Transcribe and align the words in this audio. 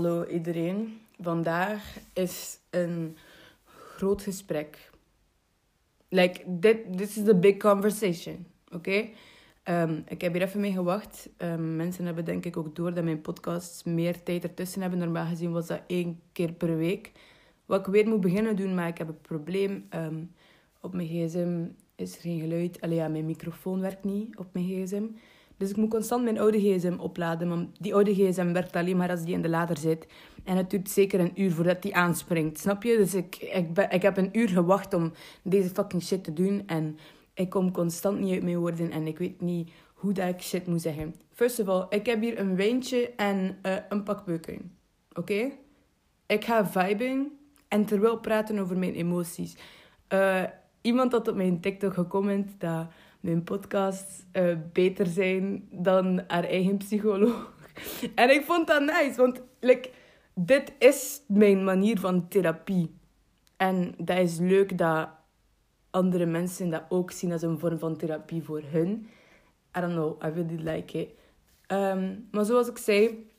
Hallo 0.00 0.24
iedereen. 0.24 1.00
Vandaag 1.18 1.96
is 2.12 2.58
een 2.70 3.16
groot 3.64 4.22
gesprek. 4.22 4.90
Like, 6.08 6.42
dit 6.46 6.96
this 6.96 7.16
is 7.16 7.28
a 7.28 7.34
big 7.34 7.56
conversation. 7.56 8.46
Oké? 8.72 9.08
Ehm, 9.62 10.00
ik 10.08 10.20
heb 10.20 10.32
hier 10.32 10.42
even 10.42 10.60
mee 10.60 10.72
gewacht. 10.72 11.28
Um, 11.38 11.76
mensen 11.76 12.04
hebben 12.04 12.24
denk 12.24 12.44
ik 12.44 12.56
ook 12.56 12.76
door 12.76 12.94
dat 12.94 13.04
mijn 13.04 13.20
podcasts 13.20 13.84
meer 13.84 14.22
tijd 14.22 14.42
ertussen 14.42 14.80
hebben. 14.80 14.98
Normaal 14.98 15.26
gezien 15.26 15.52
was 15.52 15.66
dat 15.66 15.82
één 15.86 16.20
keer 16.32 16.52
per 16.52 16.76
week. 16.76 17.12
Wat 17.66 17.80
ik 17.80 17.92
weer 17.92 18.08
moet 18.08 18.20
beginnen 18.20 18.56
doen, 18.56 18.74
maar 18.74 18.88
ik 18.88 18.98
heb 18.98 19.08
een 19.08 19.20
probleem. 19.20 19.86
Um, 19.94 20.32
op 20.80 20.94
mijn 20.94 21.08
gsm 21.08 21.64
is 21.94 22.14
er 22.14 22.20
geen 22.20 22.40
geluid. 22.40 22.80
Allee, 22.80 22.96
ja, 22.96 23.08
mijn 23.08 23.26
microfoon 23.26 23.80
werkt 23.80 24.04
niet 24.04 24.36
op 24.36 24.46
mijn 24.52 24.66
gsm. 24.66 25.04
Dus 25.60 25.70
ik 25.70 25.76
moet 25.76 25.90
constant 25.90 26.24
mijn 26.24 26.38
oude 26.38 26.58
gsm 26.60 26.96
opladen. 26.98 27.48
Maar 27.48 27.66
die 27.78 27.94
oude 27.94 28.14
gsm 28.14 28.52
werkt 28.52 28.76
alleen 28.76 28.96
maar 28.96 29.10
als 29.10 29.24
die 29.24 29.34
in 29.34 29.42
de 29.42 29.48
lader 29.48 29.76
zit. 29.78 30.06
En 30.44 30.56
het 30.56 30.70
duurt 30.70 30.90
zeker 30.90 31.20
een 31.20 31.40
uur 31.40 31.52
voordat 31.52 31.82
die 31.82 31.96
aanspringt. 31.96 32.58
Snap 32.58 32.82
je? 32.82 32.96
Dus 32.96 33.14
ik, 33.14 33.36
ik, 33.36 33.74
ben, 33.74 33.90
ik 33.90 34.02
heb 34.02 34.16
een 34.16 34.38
uur 34.38 34.48
gewacht 34.48 34.94
om 34.94 35.12
deze 35.42 35.68
fucking 35.68 36.02
shit 36.02 36.24
te 36.24 36.32
doen. 36.32 36.62
En 36.66 36.98
ik 37.34 37.50
kom 37.50 37.72
constant 37.72 38.20
niet 38.20 38.32
uit 38.32 38.42
mijn 38.42 38.58
woorden. 38.58 38.90
En 38.90 39.06
ik 39.06 39.18
weet 39.18 39.40
niet 39.40 39.70
hoe 39.94 40.12
dat 40.12 40.28
ik 40.28 40.40
shit 40.40 40.66
moet 40.66 40.82
zeggen. 40.82 41.14
First 41.32 41.60
of 41.60 41.68
all, 41.68 41.86
ik 41.88 42.06
heb 42.06 42.20
hier 42.20 42.38
een 42.38 42.56
wijntje 42.56 43.12
en 43.16 43.58
uh, 43.62 43.76
een 43.88 44.02
pak. 44.02 44.24
Oké? 45.12 45.50
Ik 46.26 46.44
ga 46.44 46.66
viben 46.66 47.32
en 47.68 47.84
terwijl 47.84 48.18
praten 48.18 48.58
over 48.58 48.78
mijn 48.78 48.94
emoties. 48.94 49.56
Uh, 50.12 50.42
iemand 50.80 51.12
had 51.12 51.28
op 51.28 51.36
mijn 51.36 51.60
TikTok 51.60 51.94
gecomment 51.94 52.60
dat 52.60 52.86
mijn 53.20 53.44
podcasts 53.44 54.22
uh, 54.32 54.56
beter 54.72 55.06
zijn 55.06 55.68
dan 55.70 56.22
haar 56.26 56.44
eigen 56.44 56.76
psycholoog. 56.76 57.52
En 58.14 58.30
ik 58.30 58.44
vond 58.44 58.66
dat 58.66 58.82
nice, 58.82 59.14
want 59.16 59.42
like, 59.60 59.90
dit 60.34 60.72
is 60.78 61.22
mijn 61.26 61.64
manier 61.64 61.98
van 61.98 62.28
therapie. 62.28 62.94
En 63.56 63.94
dat 63.98 64.18
is 64.18 64.38
leuk 64.38 64.78
dat 64.78 65.08
andere 65.90 66.26
mensen 66.26 66.70
dat 66.70 66.82
ook 66.88 67.10
zien 67.10 67.32
als 67.32 67.42
een 67.42 67.58
vorm 67.58 67.78
van 67.78 67.96
therapie 67.96 68.42
voor 68.42 68.62
hun. 68.64 69.08
I 69.76 69.80
don't 69.80 69.92
know, 69.92 70.22
I 70.24 70.28
really 70.28 70.62
like 70.62 70.98
it. 70.98 71.08
Um, 71.72 72.28
maar 72.30 72.44
zoals 72.44 72.68
ik 72.68 72.78
zei, 72.78 73.30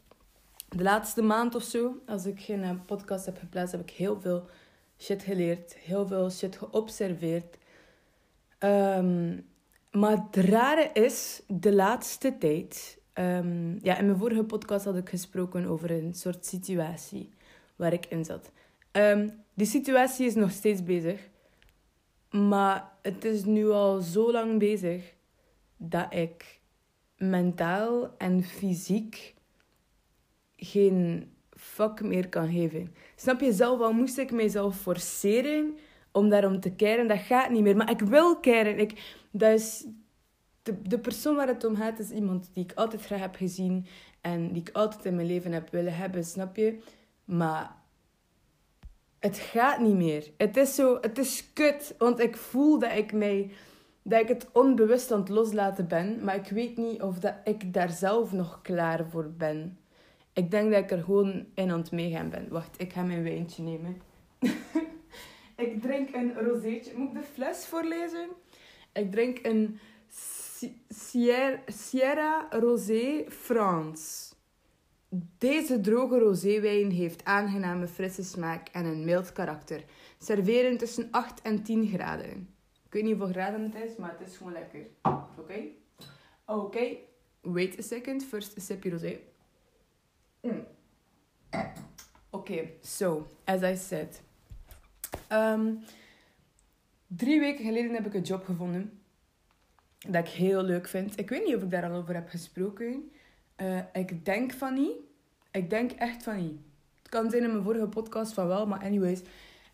de 0.69 0.83
laatste 0.83 1.21
maand 1.21 1.55
of 1.55 1.63
zo, 1.63 2.01
als 2.05 2.25
ik 2.25 2.39
geen 2.39 2.63
eh, 2.63 2.71
podcast 2.85 3.25
heb 3.25 3.37
geplaatst, 3.37 3.71
heb 3.71 3.81
ik 3.81 3.89
heel 3.89 4.21
veel 4.21 4.45
shit 4.97 5.23
geleerd, 5.23 5.75
heel 5.75 6.07
veel 6.07 6.29
shit 6.29 6.57
geobserveerd. 6.57 7.57
Um, 8.59 9.49
maar 9.91 10.17
het 10.31 10.35
rare 10.35 10.89
is, 10.93 11.41
de 11.47 11.73
laatste 11.73 12.37
tijd. 12.37 12.99
Um, 13.13 13.79
ja, 13.81 13.97
in 13.97 14.05
mijn 14.05 14.17
vorige 14.17 14.43
podcast 14.43 14.85
had 14.85 14.97
ik 14.97 15.09
gesproken 15.09 15.65
over 15.65 15.91
een 15.91 16.13
soort 16.13 16.45
situatie 16.45 17.29
waar 17.75 17.93
ik 17.93 18.05
in 18.05 18.25
zat. 18.25 18.51
Um, 18.91 19.43
die 19.53 19.67
situatie 19.67 20.25
is 20.25 20.35
nog 20.35 20.51
steeds 20.51 20.83
bezig. 20.83 21.29
Maar 22.29 22.91
het 23.01 23.25
is 23.25 23.45
nu 23.45 23.69
al 23.69 23.99
zo 23.99 24.31
lang 24.31 24.59
bezig 24.59 25.13
dat 25.77 26.13
ik 26.13 26.59
mentaal 27.17 28.17
en 28.17 28.43
fysiek 28.43 29.33
geen 30.55 31.31
fuck 31.49 32.01
meer 32.01 32.29
kan 32.29 32.51
geven. 32.51 32.95
Snap 33.15 33.41
je 33.41 33.53
zelf 33.53 33.79
wel? 33.79 33.93
Moest 33.93 34.17
ik 34.17 34.31
mezelf 34.31 34.75
forceren 34.77 35.77
om 36.11 36.29
daarom 36.29 36.59
te 36.59 36.71
keren? 36.71 37.07
Dat 37.07 37.19
gaat 37.19 37.49
niet 37.49 37.61
meer. 37.61 37.75
Maar 37.75 37.89
ik 37.89 37.99
wil 37.99 38.39
keren. 38.39 38.79
Ik, 38.79 39.19
dat 39.31 39.85
de, 40.63 40.81
de 40.81 40.99
persoon 40.99 41.35
waar 41.35 41.47
het 41.47 41.63
om 41.63 41.75
gaat, 41.75 41.99
is 41.99 42.09
iemand 42.09 42.49
die 42.53 42.63
ik 42.63 42.71
altijd 42.75 43.05
graag 43.05 43.19
heb 43.19 43.35
gezien 43.35 43.85
en 44.21 44.53
die 44.53 44.61
ik 44.61 44.69
altijd 44.73 45.05
in 45.05 45.15
mijn 45.15 45.27
leven 45.27 45.51
heb 45.51 45.69
willen 45.69 45.95
hebben, 45.95 46.23
snap 46.23 46.55
je? 46.55 46.79
Maar 47.25 47.75
het 49.19 49.37
gaat 49.37 49.79
niet 49.79 49.95
meer. 49.95 50.31
Het 50.37 50.57
is 50.57 50.75
zo, 50.75 50.97
het 51.01 51.17
is 51.17 51.53
kut, 51.53 51.95
want 51.97 52.19
ik 52.19 52.37
voel 52.37 52.79
dat 52.79 52.91
ik 52.91 53.13
mij, 53.13 53.51
dat 54.01 54.21
ik 54.21 54.27
het 54.27 54.49
onbewust 54.53 55.11
aan 55.11 55.19
het 55.19 55.29
loslaten 55.29 55.87
ben, 55.87 56.23
maar 56.23 56.35
ik 56.35 56.49
weet 56.49 56.77
niet 56.77 57.01
of 57.01 57.19
dat 57.19 57.35
ik 57.43 57.73
daar 57.73 57.89
zelf 57.89 58.31
nog 58.31 58.61
klaar 58.61 59.05
voor 59.09 59.31
ben. 59.37 59.77
Ik 60.33 60.51
denk 60.51 60.71
dat 60.71 60.83
ik 60.83 60.91
er 60.91 61.03
gewoon 61.03 61.45
in 61.53 61.71
aan 61.71 61.79
het 61.79 61.91
meegaan 61.91 62.29
ben. 62.29 62.49
Wacht, 62.49 62.81
ik 62.81 62.93
ga 62.93 63.03
mijn 63.03 63.23
wijntje 63.23 63.63
nemen. 63.63 64.01
ik 65.65 65.81
drink 65.81 66.15
een 66.15 66.33
rozeetje. 66.33 66.97
Moet 66.97 67.07
ik 67.07 67.13
de 67.13 67.27
fles 67.33 67.65
voorlezen? 67.65 68.27
Ik 68.93 69.11
drink 69.11 69.39
een 69.45 69.79
Sierra, 70.89 71.59
Sierra 71.65 72.47
Rosé 72.49 73.25
France. 73.29 74.33
Deze 75.37 75.81
droge 75.81 76.19
roséwijn 76.19 76.91
heeft 76.91 77.25
aangename 77.25 77.87
frisse 77.87 78.23
smaak 78.23 78.67
en 78.67 78.85
een 78.85 79.05
mild 79.05 79.31
karakter. 79.31 79.83
Serveren 80.17 80.77
tussen 80.77 81.07
8 81.11 81.41
en 81.41 81.63
10 81.63 81.87
graden. 81.87 82.55
Ik 82.85 82.93
weet 82.93 83.03
niet 83.03 83.17
hoeveel 83.17 83.33
graden 83.33 83.61
het 83.61 83.75
is, 83.75 83.95
maar 83.95 84.15
het 84.17 84.27
is 84.29 84.37
gewoon 84.37 84.51
lekker. 84.51 84.87
Oké? 85.01 85.41
Okay? 85.41 85.75
Oké. 86.45 86.59
Okay. 86.59 86.99
Wait 87.41 87.79
a 87.79 87.81
second. 87.81 88.23
First 88.23 88.57
a 88.57 88.61
sipje 88.61 88.89
rosé. 88.89 89.19
Mm. 90.41 90.65
Oké, 91.49 91.71
okay. 92.29 92.73
so, 92.81 93.27
as 93.43 93.61
I 93.61 93.75
said. 93.75 94.21
Um, 95.31 95.83
drie 97.15 97.39
weken 97.39 97.65
geleden 97.65 97.93
heb 97.93 98.05
ik 98.05 98.13
een 98.13 98.21
job 98.21 98.45
gevonden 98.45 98.99
dat 100.07 100.27
ik 100.27 100.33
heel 100.33 100.63
leuk 100.63 100.87
vind. 100.87 101.19
Ik 101.19 101.29
weet 101.29 101.45
niet 101.45 101.55
of 101.55 101.61
ik 101.61 101.71
daar 101.71 101.89
al 101.89 101.95
over 101.95 102.13
heb 102.13 102.29
gesproken. 102.29 103.11
Uh, 103.57 103.79
ik 103.93 104.25
denk 104.25 104.51
van 104.51 104.73
niet. 104.73 104.95
Ik 105.51 105.69
denk 105.69 105.91
echt 105.91 106.23
van 106.23 106.37
niet. 106.37 106.59
Het 107.01 107.11
kan 107.11 107.29
zijn 107.29 107.43
in 107.43 107.51
mijn 107.51 107.63
vorige 107.63 107.87
podcast 107.87 108.33
van 108.33 108.47
wel, 108.47 108.67
maar 108.67 108.83
anyways. 108.83 109.21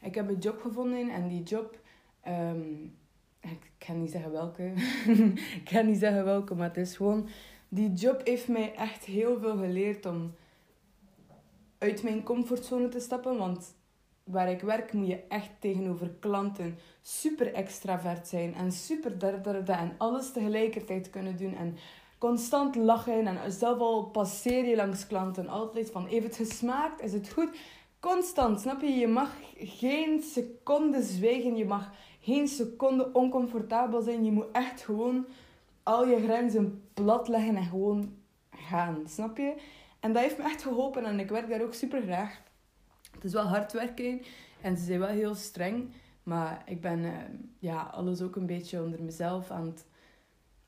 Ik 0.01 0.15
heb 0.15 0.29
een 0.29 0.39
job 0.39 0.61
gevonden 0.61 1.09
en 1.09 1.27
die 1.27 1.43
job... 1.43 1.79
Um, 2.27 2.95
ik 3.41 3.71
kan 3.77 4.01
niet 4.01 4.11
zeggen 4.11 4.31
welke. 4.31 4.73
ik 5.59 5.67
kan 5.71 5.85
niet 5.85 5.99
zeggen 5.99 6.25
welke, 6.25 6.55
maar 6.55 6.67
het 6.67 6.77
is 6.77 6.95
gewoon... 6.95 7.29
Die 7.69 7.93
job 7.93 8.25
heeft 8.25 8.47
mij 8.47 8.75
echt 8.75 9.05
heel 9.05 9.39
veel 9.39 9.57
geleerd 9.57 10.05
om 10.05 10.33
uit 11.77 12.03
mijn 12.03 12.23
comfortzone 12.23 12.87
te 12.87 12.99
stappen. 12.99 13.37
Want 13.37 13.75
waar 14.27 14.51
ik 14.51 14.61
werk 14.61 14.93
moet 14.93 15.07
je 15.07 15.23
echt 15.27 15.49
tegenover 15.59 16.09
klanten 16.19 16.77
super 17.01 17.53
extravert 17.53 18.27
zijn 18.27 18.55
en 18.55 18.71
super 18.71 19.17
darderde 19.17 19.71
en 19.71 19.95
alles 19.97 20.31
tegelijkertijd 20.31 21.09
kunnen 21.09 21.37
doen 21.37 21.55
en 21.55 21.77
constant 22.17 22.75
lachen 22.75 23.27
en 23.27 23.51
zelf 23.51 23.79
al 23.79 24.05
passeer 24.05 24.65
je 24.65 24.75
langs 24.75 25.07
klanten 25.07 25.47
altijd 25.47 25.91
van 25.91 26.05
heeft 26.05 26.25
het 26.25 26.47
gesmaakt, 26.47 27.01
is 27.01 27.13
het 27.13 27.29
goed? 27.29 27.57
Constant, 27.99 28.61
snap 28.61 28.81
je? 28.81 28.89
Je 28.89 29.07
mag 29.07 29.31
geen 29.57 30.21
seconde 30.21 31.01
zwijgen, 31.01 31.55
je 31.55 31.65
mag 31.65 31.91
geen 32.21 32.47
seconde 32.47 33.09
oncomfortabel 33.13 34.01
zijn, 34.01 34.25
je 34.25 34.31
moet 34.31 34.51
echt 34.51 34.81
gewoon 34.81 35.25
al 35.83 36.07
je 36.07 36.21
grenzen 36.21 36.83
plat 36.93 37.27
leggen 37.27 37.55
en 37.55 37.63
gewoon 37.65 38.13
gaan, 38.51 39.03
snap 39.07 39.37
je? 39.37 39.55
En 39.99 40.13
dat 40.13 40.21
heeft 40.21 40.37
me 40.37 40.43
echt 40.43 40.63
geholpen 40.63 41.05
en 41.05 41.19
ik 41.19 41.29
werk 41.29 41.49
daar 41.49 41.61
ook 41.61 41.73
super 41.73 42.01
graag. 42.01 42.41
Het 43.17 43.25
is 43.25 43.33
wel 43.33 43.47
hard 43.47 43.73
werken 43.73 44.21
en 44.61 44.77
ze 44.77 44.83
zijn 44.83 44.99
wel 44.99 45.07
heel 45.07 45.35
streng. 45.35 45.89
Maar 46.23 46.63
ik 46.65 46.81
ben 46.81 46.99
uh, 46.99 47.11
ja, 47.59 47.81
alles 47.81 48.21
ook 48.21 48.35
een 48.35 48.45
beetje 48.45 48.83
onder 48.83 49.03
mezelf 49.03 49.51
aan 49.51 49.65
het, 49.65 49.85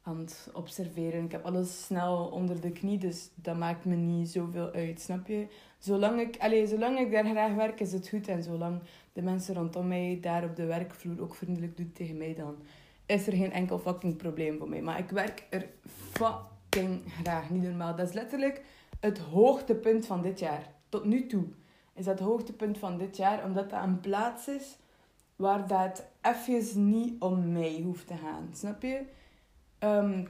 aan 0.01 0.17
het 0.17 0.49
observeren. 0.53 1.23
Ik 1.23 1.31
heb 1.31 1.45
alles 1.45 1.85
snel 1.85 2.25
onder 2.25 2.61
de 2.61 2.71
knie, 2.71 2.97
dus 2.97 3.29
dat 3.35 3.57
maakt 3.57 3.85
me 3.85 3.95
niet 3.95 4.29
zoveel 4.29 4.71
uit, 4.71 5.01
snap 5.01 5.27
je? 5.27 5.47
Zolang 5.77 6.19
ik, 6.19 6.37
allez, 6.39 6.69
zolang 6.69 6.99
ik 6.99 7.11
daar 7.11 7.25
graag 7.25 7.53
werk, 7.53 7.79
is 7.79 7.91
het 7.91 8.09
goed. 8.09 8.27
En 8.27 8.43
zolang 8.43 8.81
de 9.13 9.21
mensen 9.21 9.55
rondom 9.55 9.87
mij 9.87 10.17
daar 10.21 10.43
op 10.43 10.55
de 10.55 10.65
werkvloer 10.65 11.21
ook 11.21 11.35
vriendelijk 11.35 11.77
doen 11.77 11.91
tegen 11.93 12.17
mij, 12.17 12.35
dan 12.35 12.55
is 13.05 13.27
er 13.27 13.33
geen 13.33 13.51
enkel 13.51 13.79
fucking 13.79 14.17
probleem 14.17 14.57
voor 14.57 14.69
mij. 14.69 14.81
Maar 14.81 14.99
ik 14.99 15.09
werk 15.09 15.47
er 15.49 15.69
fucking 15.87 17.01
graag, 17.21 17.49
niet 17.49 17.63
normaal. 17.63 17.95
Dat 17.95 18.07
is 18.07 18.13
letterlijk 18.13 18.63
het 18.99 19.17
hoogtepunt 19.17 20.05
van 20.05 20.21
dit 20.21 20.39
jaar, 20.39 20.73
tot 20.89 21.05
nu 21.05 21.27
toe 21.27 21.45
is 21.99 22.05
dat 22.05 22.19
hoogtepunt 22.19 22.77
van 22.77 22.97
dit 22.97 23.17
jaar. 23.17 23.43
Omdat 23.43 23.69
dat 23.69 23.83
een 23.83 23.99
plaats 23.99 24.47
is 24.47 24.77
waar 25.35 25.67
dat 25.67 26.03
even 26.21 26.89
niet 26.89 27.21
om 27.21 27.51
mij 27.51 27.81
hoeft 27.83 28.07
te 28.07 28.15
gaan. 28.15 28.49
Snap 28.53 28.81
je? 28.81 29.01
Um, 29.79 30.27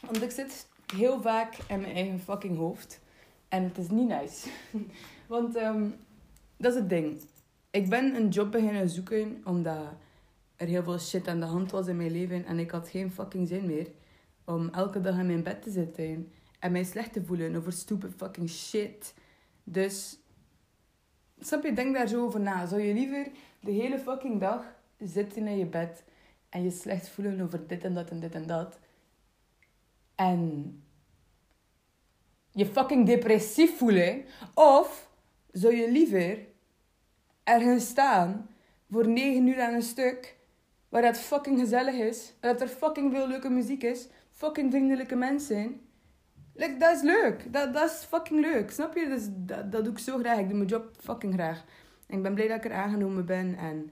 want 0.00 0.22
ik 0.22 0.30
zit 0.30 0.68
heel 0.94 1.20
vaak 1.20 1.56
in 1.68 1.80
mijn 1.80 1.94
eigen 1.94 2.20
fucking 2.20 2.56
hoofd. 2.56 3.00
En 3.48 3.62
het 3.62 3.78
is 3.78 3.88
niet 3.88 4.08
nice. 4.08 4.48
want 5.26 5.56
um, 5.56 5.94
dat 6.56 6.72
is 6.72 6.78
het 6.78 6.88
ding. 6.88 7.20
Ik 7.70 7.88
ben 7.88 8.14
een 8.14 8.28
job 8.28 8.52
beginnen 8.52 8.88
zoeken 8.88 9.42
omdat 9.44 9.86
er 10.56 10.66
heel 10.66 10.82
veel 10.82 10.98
shit 10.98 11.28
aan 11.28 11.40
de 11.40 11.46
hand 11.46 11.70
was 11.70 11.86
in 11.86 11.96
mijn 11.96 12.10
leven. 12.10 12.44
En 12.44 12.58
ik 12.58 12.70
had 12.70 12.88
geen 12.88 13.12
fucking 13.12 13.48
zin 13.48 13.66
meer 13.66 13.90
om 14.44 14.68
elke 14.68 15.00
dag 15.00 15.18
in 15.18 15.26
mijn 15.26 15.42
bed 15.42 15.62
te 15.62 15.70
zitten. 15.70 16.32
En 16.58 16.72
mij 16.72 16.84
slecht 16.84 17.12
te 17.12 17.24
voelen 17.24 17.56
over 17.56 17.72
stupid 17.72 18.12
fucking 18.16 18.50
shit. 18.50 19.14
Dus 19.64 20.18
Snap 21.40 21.64
je, 21.64 21.72
denk 21.72 21.94
daar 21.94 22.08
zo 22.08 22.24
over 22.24 22.40
na. 22.40 22.66
Zou 22.66 22.80
je 22.80 22.94
liever 22.94 23.26
de 23.60 23.70
hele 23.70 23.98
fucking 23.98 24.40
dag 24.40 24.74
zitten 24.98 25.46
in 25.46 25.58
je 25.58 25.66
bed 25.66 26.04
en 26.48 26.62
je 26.62 26.70
slecht 26.70 27.08
voelen 27.08 27.40
over 27.40 27.66
dit 27.66 27.84
en 27.84 27.94
dat 27.94 28.10
en 28.10 28.20
dit 28.20 28.34
en 28.34 28.46
dat. 28.46 28.78
En 30.14 30.72
je 32.50 32.66
fucking 32.66 33.06
depressief 33.06 33.78
voelen. 33.78 34.24
Of 34.54 35.10
zou 35.52 35.76
je 35.76 35.90
liever 35.90 36.38
ergens 37.44 37.86
staan 37.86 38.48
voor 38.90 39.08
negen 39.08 39.46
uur 39.46 39.60
aan 39.60 39.74
een 39.74 39.82
stuk, 39.82 40.36
waar 40.88 41.04
het 41.04 41.18
fucking 41.18 41.58
gezellig 41.58 41.94
is, 41.94 42.32
waar 42.40 42.52
dat 42.52 42.60
er 42.60 42.68
fucking 42.68 43.12
veel 43.12 43.28
leuke 43.28 43.48
muziek 43.48 43.82
is, 43.82 44.08
fucking 44.30 44.70
vriendelijke 44.70 45.16
mensen. 45.16 45.80
Like, 46.56 46.76
dat 46.78 46.96
is 46.96 47.02
leuk. 47.02 47.52
Dat, 47.52 47.74
dat 47.74 47.90
is 47.90 48.04
fucking 48.08 48.40
leuk. 48.40 48.70
Snap 48.70 48.96
je? 48.96 49.08
Dus 49.08 49.28
dat, 49.70 49.72
doe 49.84 49.92
ik 49.92 49.98
zo 49.98 50.18
graag. 50.18 50.38
Ik 50.38 50.48
doe 50.48 50.56
mijn 50.56 50.68
job 50.68 50.90
fucking 51.00 51.34
graag. 51.34 51.64
En 52.06 52.16
ik 52.16 52.22
ben 52.22 52.34
blij 52.34 52.48
dat 52.48 52.56
ik 52.56 52.64
er 52.64 52.72
aangenomen 52.72 53.26
ben. 53.26 53.56
En 53.56 53.90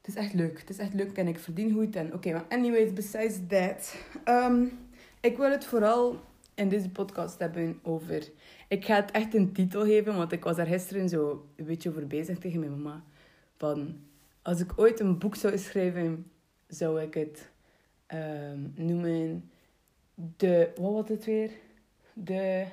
het 0.00 0.08
is 0.08 0.14
echt 0.14 0.34
leuk. 0.34 0.60
Het 0.60 0.70
is 0.70 0.78
echt 0.78 0.94
leuk 0.94 1.16
en 1.16 1.28
ik 1.28 1.38
verdien 1.38 1.72
goed. 1.72 1.96
En 1.96 2.14
oké, 2.14 2.32
maar 2.32 2.44
anyways, 2.48 2.92
besides 2.92 3.38
that. 3.48 3.96
Um, 4.24 4.78
ik 5.20 5.36
wil 5.36 5.50
het 5.50 5.64
vooral 5.64 6.20
in 6.54 6.68
deze 6.68 6.90
podcast 6.90 7.38
hebben 7.38 7.78
over... 7.82 8.30
Ik 8.68 8.84
ga 8.84 8.94
het 8.94 9.10
echt 9.10 9.34
een 9.34 9.52
titel 9.52 9.84
geven, 9.84 10.16
want 10.16 10.32
ik 10.32 10.44
was 10.44 10.56
daar 10.56 10.66
gisteren 10.66 11.08
zo 11.08 11.46
een 11.56 11.64
beetje 11.64 11.88
over 11.88 12.06
bezig 12.06 12.38
tegen 12.38 12.60
mijn 12.60 12.82
mama. 12.82 13.02
Van, 13.56 14.00
als 14.42 14.60
ik 14.60 14.72
ooit 14.76 15.00
een 15.00 15.18
boek 15.18 15.36
zou 15.36 15.58
schrijven, 15.58 16.30
zou 16.68 17.02
ik 17.02 17.14
het 17.14 17.50
um, 18.14 18.72
noemen... 18.76 19.50
De... 20.36 20.70
Wat 20.76 20.92
was 20.92 21.08
het 21.08 21.24
weer? 21.24 21.50
De 22.12 22.66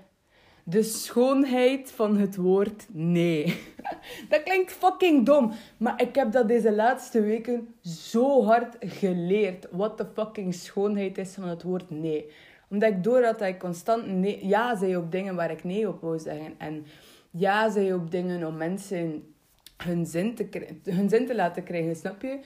de 0.69 0.84
schoonheid 0.84 1.92
van 1.92 2.18
het 2.18 2.36
woord 2.36 2.86
nee. 2.92 3.45
Dat 4.30 4.44
klinkt 4.44 4.72
fucking 4.72 5.25
dom, 5.25 5.51
maar 5.78 6.01
ik 6.01 6.16
heb 6.16 6.31
dat 6.31 6.48
deze 6.48 6.72
laatste 6.72 7.22
weken 7.22 7.75
zo 7.81 8.44
hard 8.44 8.75
geleerd. 8.80 9.68
Wat 9.72 9.98
de 9.98 10.06
fucking 10.13 10.54
schoonheid 10.54 11.18
is 11.18 11.34
van 11.34 11.48
het 11.48 11.63
woord 11.63 11.89
nee. 11.89 12.31
Omdat 12.69 12.89
ik 12.89 13.04
door 13.04 13.22
dat 13.22 13.42
ik 13.42 13.60
constant 13.60 14.07
nee, 14.07 14.48
ja 14.48 14.75
zei 14.75 14.98
op 14.98 15.12
dingen 15.12 15.36
waar 15.36 15.51
ik 15.51 15.63
nee 15.63 15.88
op 15.88 16.01
wou 16.01 16.19
zeggen. 16.19 16.54
En 16.57 16.86
ja 17.31 17.69
zei 17.69 17.94
op 17.94 18.12
dingen 18.12 18.48
om 18.48 18.57
mensen 18.57 19.34
hun 19.78 20.06
zin 20.06 20.36
te, 20.36 20.68
hun 20.84 21.10
zin 21.10 21.25
te 21.25 21.36
laten 21.36 21.63
krijgen, 21.63 21.95
snap 21.95 22.22
je? 22.22 22.39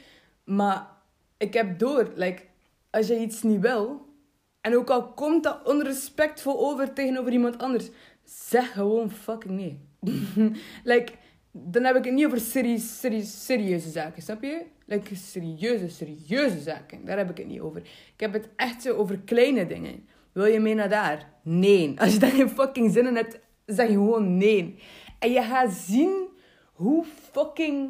Maar 0.44 0.88
ik 1.38 1.54
heb 1.54 1.80
door, 1.80 2.12
like, 2.16 2.42
als 2.90 3.08
je 3.08 3.20
iets 3.20 3.42
niet 3.42 3.60
wil, 3.62 4.06
en 4.62 4.76
ook 4.76 4.90
al 4.90 5.14
komt 5.14 5.44
dat 5.44 5.60
onrespectvol 5.66 6.70
over 6.70 6.94
tegenover 6.94 7.32
iemand 7.32 7.58
anders, 7.58 7.90
zeg 8.24 8.72
gewoon 8.72 9.12
fucking 9.12 9.54
nee. 9.54 9.80
like, 10.84 11.14
dan 11.52 11.84
heb 11.84 11.96
ik 11.96 12.04
het 12.04 12.14
niet 12.14 12.26
over 12.26 12.40
serie, 12.40 12.80
serie, 12.80 13.24
serieuze 13.24 13.90
zaken, 13.90 14.22
snap 14.22 14.44
je? 14.44 14.66
Like, 14.86 15.16
serieuze, 15.16 15.90
serieuze 15.90 16.60
zaken. 16.60 17.06
Daar 17.06 17.18
heb 17.18 17.30
ik 17.30 17.38
het 17.38 17.48
niet 17.48 17.60
over. 17.60 17.82
Ik 18.14 18.20
heb 18.20 18.34
het 18.34 18.50
echt 18.56 18.82
zo 18.82 18.96
over 18.96 19.20
kleine 19.20 19.68
dingen. 19.68 20.08
Wil 20.32 20.46
je 20.46 20.60
mee 20.60 20.74
naar 20.74 20.90
daar? 20.90 21.34
Nee. 21.44 21.94
Als 22.00 22.14
je 22.14 22.20
daar 22.20 22.32
geen 22.32 22.50
fucking 22.50 22.92
zin 22.92 23.08
in 23.08 23.16
hebt, 23.16 23.40
zeg 23.66 23.88
je 23.88 23.94
gewoon 23.94 24.38
nee. 24.38 24.80
En 25.20 25.32
je 25.32 25.42
gaat 25.42 25.72
zien 25.72 26.28
hoe 26.74 27.06
fucking 27.32 27.90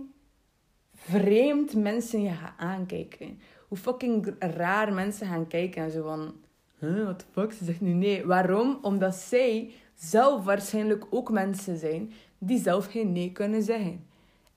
vreemd 0.93 1.75
mensen 1.75 2.21
je 2.21 2.31
gaan 2.31 2.53
aankijken. 2.57 3.39
Hoe 3.67 3.77
fucking 3.77 4.35
raar 4.39 4.93
mensen 4.93 5.27
gaan 5.27 5.47
kijken 5.47 5.83
en 5.83 5.91
zo 5.91 6.03
van... 6.03 6.35
Huh, 6.81 7.03
what 7.03 7.19
the 7.19 7.25
fuck? 7.31 7.53
Ze 7.53 7.65
zegt 7.65 7.81
nu 7.81 7.91
nee. 7.91 8.25
Waarom? 8.25 8.79
Omdat 8.81 9.15
zij 9.15 9.73
zelf 9.95 10.43
waarschijnlijk 10.43 11.05
ook 11.09 11.31
mensen 11.31 11.77
zijn 11.77 12.13
die 12.37 12.59
zelf 12.59 12.85
geen 12.85 13.11
nee 13.11 13.31
kunnen 13.31 13.63
zeggen. 13.63 14.05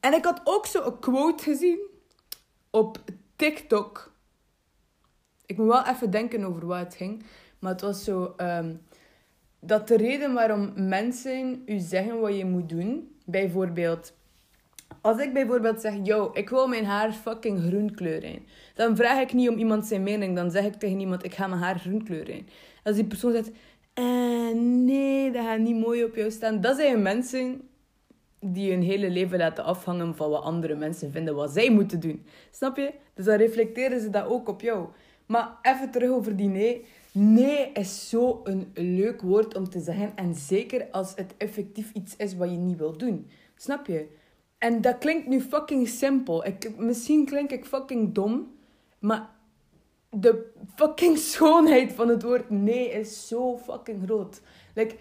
En 0.01 0.13
ik 0.13 0.25
had 0.25 0.41
ook 0.45 0.67
zo 0.67 0.85
een 0.85 0.99
quote 0.99 1.43
gezien 1.43 1.79
op 2.71 2.99
TikTok. 3.37 4.13
Ik 5.47 5.57
moet 5.57 5.67
wel 5.67 5.87
even 5.87 6.11
denken 6.11 6.45
over 6.45 6.67
wat 6.67 6.79
het 6.79 6.95
ging. 6.95 7.23
Maar 7.59 7.73
het 7.73 7.81
was 7.81 8.05
zo... 8.05 8.35
Um, 8.37 8.81
dat 9.61 9.89
de 9.89 9.97
reden 9.97 10.35
waarom 10.35 10.73
mensen 10.77 11.63
u 11.67 11.79
zeggen 11.79 12.21
wat 12.21 12.37
je 12.37 12.45
moet 12.45 12.69
doen... 12.69 13.17
Bijvoorbeeld... 13.25 14.13
Als 15.01 15.19
ik 15.19 15.33
bijvoorbeeld 15.33 15.81
zeg... 15.81 15.95
Yo, 16.03 16.31
ik 16.33 16.49
wil 16.49 16.69
mijn 16.69 16.85
haar 16.85 17.13
fucking 17.13 17.61
groen 17.61 17.95
kleuren. 17.95 18.39
Dan 18.75 18.97
vraag 18.97 19.21
ik 19.21 19.33
niet 19.33 19.49
om 19.49 19.57
iemand 19.57 19.87
zijn 19.87 20.03
mening. 20.03 20.37
Dan 20.37 20.51
zeg 20.51 20.65
ik 20.65 20.75
tegen 20.75 21.01
iemand... 21.01 21.25
Ik 21.25 21.35
ga 21.35 21.47
mijn 21.47 21.61
haar 21.61 21.79
groen 21.79 22.05
kleuren. 22.05 22.47
Als 22.83 22.95
die 22.95 23.05
persoon 23.05 23.33
zegt... 23.33 23.51
En 23.95 24.85
nee, 24.85 25.31
dat 25.31 25.45
gaat 25.45 25.59
niet 25.59 25.77
mooi 25.77 26.05
op 26.05 26.15
jou 26.15 26.31
staan. 26.31 26.61
Dat 26.61 26.77
zijn 26.77 27.03
mensen 27.03 27.69
die 28.41 28.71
hun 28.71 28.83
hele 28.83 29.11
leven 29.11 29.39
laten 29.39 29.65
afhangen 29.65 30.17
van 30.17 30.31
wat 30.31 30.43
andere 30.43 30.75
mensen 30.75 31.13
vinden 31.13 31.35
wat 31.35 31.51
zij 31.51 31.71
moeten 31.71 32.01
doen. 32.01 32.25
Snap 32.51 32.77
je? 32.77 32.93
Dus 33.15 33.25
dan 33.25 33.37
reflecteren 33.37 34.01
ze 34.01 34.11
dat 34.11 34.27
ook 34.27 34.49
op 34.49 34.61
jou. 34.61 34.89
Maar 35.27 35.59
even 35.63 35.91
terug 35.91 36.11
over 36.11 36.37
die 36.37 36.49
nee. 36.49 36.85
Nee 37.13 37.71
is 37.73 38.09
zo 38.09 38.41
een 38.45 38.71
leuk 38.75 39.21
woord 39.21 39.57
om 39.57 39.69
te 39.69 39.81
zeggen. 39.81 40.13
En 40.17 40.35
zeker 40.35 40.87
als 40.91 41.13
het 41.17 41.35
effectief 41.37 41.93
iets 41.93 42.17
is 42.17 42.37
wat 42.37 42.51
je 42.51 42.57
niet 42.57 42.79
wil 42.79 42.97
doen. 42.97 43.31
Snap 43.57 43.87
je? 43.87 44.07
En 44.59 44.81
dat 44.81 44.99
klinkt 44.99 45.27
nu 45.27 45.41
fucking 45.41 45.89
simpel. 45.89 46.47
Ik, 46.47 46.77
misschien 46.77 47.25
klink 47.25 47.51
ik 47.51 47.65
fucking 47.65 48.15
dom. 48.15 48.53
Maar 48.99 49.31
de 50.11 50.53
fucking 50.75 51.19
schoonheid 51.33 51.93
van 51.93 52.09
het 52.09 52.23
woord 52.23 52.51
nee 52.51 52.91
is 52.91 53.29
zo 53.29 53.59
fucking 53.59 54.03
groot. 54.05 54.41
Like, 54.75 54.95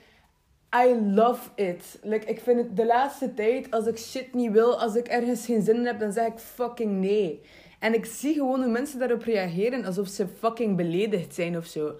I 0.75 0.95
love 0.95 1.49
it. 1.55 1.99
Like, 2.01 2.25
ik 2.25 2.39
vind 2.39 2.59
het 2.59 2.75
de 2.75 2.85
laatste 2.85 3.33
tijd, 3.33 3.71
als 3.71 3.85
ik 3.85 3.97
shit 3.97 4.33
niet 4.33 4.51
wil, 4.51 4.79
als 4.79 4.95
ik 4.95 5.07
ergens 5.07 5.45
geen 5.45 5.61
zin 5.61 5.75
in 5.75 5.85
heb, 5.85 5.99
dan 5.99 6.11
zeg 6.11 6.27
ik 6.27 6.39
fucking 6.39 6.91
nee. 6.91 7.41
En 7.79 7.93
ik 7.93 8.05
zie 8.05 8.33
gewoon 8.33 8.63
hoe 8.63 8.71
mensen 8.71 8.99
daarop 8.99 9.21
reageren 9.21 9.85
alsof 9.85 10.07
ze 10.07 10.27
fucking 10.27 10.77
beledigd 10.77 11.33
zijn 11.33 11.57
of 11.57 11.65
zo. 11.65 11.95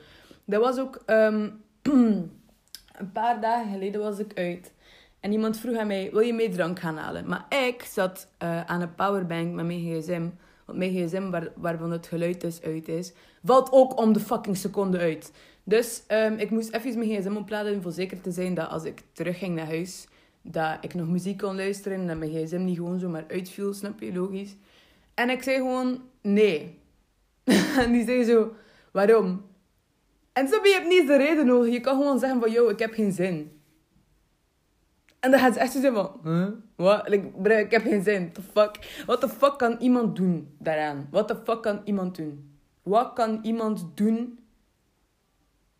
Dat 0.46 0.62
was 0.62 0.80
ook 0.80 1.02
um, 1.06 1.64
een 3.00 3.12
paar 3.14 3.42
dagen 3.42 3.72
geleden 3.72 4.02
was 4.02 4.20
ik 4.20 4.38
uit. 4.38 4.73
En 5.24 5.32
iemand 5.32 5.60
vroeg 5.60 5.78
aan 5.78 5.88
mij, 5.88 6.10
wil 6.12 6.20
je 6.20 6.34
mee 6.34 6.50
drank 6.50 6.80
gaan 6.80 6.98
halen? 6.98 7.28
Maar 7.28 7.46
ik 7.68 7.84
zat 7.84 8.28
uh, 8.44 8.66
aan 8.66 8.82
een 8.82 8.96
powerbank 8.96 9.54
met 9.54 9.66
mijn 9.66 9.80
gsm. 9.80 10.28
Want 10.66 10.78
mijn 10.78 10.92
gsm, 10.92 11.30
waar, 11.30 11.52
waarvan 11.56 11.92
het 11.92 12.08
geluid 12.08 12.42
dus 12.42 12.62
uit 12.62 12.88
is, 12.88 13.14
valt 13.44 13.72
ook 13.72 13.98
om 13.98 14.14
de 14.14 14.20
fucking 14.20 14.58
seconde 14.58 14.98
uit. 14.98 15.32
Dus 15.64 16.04
um, 16.08 16.34
ik 16.34 16.50
moest 16.50 16.74
even 16.74 16.98
mijn 16.98 17.10
gsm 17.10 17.36
opladen 17.36 17.82
om 17.86 17.92
zeker 17.92 18.22
te 18.22 18.32
zijn 18.32 18.54
dat 18.54 18.70
als 18.70 18.84
ik 18.84 19.02
terugging 19.12 19.56
naar 19.56 19.66
huis, 19.66 20.08
dat 20.42 20.78
ik 20.82 20.94
nog 20.94 21.08
muziek 21.08 21.38
kon 21.38 21.56
luisteren 21.56 22.00
en 22.00 22.08
dat 22.08 22.18
mijn 22.18 22.32
gsm 22.32 22.64
niet 22.64 22.78
gewoon 22.78 23.00
zomaar 23.00 23.26
uitviel, 23.28 23.74
snap 23.74 24.00
je, 24.00 24.14
logisch. 24.14 24.56
En 25.14 25.30
ik 25.30 25.44
zei 25.44 25.58
gewoon, 25.58 26.02
nee. 26.22 26.80
en 27.84 27.92
die 27.92 28.06
zei 28.06 28.24
zo, 28.24 28.54
waarom? 28.92 29.46
En 30.34 30.48
snap 30.48 30.64
je, 30.64 30.70
je 30.70 30.76
hebt 30.76 30.88
niet 30.88 31.08
de 31.08 31.18
reden 31.18 31.46
nodig. 31.46 31.74
Je 31.74 31.80
kan 31.80 31.98
gewoon 31.98 32.20
zeggen 32.20 32.40
van, 32.40 32.52
yo, 32.52 32.70
ik 32.70 32.80
heb 32.80 32.94
geen 32.94 33.12
zin. 33.12 33.62
En 35.24 35.32
dan 35.32 35.40
gaat 35.40 35.54
ze 35.54 35.60
echt 35.60 35.72
zo 35.72 35.80
zeggen 35.80 36.20
van, 36.22 36.58
huh? 36.78 37.60
Ik 37.60 37.72
heb 37.72 37.82
geen 37.82 38.04
zin. 38.04 38.32
The 38.32 38.42
fuck? 38.42 39.04
What 39.06 39.20
the 39.22 39.30
fuck 39.30 39.58
kan 39.58 39.78
iemand 39.80 40.16
doen 40.16 40.56
daaraan? 40.60 41.08
What 41.12 41.28
the 41.28 41.36
fuck 41.44 41.62
kan 41.62 41.82
iemand 41.84 42.16
doen? 42.16 42.58
Wat 42.82 43.14
kan 43.14 43.40
iemand 43.42 43.86
doen 43.94 44.40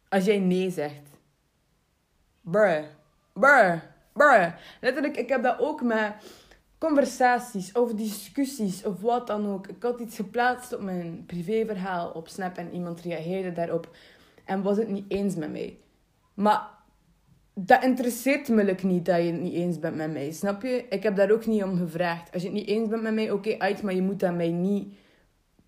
als 0.10 0.26
jij 0.26 0.40
nee 0.40 0.70
zegt? 0.70 1.10
Bruh. 2.42 2.84
Bruh. 3.34 3.80
Bruh. 4.14 4.52
Letterlijk, 4.82 5.18
ik 5.18 5.30
heb 5.30 5.44
dat 5.44 5.60
ook 5.60 5.82
met 5.82 6.14
conversaties 6.78 7.72
of 7.72 7.94
discussies 7.94 8.84
of 8.84 9.02
wat 9.02 9.28
dan 9.28 9.48
ook. 9.48 9.68
Ik 9.68 9.84
had 9.84 10.00
iets 10.00 10.16
geplaatst 10.16 10.74
op 10.74 10.82
mijn 10.82 11.24
privéverhaal 11.26 12.10
op 12.10 12.28
Snap 12.28 12.58
en 12.58 12.74
iemand 12.74 13.02
reageerde 13.02 13.52
daarop 13.52 13.96
en 14.46 14.62
was 14.62 14.78
het 14.78 14.90
niet 14.90 15.06
eens 15.08 15.36
met 15.36 15.52
mij. 15.52 15.78
Maar 16.34 16.73
dat 17.54 17.84
interesseert 17.84 18.50
me 18.50 18.76
niet 18.82 19.06
dat 19.06 19.18
je 19.18 19.32
het 19.32 19.42
niet 19.42 19.54
eens 19.54 19.80
bent 19.80 19.96
met 19.96 20.12
mij, 20.12 20.32
snap 20.32 20.62
je? 20.62 20.86
Ik 20.90 21.04
heb 21.04 21.16
daar 21.16 21.32
ook 21.32 21.46
niet 21.46 21.64
om 21.64 21.78
gevraagd. 21.78 22.34
Als 22.34 22.42
je 22.42 22.48
het 22.48 22.58
niet 22.58 22.68
eens 22.68 22.90
bent 22.90 23.02
met 23.02 23.14
mij, 23.14 23.32
oké, 23.32 23.50
okay, 23.50 23.78
maar 23.84 23.96
je 23.96 24.02
moet 24.02 24.20
dat 24.20 24.36
mij 24.36 24.52
niet 24.52 24.94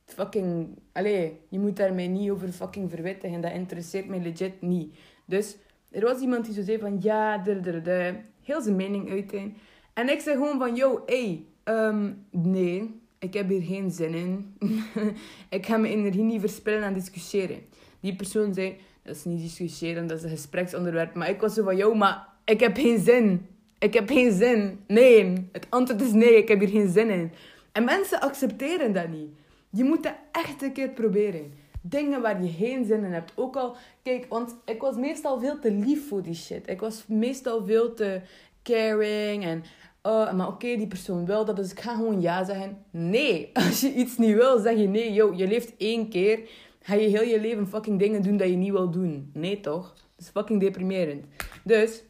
fucking... 0.06 0.68
Allee, 0.92 1.40
je 1.50 1.60
moet 1.60 1.76
daar 1.76 1.94
mij 1.94 2.08
niet 2.08 2.30
over 2.30 2.52
fucking 2.52 2.90
verwittigen. 2.90 3.42
Dat 3.42 3.52
interesseert 3.52 4.08
mij 4.08 4.20
legit 4.20 4.62
niet. 4.62 4.96
Dus 5.26 5.58
er 5.92 6.02
was 6.02 6.22
iemand 6.22 6.46
die 6.46 6.54
zo 6.54 6.62
zei 6.62 6.80
van, 6.80 6.98
ja, 7.02 7.38
de, 7.38 8.16
heel 8.42 8.62
zijn 8.62 8.76
mening 8.76 9.10
uiteen. 9.10 9.58
En 9.94 10.10
ik 10.10 10.20
zei 10.20 10.36
gewoon 10.36 10.60
van, 10.60 10.76
yo, 10.76 11.04
hey, 11.06 11.46
um, 11.64 12.26
nee, 12.32 13.00
ik 13.20 13.34
heb 13.34 13.50
hier 13.50 13.62
geen 13.62 13.92
zin 13.92 14.14
in. 14.14 14.58
ik 15.50 15.66
ga 15.66 15.78
mijn 15.78 15.94
energie 15.94 16.24
niet 16.24 16.40
verspillen 16.40 16.84
aan 16.84 16.94
discussiëren. 16.94 17.60
Die 18.00 18.16
persoon 18.16 18.54
zei, 18.54 18.78
dat 19.06 19.16
is 19.16 19.24
niet 19.24 19.42
discussiëren, 19.42 20.08
dat 20.08 20.18
is 20.18 20.24
een 20.24 20.30
gespreksonderwerp. 20.30 21.14
Maar 21.14 21.30
ik 21.30 21.42
was 21.42 21.54
zo 21.54 21.64
van, 21.64 21.76
jou, 21.76 21.96
maar 21.96 22.28
ik 22.46 22.60
heb 22.60 22.78
geen 22.78 23.00
zin. 23.00 23.48
Ik 23.80 23.94
heb 23.94 24.10
geen 24.10 24.32
zin. 24.32 24.80
Nee, 24.88 25.48
het 25.52 25.68
antwoord 25.70 26.02
is 26.02 26.12
nee, 26.12 26.38
ik 26.38 26.48
heb 26.48 26.60
hier 26.60 26.70
geen 26.70 26.92
zin 26.92 27.10
in. 27.10 27.32
En 27.72 27.84
mensen 27.84 28.20
accepteren 28.22 28.94
dat 28.94 29.08
niet. 29.08 29.30
Je 29.70 29.84
moet 29.84 30.04
dat 30.04 30.16
echt 30.32 30.62
een 30.62 30.72
keer 30.72 30.90
proberen. 30.90 31.54
Dingen 31.82 32.22
waar 32.22 32.44
je 32.44 32.50
geen 32.50 32.86
zin 32.86 33.04
in 33.04 33.12
hebt. 33.12 33.32
Ook 33.36 33.56
al, 33.56 33.76
kijk, 34.04 34.26
want 34.30 34.56
ik 34.66 34.82
was 34.82 34.96
meestal 34.96 35.40
veel 35.40 35.60
te 35.60 35.72
lief 35.72 36.08
voor 36.08 36.22
die 36.22 36.36
shit. 36.36 36.70
Ik 36.70 36.80
was 36.80 37.04
meestal 37.08 37.66
veel 37.66 37.94
te 37.94 38.22
caring 38.64 39.44
en... 39.44 39.64
Oh, 40.02 40.34
maar 40.34 40.48
oké, 40.48 40.76
die 40.76 40.88
persoon 40.88 41.26
wil 41.26 41.46
dat, 41.46 41.56
dus 41.56 41.72
ik 41.72 41.80
ga 41.80 41.96
gewoon 41.96 42.22
ja 42.22 42.44
zeggen. 42.44 42.78
Nee, 42.92 43.50
als 43.54 43.82
je 43.82 43.94
iets 43.94 44.18
niet 44.18 44.36
wil, 44.36 44.60
zeg 44.60 44.78
je 44.78 44.88
nee. 44.88 45.14
Yo, 45.14 45.34
je 45.34 45.48
leeft 45.48 45.74
één 45.78 46.10
keer. 46.10 46.40
Ga 46.86 46.94
je 46.94 47.08
heel 47.08 47.24
je 47.24 47.40
leven 47.40 47.68
fucking 47.68 48.00
dingen 48.00 48.22
doen 48.22 48.38
dat 48.38 48.50
je 48.50 48.56
niet 48.56 48.72
wil 48.72 48.90
doen? 48.92 49.30
Nee, 49.34 49.60
toch? 49.60 49.94
Dat 49.94 50.26
is 50.26 50.30
fucking 50.30 50.60
deprimerend. 50.60 51.26
Dus, 51.64 52.04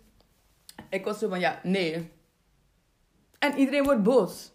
ik 0.90 1.06
was 1.06 1.20
zo 1.20 1.30
van, 1.30 1.40
ja, 1.40 1.60
nee. 1.64 2.12
En 3.40 3.58
iedereen 3.58 3.84
wordt 3.84 4.04
boos. 4.04 4.52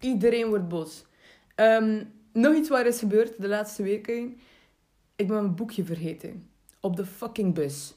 Iedereen 0.00 0.48
wordt 0.48 0.68
boos. 0.68 1.04
Ehm, 1.54 2.04
nog 2.32 2.54
iets 2.54 2.68
waar 2.68 2.86
is 2.86 2.98
gebeurd 2.98 3.40
de 3.40 3.48
laatste 3.48 3.82
weken. 3.82 4.40
Ik 5.16 5.26
ben 5.26 5.36
mijn 5.36 5.54
boekje 5.54 5.84
vergeten. 5.84 6.50
Op 6.80 6.96
de 6.96 7.06
fucking 7.06 7.54
bus. 7.54 7.94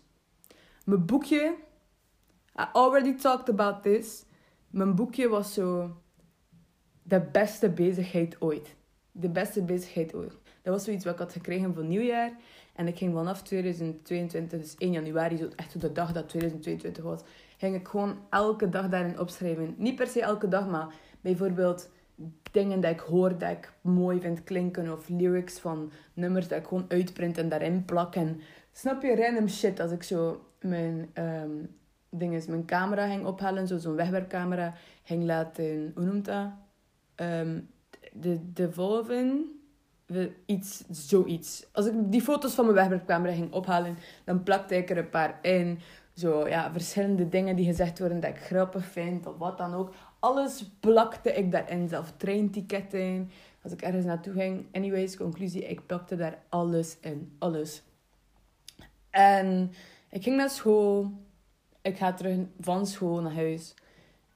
Mijn 0.85 1.05
boekje... 1.05 1.55
I 2.59 2.63
already 2.73 3.15
talked 3.15 3.49
about 3.49 3.83
this. 3.83 4.23
Mijn 4.69 4.95
boekje 4.95 5.27
was 5.27 5.53
zo... 5.53 5.97
De 7.03 7.21
beste 7.21 7.69
bezigheid 7.69 8.41
ooit. 8.41 8.75
De 9.11 9.29
beste 9.29 9.63
bezigheid 9.63 10.13
ooit. 10.13 10.40
Dat 10.61 10.73
was 10.73 10.83
zoiets 10.83 11.05
wat 11.05 11.13
ik 11.13 11.19
had 11.19 11.31
gekregen 11.31 11.73
voor 11.73 11.83
nieuwjaar. 11.83 12.31
En 12.75 12.87
ik 12.87 12.97
ging 12.97 13.13
vanaf 13.13 13.41
2022, 13.41 14.59
dus 14.59 14.75
1 14.77 14.91
januari, 14.91 15.37
zo 15.37 15.49
echt 15.55 15.81
de 15.81 15.91
dag 15.91 16.11
dat 16.11 16.29
2022 16.29 17.03
was, 17.03 17.21
ging 17.57 17.75
ik 17.75 17.87
gewoon 17.87 18.17
elke 18.29 18.69
dag 18.69 18.89
daarin 18.89 19.19
opschrijven. 19.19 19.75
Niet 19.77 19.95
per 19.95 20.07
se 20.07 20.21
elke 20.21 20.47
dag, 20.47 20.67
maar 20.67 20.93
bijvoorbeeld 21.21 21.89
dingen 22.51 22.81
dat 22.81 22.91
ik 22.91 22.99
hoor 22.99 23.37
dat 23.37 23.49
ik 23.49 23.73
mooi 23.81 24.21
vind 24.21 24.43
klinken. 24.43 24.91
Of 24.93 25.09
lyrics 25.09 25.59
van 25.59 25.91
nummers 26.13 26.47
dat 26.47 26.59
ik 26.59 26.67
gewoon 26.67 26.85
uitprint 26.87 27.37
en 27.37 27.49
daarin 27.49 27.85
plak. 27.85 28.15
En 28.15 28.41
snap 28.71 29.01
je, 29.01 29.15
random 29.15 29.47
shit. 29.47 29.79
Als 29.79 29.91
ik 29.91 30.03
zo 30.03 30.45
mijn, 30.59 31.09
um, 31.13 31.75
mijn 32.47 32.65
camera 32.65 33.07
ging 33.07 33.25
ophalen, 33.25 33.67
zo 33.67 33.77
zo'n 33.77 33.95
wegwerpcamera, 33.95 34.73
ging 35.03 35.23
laten, 35.23 35.91
hoe 35.95 36.05
noemt 36.05 36.25
dat? 36.25 36.49
Um, 37.15 37.69
de, 38.13 38.51
de 38.53 38.71
Volven 38.71 39.60
iets, 40.45 40.83
zoiets. 40.89 41.65
Als 41.71 41.85
ik 41.85 41.93
die 41.95 42.21
foto's 42.21 42.53
van 42.53 42.65
mijn 42.65 42.77
wegwerpcamera 42.77 43.33
ging 43.33 43.53
ophalen, 43.53 43.97
dan 44.23 44.43
plakte 44.43 44.75
ik 44.75 44.89
er 44.89 44.97
een 44.97 45.09
paar 45.09 45.39
in. 45.41 45.79
Zo, 46.13 46.47
ja, 46.47 46.71
verschillende 46.71 47.29
dingen 47.29 47.55
die 47.55 47.65
gezegd 47.65 47.99
worden 47.99 48.19
dat 48.19 48.29
ik 48.29 48.39
grappig 48.41 48.85
vind, 48.85 49.27
of 49.27 49.37
wat 49.37 49.57
dan 49.57 49.73
ook. 49.73 49.93
Alles 50.19 50.69
plakte 50.79 51.33
ik 51.33 51.51
daarin, 51.51 51.89
zelf 51.89 52.13
treinticketten. 52.17 53.31
Als 53.63 53.73
ik 53.73 53.81
ergens 53.81 54.05
naartoe 54.05 54.33
ging. 54.33 54.65
Anyways, 54.71 55.17
conclusie, 55.17 55.67
ik 55.67 55.85
plakte 55.85 56.15
daar 56.15 56.37
alles 56.49 56.97
in. 57.01 57.35
Alles. 57.39 57.83
En 59.09 59.71
ik 60.09 60.23
ging 60.23 60.35
naar 60.35 60.49
school. 60.49 61.11
Ik 61.81 61.97
ga 61.97 62.13
terug 62.13 62.37
van 62.59 62.85
school 62.87 63.21
naar 63.21 63.33
huis. 63.33 63.73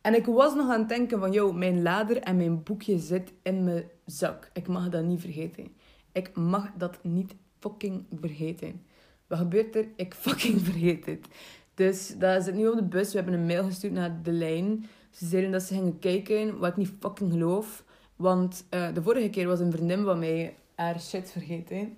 En 0.06 0.16
ik 0.16 0.26
was 0.26 0.56
nog 0.56 0.70
aan 0.70 0.80
het 0.80 0.90
denken 0.90 1.20
van, 1.20 1.32
joh, 1.32 1.56
mijn 1.56 1.82
lader 1.82 2.18
en 2.18 2.36
mijn 2.36 2.64
boekje 2.64 3.00
zit 3.00 3.34
in 3.44 3.64
mijn 3.64 3.84
zak. 4.06 4.50
Ik 4.54 4.68
mag 4.68 4.90
dat 4.90 5.04
niet 5.04 5.22
vergeten. 5.22 5.68
Ik 6.12 6.36
mag 6.36 6.72
dat 6.78 7.00
niet 7.02 7.36
fucking 7.60 8.06
vergeten. 8.20 8.86
Wat 9.28 9.38
gebeurt 9.38 9.76
er? 9.76 9.88
Ik 9.96 10.14
fucking 10.26 10.62
vergeet 10.62 11.06
het. 11.06 11.28
Dus 11.74 12.16
dat 12.18 12.44
zit 12.44 12.56
nu 12.56 12.68
op 12.68 12.76
de 12.76 12.84
bus. 12.84 13.12
We 13.12 13.18
hebben 13.18 13.34
een 13.40 13.46
mail 13.46 13.64
gestuurd 13.64 13.94
naar 13.94 14.22
de 14.24 14.32
lijn. 14.32 14.86
Ze 15.12 15.26
zeiden 15.26 15.52
dat 15.52 15.64
ze 15.64 15.74
gingen 15.74 16.00
kijken, 16.00 16.58
wat 16.58 16.70
ik 16.70 16.78
niet 16.78 16.94
fucking 17.00 17.32
geloof. 17.32 17.84
Want 18.16 18.66
uh, 18.74 18.94
de 18.94 19.02
vorige 19.02 19.30
keer 19.30 19.48
was 19.48 19.60
een 19.60 19.72
vriendin 19.72 20.04
van 20.04 20.20
mij 20.20 20.56
haar 20.76 21.00
shit 21.00 21.32
vergeten. 21.32 21.98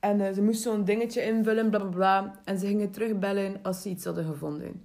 En 0.00 0.20
uh, 0.20 0.32
ze 0.32 0.42
moest 0.42 0.62
zo'n 0.62 0.84
dingetje 0.84 1.22
invullen, 1.22 1.70
bla 1.70 1.78
bla 1.78 1.88
bla. 1.88 2.40
En 2.44 2.58
ze 2.58 2.66
gingen 2.66 2.90
terugbellen 2.90 3.58
als 3.62 3.82
ze 3.82 3.88
iets 3.88 4.04
hadden 4.04 4.24
gevonden. 4.24 4.84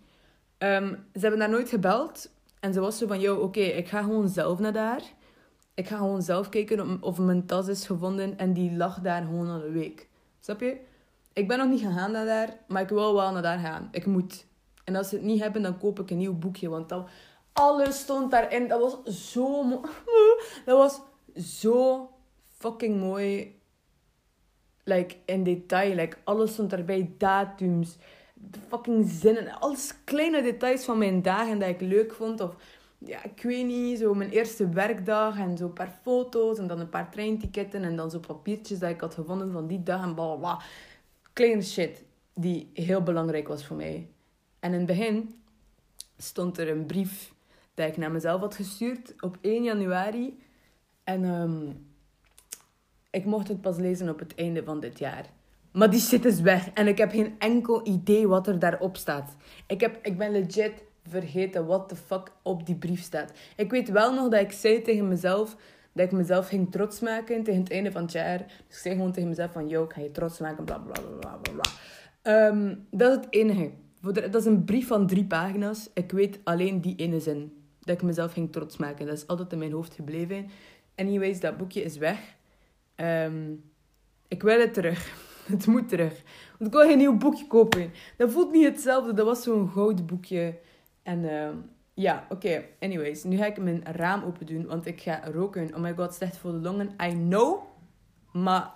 Um, 0.57 0.89
ze 1.13 1.19
hebben 1.19 1.39
daar 1.39 1.49
nooit 1.49 1.69
gebeld. 1.69 2.33
En 2.65 2.73
ze 2.73 2.79
was 2.79 2.97
zo 2.97 3.07
van, 3.07 3.19
yo, 3.19 3.35
oké, 3.35 3.59
ik 3.59 3.87
ga 3.87 4.01
gewoon 4.01 4.29
zelf 4.29 4.59
naar 4.59 4.73
daar. 4.73 5.01
Ik 5.73 5.87
ga 5.87 5.97
gewoon 5.97 6.21
zelf 6.21 6.49
kijken 6.49 7.03
of 7.03 7.17
mijn 7.17 7.45
tas 7.45 7.67
is 7.67 7.85
gevonden. 7.85 8.37
En 8.37 8.53
die 8.53 8.75
lag 8.75 9.01
daar 9.01 9.21
gewoon 9.21 9.49
al 9.49 9.63
een 9.63 9.71
week. 9.71 10.09
Snap 10.39 10.59
je? 10.59 10.77
Ik 11.33 11.47
ben 11.47 11.57
nog 11.57 11.69
niet 11.69 11.81
gegaan 11.81 12.11
naar 12.11 12.25
daar, 12.25 12.57
maar 12.67 12.81
ik 12.81 12.89
wil 12.89 13.13
wel 13.13 13.31
naar 13.31 13.41
daar 13.41 13.59
gaan. 13.59 13.87
Ik 13.91 14.05
moet. 14.05 14.45
En 14.83 14.95
als 14.95 15.09
ze 15.09 15.15
het 15.15 15.23
niet 15.23 15.41
hebben, 15.41 15.61
dan 15.61 15.77
koop 15.77 15.99
ik 15.99 16.09
een 16.09 16.17
nieuw 16.17 16.33
boekje. 16.33 16.69
Want 16.69 16.89
dat, 16.89 17.09
alles 17.53 17.99
stond 17.99 18.31
daarin. 18.31 18.67
Dat 18.67 18.79
was 18.79 19.31
zo 19.31 19.63
mooi. 19.63 19.89
Dat 20.65 20.77
was 20.77 21.01
zo 21.59 22.09
fucking 22.47 22.99
mooi. 22.99 23.59
Like, 24.83 25.15
in 25.25 25.43
detail. 25.43 25.95
Like, 25.95 26.17
alles 26.23 26.53
stond 26.53 26.69
daarbij. 26.69 27.13
Datums 27.17 27.97
de 28.35 28.59
fucking 28.67 29.09
zinnen. 29.09 29.59
Alles 29.59 29.93
kleine 30.03 30.41
details 30.41 30.85
van 30.85 30.97
mijn 30.97 31.21
dagen 31.21 31.59
dat 31.59 31.69
ik 31.69 31.81
leuk 31.81 32.13
vond. 32.13 32.41
Of 32.41 32.55
ja, 32.97 33.23
ik 33.23 33.41
weet 33.41 33.65
niet, 33.65 33.99
zo 33.99 34.13
mijn 34.13 34.29
eerste 34.29 34.69
werkdag 34.69 35.37
en 35.37 35.57
zo 35.57 35.65
een 35.65 35.73
paar 35.73 35.99
foto's 36.01 36.57
en 36.57 36.67
dan 36.67 36.79
een 36.79 36.89
paar 36.89 37.11
treinticketten 37.11 37.83
en 37.83 37.95
dan 37.95 38.11
zo 38.11 38.19
papiertjes 38.19 38.79
dat 38.79 38.89
ik 38.89 39.01
had 39.01 39.13
gevonden 39.13 39.51
van 39.51 39.67
die 39.67 39.83
dag 39.83 40.03
en 40.03 40.13
bla 40.13 40.35
bla. 40.35 40.61
Kleine 41.33 41.61
shit 41.61 42.03
die 42.33 42.69
heel 42.73 43.03
belangrijk 43.03 43.47
was 43.47 43.65
voor 43.65 43.75
mij. 43.75 44.09
En 44.59 44.71
in 44.71 44.77
het 44.77 44.87
begin 44.87 45.41
stond 46.17 46.57
er 46.57 46.69
een 46.69 46.85
brief 46.85 47.33
dat 47.73 47.87
ik 47.87 47.97
naar 47.97 48.11
mezelf 48.11 48.41
had 48.41 48.55
gestuurd 48.55 49.13
op 49.19 49.37
1 49.41 49.63
januari. 49.63 50.39
En 51.03 51.23
um, 51.23 51.87
ik 53.09 53.25
mocht 53.25 53.47
het 53.47 53.61
pas 53.61 53.77
lezen 53.77 54.09
op 54.09 54.19
het 54.19 54.35
einde 54.35 54.63
van 54.63 54.79
dit 54.79 54.99
jaar. 54.99 55.25
Maar 55.75 55.89
die 55.89 55.99
shit 55.99 56.25
is 56.25 56.41
weg. 56.41 56.69
En 56.73 56.87
ik 56.87 56.97
heb 56.97 57.11
geen 57.11 57.35
enkel 57.39 57.87
idee 57.87 58.27
wat 58.27 58.47
er 58.47 58.59
daarop 58.59 58.97
staat. 58.97 59.35
Ik, 59.67 59.81
heb, 59.81 59.99
ik 60.01 60.17
ben 60.17 60.31
legit 60.31 60.83
vergeten 61.07 61.65
wat 61.65 61.89
de 61.89 61.95
fuck 61.95 62.31
op 62.41 62.65
die 62.65 62.75
brief 62.75 63.01
staat. 63.01 63.31
Ik 63.55 63.71
weet 63.71 63.89
wel 63.89 64.13
nog 64.13 64.29
dat 64.29 64.41
ik 64.41 64.51
zei 64.51 64.81
tegen 64.81 65.07
mezelf 65.07 65.55
dat 65.95 66.05
ik 66.05 66.11
mezelf 66.11 66.47
ging 66.47 66.71
trots 66.71 66.99
maken 66.99 67.43
tegen 67.43 67.59
het 67.59 67.71
einde 67.71 67.91
van 67.91 68.01
het 68.01 68.11
jaar. 68.11 68.37
Dus 68.37 68.75
ik 68.75 68.81
zei 68.81 68.95
gewoon 68.95 69.11
tegen 69.11 69.29
mezelf 69.29 69.51
van, 69.51 69.67
yo, 69.67 69.83
ik 69.83 69.93
ga 69.93 70.01
je 70.01 70.11
trots 70.11 70.39
maken, 70.39 70.63
bla 70.63 70.77
bla 70.77 71.01
bla 71.19 71.37
bla 71.41 71.53
bla. 71.53 72.47
Um, 72.47 72.87
dat 72.91 73.09
is 73.09 73.15
het 73.15 73.27
enige. 73.29 73.71
Dat 74.01 74.35
is 74.35 74.45
een 74.45 74.63
brief 74.63 74.87
van 74.87 75.07
drie 75.07 75.25
pagina's. 75.25 75.89
Ik 75.93 76.11
weet 76.11 76.39
alleen 76.43 76.81
die 76.81 76.95
ene 76.95 77.19
zin. 77.19 77.53
Dat 77.79 77.95
ik 77.95 78.01
mezelf 78.01 78.33
ging 78.33 78.51
trots 78.51 78.77
maken. 78.77 79.05
Dat 79.05 79.15
is 79.15 79.27
altijd 79.27 79.51
in 79.51 79.57
mijn 79.57 79.71
hoofd 79.71 79.93
gebleven. 79.93 80.49
Anyways, 80.95 81.39
dat 81.39 81.57
boekje 81.57 81.83
is 81.83 81.97
weg. 81.97 82.19
Um, 82.95 83.63
ik 84.27 84.43
wil 84.43 84.59
het 84.59 84.73
terug. 84.73 85.33
Het 85.51 85.67
moet 85.67 85.89
terug. 85.89 86.23
Want 86.57 86.73
ik 86.73 86.77
wil 86.79 86.87
geen 86.87 86.97
nieuw 86.97 87.17
boekje 87.17 87.47
kopen. 87.47 87.91
Dat 88.17 88.31
voelt 88.31 88.51
niet 88.51 88.65
hetzelfde. 88.65 89.13
Dat 89.13 89.25
was 89.25 89.43
zo'n 89.43 89.69
goud 89.69 90.05
boekje. 90.05 90.59
En 91.03 91.23
uh, 91.23 91.49
ja, 91.93 92.25
oké. 92.29 92.63
Anyways, 92.79 93.23
nu 93.23 93.37
ga 93.37 93.45
ik 93.45 93.57
mijn 93.57 93.83
raam 93.83 94.23
open 94.23 94.45
doen. 94.45 94.65
Want 94.65 94.85
ik 94.85 95.01
ga 95.01 95.21
roken. 95.31 95.75
Oh 95.75 95.81
my 95.81 95.93
god, 95.93 96.13
slecht 96.13 96.37
voor 96.37 96.51
de 96.51 96.57
longen. 96.57 96.95
I 97.03 97.11
know. 97.11 97.63
Maar 98.31 98.73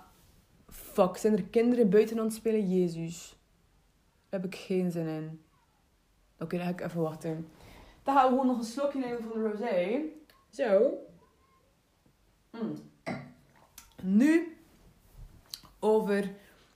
fuck, 0.68 1.16
zijn 1.16 1.36
er 1.36 1.44
kinderen 1.44 1.90
buiten 1.90 2.18
aan 2.18 2.24
het 2.24 2.34
spelen? 2.34 2.68
Jezus. 2.68 3.36
Daar 4.28 4.40
heb 4.40 4.54
ik 4.54 4.60
geen 4.60 4.90
zin 4.90 5.06
in. 5.06 5.40
Oké, 6.38 6.56
dan 6.56 6.66
ga 6.66 6.72
ik 6.72 6.80
even 6.80 7.00
wachten. 7.00 7.48
Dan 8.02 8.14
gaan 8.14 8.24
we 8.24 8.30
gewoon 8.30 8.46
nog 8.46 8.58
een 8.58 8.64
slokje 8.64 8.98
nemen 8.98 9.22
van 9.22 9.42
de 9.42 9.48
rosé. 9.48 10.00
Zo. 10.50 10.92
Mm. 12.50 12.74
Nu 14.02 14.56
over 15.80 16.30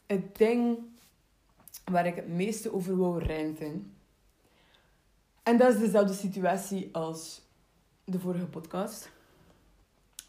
het 0.07 0.37
ding 0.37 0.79
waar 1.85 2.07
ik 2.07 2.15
het 2.15 2.29
meeste 2.29 2.73
over 2.73 2.97
wil 2.97 3.21
ranten. 3.21 3.95
En 5.43 5.57
dat 5.57 5.75
is 5.75 5.81
dezelfde 5.81 6.15
situatie 6.15 6.89
als 6.93 7.43
de 8.05 8.19
vorige 8.19 8.47
podcast. 8.47 9.11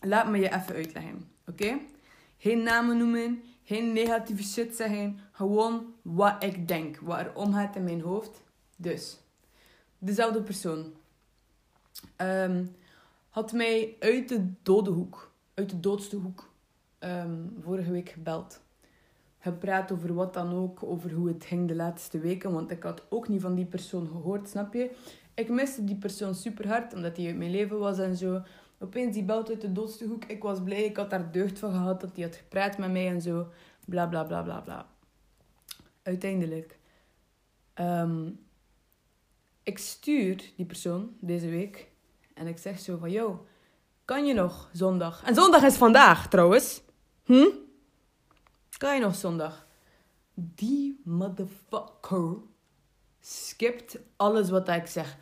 Laat 0.01 0.29
me 0.29 0.37
je 0.37 0.53
even 0.53 0.75
uitleggen, 0.75 1.27
oké? 1.47 1.79
Geen 2.37 2.63
namen 2.63 2.97
noemen, 2.97 3.43
geen 3.63 3.93
negatieve 3.93 4.43
shit 4.43 4.75
zeggen. 4.75 5.19
Gewoon 5.31 5.93
wat 6.01 6.43
ik 6.43 6.67
denk, 6.67 6.97
wat 6.99 7.19
er 7.19 7.35
omgaat 7.35 7.75
in 7.75 7.83
mijn 7.83 8.01
hoofd. 8.01 8.41
Dus, 8.75 9.17
dezelfde 9.97 10.41
persoon 10.41 10.93
um, 12.17 12.75
had 13.29 13.51
mij 13.51 13.95
uit 13.99 14.29
de 14.29 14.51
dode 14.63 14.89
hoek, 14.89 15.31
uit 15.53 15.69
de 15.69 15.79
doodste 15.79 16.15
hoek, 16.15 16.49
um, 16.99 17.57
vorige 17.61 17.91
week 17.91 18.09
gebeld 18.09 18.63
gepraat 19.45 19.91
over 19.91 20.13
wat 20.13 20.33
dan 20.33 20.53
ook, 20.53 20.83
over 20.83 21.11
hoe 21.11 21.27
het 21.27 21.45
ging 21.45 21.67
de 21.67 21.75
laatste 21.75 22.19
weken, 22.19 22.53
want 22.53 22.71
ik 22.71 22.83
had 22.83 23.05
ook 23.09 23.27
niet 23.27 23.41
van 23.41 23.55
die 23.55 23.65
persoon 23.65 24.07
gehoord, 24.07 24.49
snap 24.49 24.73
je? 24.73 24.91
Ik 25.33 25.49
miste 25.49 25.83
die 25.83 25.95
persoon 25.95 26.35
super 26.35 26.67
hard, 26.67 26.93
omdat 26.93 27.17
hij 27.17 27.25
uit 27.25 27.37
mijn 27.37 27.51
leven 27.51 27.79
was 27.79 27.99
en 27.99 28.15
zo. 28.15 28.41
Opeens 28.79 29.13
die 29.13 29.23
belt 29.23 29.49
uit 29.49 29.61
de 29.61 29.71
doodste 29.71 30.05
hoek. 30.05 30.25
Ik 30.25 30.43
was 30.43 30.63
blij, 30.63 30.83
ik 30.83 30.97
had 30.97 31.09
daar 31.09 31.31
deugd 31.31 31.59
van 31.59 31.71
gehad 31.71 32.01
dat 32.01 32.15
hij 32.15 32.23
had 32.23 32.35
gepraat 32.35 32.77
met 32.77 32.91
mij 32.91 33.07
en 33.07 33.21
zo. 33.21 33.47
Bla 33.85 34.07
bla 34.07 34.23
bla 34.23 34.41
bla 34.41 34.59
bla. 34.59 34.87
Uiteindelijk. 36.03 36.79
Um, 37.75 38.39
ik 39.63 39.77
stuur 39.77 40.51
die 40.55 40.65
persoon 40.65 41.15
deze 41.19 41.49
week 41.49 41.87
en 42.33 42.47
ik 42.47 42.57
zeg 42.57 42.79
zo 42.79 42.97
van, 42.97 43.11
yo, 43.11 43.45
kan 44.05 44.25
je 44.25 44.33
nog 44.33 44.69
zondag? 44.73 45.23
En 45.23 45.35
zondag 45.35 45.63
is 45.63 45.75
vandaag 45.75 46.27
trouwens. 46.27 46.81
Hm? 47.23 47.64
Kan 48.77 48.95
je 48.95 49.01
nog 49.01 49.15
zondag? 49.15 49.67
Die 50.33 51.01
motherfucker 51.03 52.37
skipt 53.19 53.97
alles 54.15 54.49
wat 54.49 54.69
ik 54.69 54.87
zeg. 54.87 55.17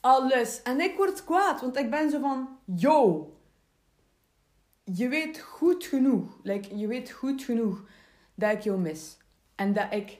Alles. 0.00 0.62
En 0.62 0.80
ik 0.80 0.96
word 0.96 1.24
kwaad, 1.24 1.60
want 1.60 1.76
ik 1.76 1.90
ben 1.90 2.10
zo 2.10 2.20
van, 2.20 2.58
yo, 2.64 3.30
je 4.84 5.08
weet 5.08 5.40
goed 5.40 5.84
genoeg, 5.84 6.38
like, 6.42 6.76
je 6.76 6.86
weet 6.86 7.10
goed 7.10 7.42
genoeg 7.42 7.82
dat 8.34 8.52
ik 8.52 8.60
jou 8.60 8.78
mis. 8.78 9.16
En 9.54 9.72
dat 9.72 9.92
ik 9.92 10.18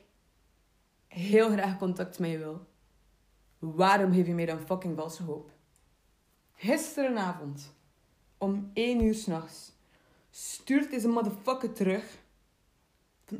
heel 1.09 1.50
graag 1.50 1.78
contact 1.78 2.19
met 2.19 2.31
je 2.31 2.38
wil. 2.38 2.66
Waarom 3.59 4.12
geef 4.12 4.26
je 4.26 4.35
mij 4.35 4.47
dan 4.47 4.66
fucking 4.66 4.97
valse 4.97 5.23
hoop? 5.23 5.50
Gisterenavond, 6.55 7.75
om 8.38 8.71
1 8.73 9.05
uur 9.05 9.14
s'nachts, 9.14 9.73
stuurt 10.31 10.90
deze 10.90 11.09
motherfucker 11.09 11.73
terug. 11.73 12.25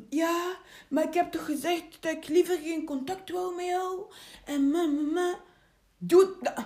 Ja, 0.09 0.57
maar 0.89 1.03
ik 1.03 1.13
heb 1.13 1.31
toch 1.31 1.45
gezegd 1.45 2.01
dat 2.01 2.11
ik 2.11 2.27
liever 2.27 2.57
geen 2.57 2.85
contact 2.85 3.31
wou 3.31 3.55
met 3.55 3.65
jou? 3.65 4.01
En 4.45 4.71
ma, 4.71 4.85
ma, 4.85 5.01
ma. 5.01 5.39
Doe 5.97 6.35
dat. 6.41 6.65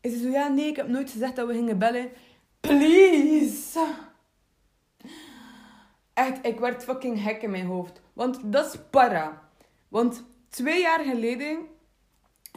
Is 0.00 0.12
het 0.12 0.22
zo, 0.22 0.28
ja, 0.28 0.48
nee, 0.48 0.66
ik 0.68 0.76
heb 0.76 0.88
nooit 0.88 1.10
gezegd 1.10 1.36
dat 1.36 1.46
we 1.46 1.52
gingen 1.52 1.78
bellen. 1.78 2.10
Please. 2.60 3.86
Echt, 6.14 6.46
ik 6.46 6.58
werd 6.58 6.84
fucking 6.84 7.22
hek 7.22 7.42
in 7.42 7.50
mijn 7.50 7.66
hoofd. 7.66 8.00
Want 8.12 8.40
dat 8.44 8.74
is 8.74 8.80
para. 8.90 9.48
Want 9.88 10.24
twee 10.48 10.80
jaar 10.80 11.04
geleden... 11.04 11.58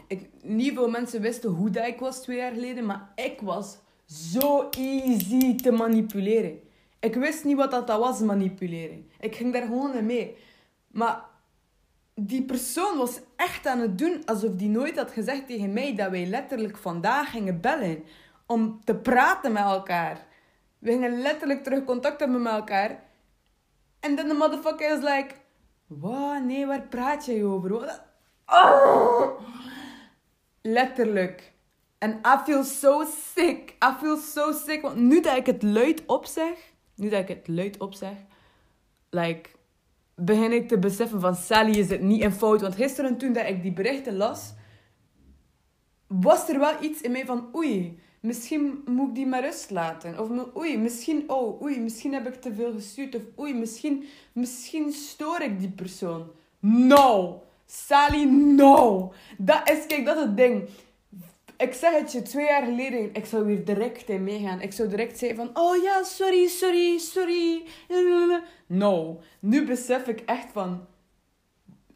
Ik, 0.08 0.30
niet 0.42 0.74
veel 0.74 0.90
mensen 0.90 1.22
wisten 1.22 1.50
hoe 1.50 1.70
dat 1.70 1.88
ik 1.88 2.00
was 2.00 2.22
twee 2.22 2.38
jaar 2.38 2.54
geleden. 2.54 2.86
Maar 2.86 3.12
ik 3.16 3.42
was 3.42 3.78
zo 4.06 4.70
easy 4.70 5.56
te 5.56 5.72
manipuleren. 5.72 6.62
Ik 7.04 7.16
wist 7.16 7.44
niet 7.44 7.58
wat 7.58 7.72
dat 7.72 7.88
was, 7.88 8.20
manipuleren. 8.20 9.12
Ik 9.20 9.36
ging 9.36 9.54
daar 9.54 9.62
gewoon 9.62 9.94
in 9.94 10.06
mee. 10.06 10.38
Maar 10.88 11.24
die 12.16 12.44
persoon 12.44 12.98
was 12.98 13.20
echt 13.36 13.68
aan 13.68 13.80
het 13.80 13.98
doen 13.98 14.22
alsof 14.26 14.52
die 14.52 14.70
nooit 14.70 14.98
had 14.98 15.12
gezegd 15.12 15.48
tegen 15.48 15.74
mij 15.74 15.96
dat 15.96 16.10
wij 16.10 16.26
letterlijk 16.26 16.78
vandaag 16.78 17.32
gingen 17.32 17.62
bellen. 17.62 18.04
Om 18.46 18.80
te 18.84 18.96
praten 18.96 19.52
met 19.52 19.64
elkaar. 19.64 20.26
We 20.80 20.92
gingen 20.92 21.22
letterlijk 21.22 21.64
terug 21.64 21.84
contact 21.84 22.20
hebben 22.20 22.42
met 22.42 22.54
elkaar. 22.54 23.04
En 24.00 24.16
dan 24.16 24.28
de 24.28 24.34
motherfucker 24.34 24.98
is 24.98 25.04
like... 25.04 25.36
Wat? 25.88 26.44
Nee, 26.44 26.66
waar 26.66 26.82
praat 26.82 27.26
jij 27.26 27.44
over? 27.44 28.02
Oh! 28.46 29.40
Letterlijk. 30.62 31.54
En 31.98 32.12
I 32.12 32.38
feel 32.46 32.64
so 32.64 33.04
sick. 33.36 33.70
I 33.70 33.94
feel 34.00 34.18
so 34.18 34.52
sick. 34.52 34.82
Want 34.82 34.96
nu 34.96 35.22
dat 35.22 35.38
ik 35.38 35.46
het 35.46 35.64
luid 35.64 36.06
opzeg... 36.06 36.72
Nu 37.04 37.10
dat 37.10 37.20
ik 37.20 37.28
het 37.28 37.48
luid 37.48 37.78
opzeg... 37.78 38.16
Like... 39.10 39.50
Begin 40.16 40.52
ik 40.52 40.68
te 40.68 40.80
beseffen 40.80 41.20
van... 41.20 41.36
Sally 41.36 41.78
is 41.78 41.90
het 41.90 42.02
niet 42.02 42.22
in 42.22 42.32
fout. 42.32 42.62
Want 42.62 42.76
gisteren 42.76 43.18
toen 43.18 43.34
dat 43.34 43.48
ik 43.48 43.62
die 43.62 43.74
berichten 43.74 44.16
las... 44.16 44.54
Was 46.08 46.50
er 46.50 46.60
wel 46.60 46.84
iets 46.84 47.02
in 47.02 47.12
mij 47.12 47.26
van... 47.26 47.50
Oei... 47.56 48.02
Misschien 48.20 48.84
moet 48.86 49.10
ik 49.10 49.16
die 49.16 49.26
maar 49.26 49.42
rust 49.42 49.70
laten. 49.70 50.20
Of 50.20 50.56
oei, 50.58 50.78
misschien, 50.78 51.24
oh, 51.30 51.62
oei, 51.62 51.80
misschien 51.80 52.14
heb 52.14 52.28
ik 52.28 52.42
te 52.42 52.54
veel 52.54 52.74
gestuurd. 52.74 53.16
Of 53.16 53.22
oei, 53.40 53.54
misschien, 53.54 54.04
misschien 54.34 54.92
stoor 54.92 55.42
ik 55.42 55.60
die 55.60 55.70
persoon. 55.70 56.32
No! 56.60 57.44
Sally, 57.66 58.24
no! 58.24 59.14
Dat 59.38 59.70
is, 59.70 59.86
kijk, 59.88 60.06
dat 60.06 60.18
is 60.18 60.24
het 60.24 60.38
ding. 60.38 60.70
Ik 61.64 61.74
zeg 61.74 61.94
het 62.00 62.12
je, 62.12 62.22
twee 62.22 62.46
jaar 62.46 62.64
geleden, 62.64 63.14
ik 63.14 63.26
zou 63.26 63.46
weer 63.46 63.66
direct 63.66 64.10
in 64.10 64.24
meegaan. 64.24 64.62
Ik 64.62 64.74
zou 64.74 64.90
direct 64.90 65.18
zeggen 65.18 65.38
van, 65.38 65.50
oh 65.54 65.84
ja, 65.84 66.04
sorry, 66.04 66.48
sorry, 66.48 66.98
sorry. 66.98 67.64
No. 68.68 69.22
Nu 69.40 69.66
besef 69.66 70.08
ik 70.08 70.20
echt 70.20 70.52
van, 70.52 70.86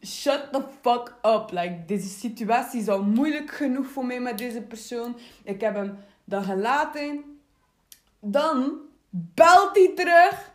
shut 0.02 0.48
the 0.52 0.62
fuck 0.80 1.14
up. 1.22 1.50
Like, 1.50 1.82
deze 1.86 2.08
situatie 2.08 2.80
is 2.80 2.88
al 2.88 3.02
moeilijk 3.02 3.50
genoeg 3.50 3.86
voor 3.86 4.04
mij 4.04 4.20
met 4.20 4.38
deze 4.38 4.62
persoon. 4.62 5.18
Ik 5.44 5.60
heb 5.60 5.74
hem 5.74 5.98
dan 6.24 6.44
gelaten. 6.44 7.24
Dan 8.20 8.78
belt 9.10 9.76
hij 9.76 9.92
terug. 9.94 10.52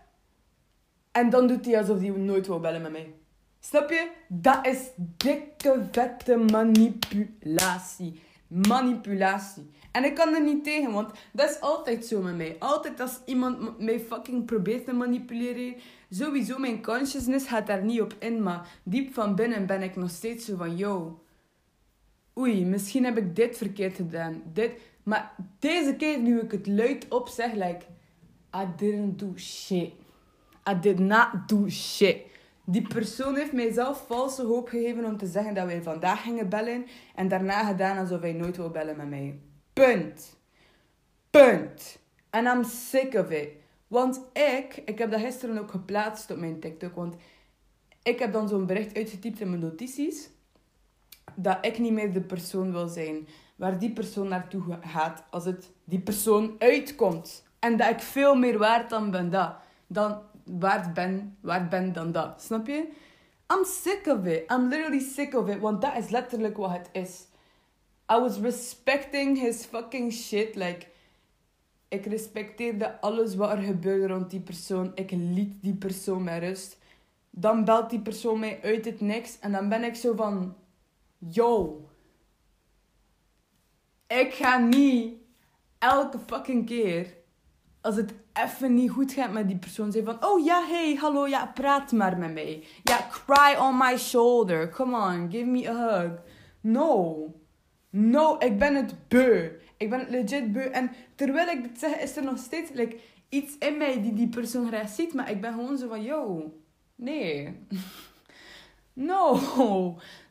En 1.12 1.29
dan 1.29 1.48
doet 1.48 1.65
hij 1.65 1.77
alsof 1.77 2.00
hij 2.00 2.10
nooit 2.10 2.48
wil 2.48 2.60
bellen 2.60 2.82
met 2.82 2.91
mij. 2.91 3.13
Snap 3.60 3.89
je? 3.89 4.10
Dat 4.27 4.65
is 4.65 4.79
dikke, 4.98 5.88
vette 5.91 6.37
manipulatie. 6.37 8.22
Manipulatie. 8.68 9.70
En 9.92 10.03
ik 10.03 10.16
kan 10.16 10.33
er 10.33 10.44
niet 10.44 10.63
tegen, 10.63 10.92
want 10.92 11.11
dat 11.31 11.50
is 11.50 11.61
altijd 11.61 12.05
zo 12.05 12.22
met 12.22 12.35
mij. 12.35 12.55
Altijd 12.59 13.00
als 13.00 13.20
iemand 13.25 13.79
mij 13.79 14.00
fucking 14.00 14.46
probeert 14.46 14.85
te 14.85 14.94
manipuleren, 14.94 15.75
sowieso 16.09 16.57
mijn 16.57 16.83
consciousness 16.83 17.48
gaat 17.48 17.68
daar 17.68 17.83
niet 17.83 18.01
op 18.01 18.16
in, 18.20 18.44
maar 18.44 18.68
diep 18.83 19.13
van 19.13 19.35
binnen 19.35 19.66
ben 19.66 19.81
ik 19.81 19.96
nog 19.96 20.09
steeds 20.09 20.46
zo 20.46 20.55
van, 20.55 20.77
yo, 20.77 21.22
oei, 22.39 22.66
misschien 22.66 23.03
heb 23.03 23.18
ik 23.18 23.35
dit 23.35 23.57
verkeerd 23.57 23.96
gedaan. 23.96 24.42
Dit, 24.53 24.72
maar 25.03 25.35
deze 25.59 25.96
keer, 25.96 26.20
nu 26.20 26.39
ik 26.39 26.51
het 26.51 26.68
luid 26.68 27.05
op 27.09 27.27
zeg, 27.27 27.53
like, 27.53 27.85
I 28.55 28.66
didn't 28.77 29.20
do 29.20 29.33
shit. 29.35 29.92
I 30.70 30.79
did 30.79 31.00
not 31.00 31.27
do 31.48 31.70
shit. 31.70 32.18
Die 32.65 32.87
persoon 32.87 33.35
heeft 33.35 33.53
mijzelf 33.53 34.05
valse 34.07 34.43
hoop 34.43 34.67
gegeven 34.67 35.05
om 35.05 35.17
te 35.17 35.27
zeggen 35.27 35.53
dat 35.53 35.65
wij 35.65 35.83
vandaag 35.83 36.21
gingen 36.21 36.49
bellen. 36.49 36.85
En 37.15 37.27
daarna 37.27 37.65
gedaan 37.65 37.97
alsof 37.97 38.21
hij 38.21 38.33
nooit 38.33 38.57
wil 38.57 38.69
bellen 38.69 38.97
met 38.97 39.09
mij. 39.09 39.39
Punt. 39.73 40.37
Punt. 41.29 41.99
En 42.29 42.45
I'm 42.45 42.63
sick 42.63 43.13
of 43.13 43.29
it. 43.29 43.49
Want 43.87 44.21
ik, 44.33 44.81
ik 44.85 44.97
heb 44.97 45.11
dat 45.11 45.19
gisteren 45.19 45.57
ook 45.57 45.71
geplaatst 45.71 46.31
op 46.31 46.37
mijn 46.37 46.59
TikTok. 46.59 46.95
Want 46.95 47.15
ik 48.03 48.19
heb 48.19 48.33
dan 48.33 48.47
zo'n 48.47 48.65
bericht 48.65 48.95
uitgetypt 48.95 49.39
in 49.39 49.49
mijn 49.49 49.61
notities. 49.61 50.29
Dat 51.35 51.57
ik 51.65 51.79
niet 51.79 51.93
meer 51.93 52.13
de 52.13 52.21
persoon 52.21 52.71
wil 52.71 52.87
zijn 52.87 53.27
waar 53.55 53.79
die 53.79 53.91
persoon 53.91 54.27
naartoe 54.27 54.63
gaat 54.81 55.23
als 55.29 55.45
het 55.45 55.71
die 55.83 55.99
persoon 55.99 56.55
uitkomt. 56.59 57.43
En 57.59 57.77
dat 57.77 57.89
ik 57.89 57.99
veel 57.99 58.35
meer 58.35 58.57
waard 58.57 58.89
dan 58.89 59.11
ben 59.11 59.29
dat. 59.29 59.55
Dan 59.87 60.21
waard 60.46 60.94
ben, 60.94 61.38
waard 61.42 61.70
ben 61.70 61.94
dan 61.94 62.12
dat. 62.12 62.42
Snap 62.42 62.68
je? 62.68 62.88
I'm 63.53 63.66
sick 63.66 64.08
of 64.08 64.25
it. 64.25 64.51
I'm 64.51 64.70
literally 64.70 65.00
sick 65.00 65.34
of 65.36 65.50
it. 65.50 65.60
Want 65.60 65.82
dat 65.82 65.98
is 65.98 66.10
letterlijk 66.10 66.58
wat 66.58 66.72
het 66.72 66.90
is. 66.92 67.27
I 68.12 68.20
was 68.20 68.40
respecting 68.40 69.40
his 69.40 69.66
fucking 69.66 70.14
shit. 70.14 70.56
Like, 70.56 70.88
ik 71.88 72.06
respecteerde 72.06 73.01
alles 73.01 73.36
wat 73.36 73.51
er 73.51 73.62
gebeurde 73.62 74.08
rond 74.08 74.29
die 74.29 74.40
persoon. 74.40 74.92
Ik 74.96 75.12
liet 75.12 75.62
die 75.62 75.75
persoon 75.75 76.24
met 76.24 76.44
rust. 76.44 76.77
Dan 77.29 77.66
belt 77.66 77.90
die 77.90 78.01
persoon 78.01 78.40
mij 78.40 78.60
uit 78.64 78.86
het 78.86 79.01
niks. 79.01 79.40
En 79.40 79.51
dan 79.51 79.70
ben 79.70 79.84
ik 79.84 79.96
zo 79.96 80.16
van... 80.16 80.56
Yo, 81.18 81.82
ik 84.08 84.34
ga 84.34 84.58
niet 84.58 85.16
elke 85.79 86.20
fucking 86.27 86.66
keer, 86.66 87.14
als 87.83 87.96
het 87.96 88.13
even 88.33 88.74
niet 88.74 88.91
goed 88.91 89.11
gaat 89.13 89.31
met 89.31 89.48
die 89.48 89.57
persoon, 89.57 89.91
zeggen 89.91 90.17
van, 90.19 90.29
oh 90.29 90.46
ja, 90.46 90.67
hey, 90.67 90.96
hallo, 91.00 91.27
ja, 91.27 91.51
praat 91.53 91.91
maar 91.91 92.17
met 92.17 92.33
mij. 92.33 92.63
Ja, 92.83 93.07
cry 93.25 93.55
on 93.59 93.77
my 93.77 93.98
shoulder. 93.98 94.69
Come 94.69 94.98
on, 94.98 95.31
give 95.31 95.46
me 95.46 95.69
a 95.69 95.74
hug. 95.74 96.11
No. 96.61 97.27
No, 97.89 98.35
ik 98.39 98.59
ben 98.59 98.75
het 98.75 98.96
beu. 99.07 99.50
Ik 99.77 99.89
ben 99.89 100.00
het 100.00 100.09
legit 100.09 100.51
beu. 100.51 100.65
En 100.65 100.91
terwijl 101.15 101.48
ik 101.48 101.63
dit 101.63 101.79
zeg, 101.79 101.96
is 101.96 102.15
er 102.15 102.24
nog 102.24 102.37
steeds 102.37 102.72
like, 102.74 102.98
iets 103.29 103.57
in 103.57 103.77
mij 103.77 104.01
die 104.01 104.13
die 104.13 104.29
persoon 104.29 104.67
graag 104.67 104.89
ziet. 104.89 105.13
Maar 105.13 105.31
ik 105.31 105.41
ben 105.41 105.53
gewoon 105.53 105.77
zo 105.77 105.87
van, 105.87 106.03
yo, 106.03 106.53
nee. 106.96 107.55
No, 108.96 109.39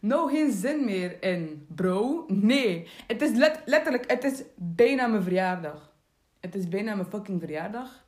no 0.00 0.26
geen 0.26 0.52
zin 0.52 0.84
meer 0.84 1.22
in, 1.22 1.66
bro. 1.74 2.24
Nee, 2.28 2.88
het 3.06 3.22
is 3.22 3.30
letterlijk, 3.64 4.10
het 4.10 4.24
is 4.24 4.42
bijna 4.56 5.06
mijn 5.06 5.22
verjaardag. 5.22 5.91
Het 6.42 6.54
is 6.54 6.68
bijna 6.68 6.94
mijn 6.94 7.08
fucking 7.08 7.40
verjaardag. 7.40 8.04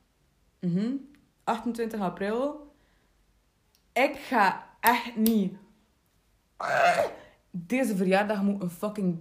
Mm 0.61 1.12
28 1.44 2.01
april. 2.01 2.73
Ik 3.92 4.16
ga 4.16 4.66
echt 4.81 5.16
niet. 5.16 5.57
Deze 7.51 7.97
verjaardag 7.97 8.42
moet 8.42 8.62
een 8.62 8.70
fucking, 8.70 9.18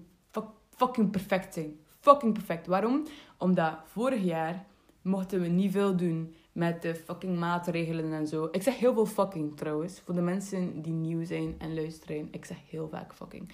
fucking 0.70 1.12
perfect 1.12 1.54
zijn. 1.54 1.80
Fucking 2.00 2.34
perfect. 2.34 2.68
Waarom? 2.68 3.08
Omdat 3.38 3.78
vorig 3.86 4.24
jaar 4.24 4.66
mochten 5.02 5.42
we 5.42 5.48
niet 5.48 5.72
veel 5.72 5.96
doen 5.96 6.36
met 6.52 6.82
de 6.82 6.96
fucking 6.96 7.38
maatregelen 7.40 8.14
en 8.14 8.28
zo. 8.28 8.48
Ik 8.52 8.62
zeg 8.62 8.78
heel 8.78 8.94
veel 8.94 9.06
fucking 9.06 9.58
trouwens. 9.58 10.00
Voor 10.00 10.14
de 10.14 10.22
mensen 10.22 10.82
die 10.82 10.94
nieuw 10.94 11.26
zijn 11.26 11.56
en 11.58 11.74
luisteren. 11.74 12.28
Ik 12.32 12.46
zeg 12.46 12.58
heel 12.70 12.90
vaak 12.90 13.14
fucking. 13.14 13.52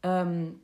Um, 0.00 0.60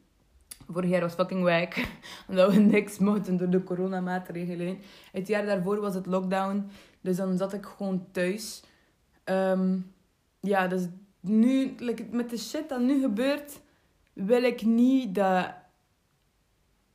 vorig 0.68 0.90
jaar 0.90 1.00
was 1.00 1.14
fucking 1.14 1.42
wijk. 1.42 1.88
Omdat 2.28 2.52
we 2.52 2.60
niks 2.60 2.98
mochten 2.98 3.36
door 3.36 3.50
de 3.50 3.62
coronamaatregelen. 3.62 4.78
Het 5.12 5.28
jaar 5.28 5.46
daarvoor 5.46 5.80
was 5.80 5.94
het 5.94 6.06
lockdown. 6.06 6.70
Dus 7.00 7.16
dan 7.16 7.36
zat 7.36 7.52
ik 7.52 7.64
gewoon 7.64 8.06
thuis. 8.10 8.62
Um, 9.24 9.92
ja, 10.40 10.66
dus 10.66 10.86
nu, 11.20 11.74
met 12.10 12.30
de 12.30 12.38
shit 12.38 12.68
dat 12.68 12.80
nu 12.80 13.00
gebeurt, 13.00 13.60
wil 14.12 14.42
ik 14.42 14.62
niet 14.62 15.14
dat 15.14 15.54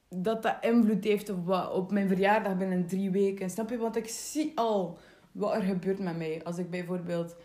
dat 0.09 0.43
dat 0.43 0.57
invloed 0.61 1.03
heeft 1.03 1.29
op, 1.29 1.69
op 1.73 1.91
mijn 1.91 2.07
verjaardag 2.07 2.57
binnen 2.57 2.87
drie 2.87 3.11
weken. 3.11 3.49
Snap 3.49 3.69
je? 3.69 3.77
Want 3.77 3.95
ik 3.95 4.07
zie 4.07 4.51
al 4.55 4.99
wat 5.31 5.53
er 5.53 5.61
gebeurt 5.61 5.99
met 5.99 6.17
mij. 6.17 6.41
Als 6.43 6.57
ik 6.57 6.69
bijvoorbeeld... 6.69 7.35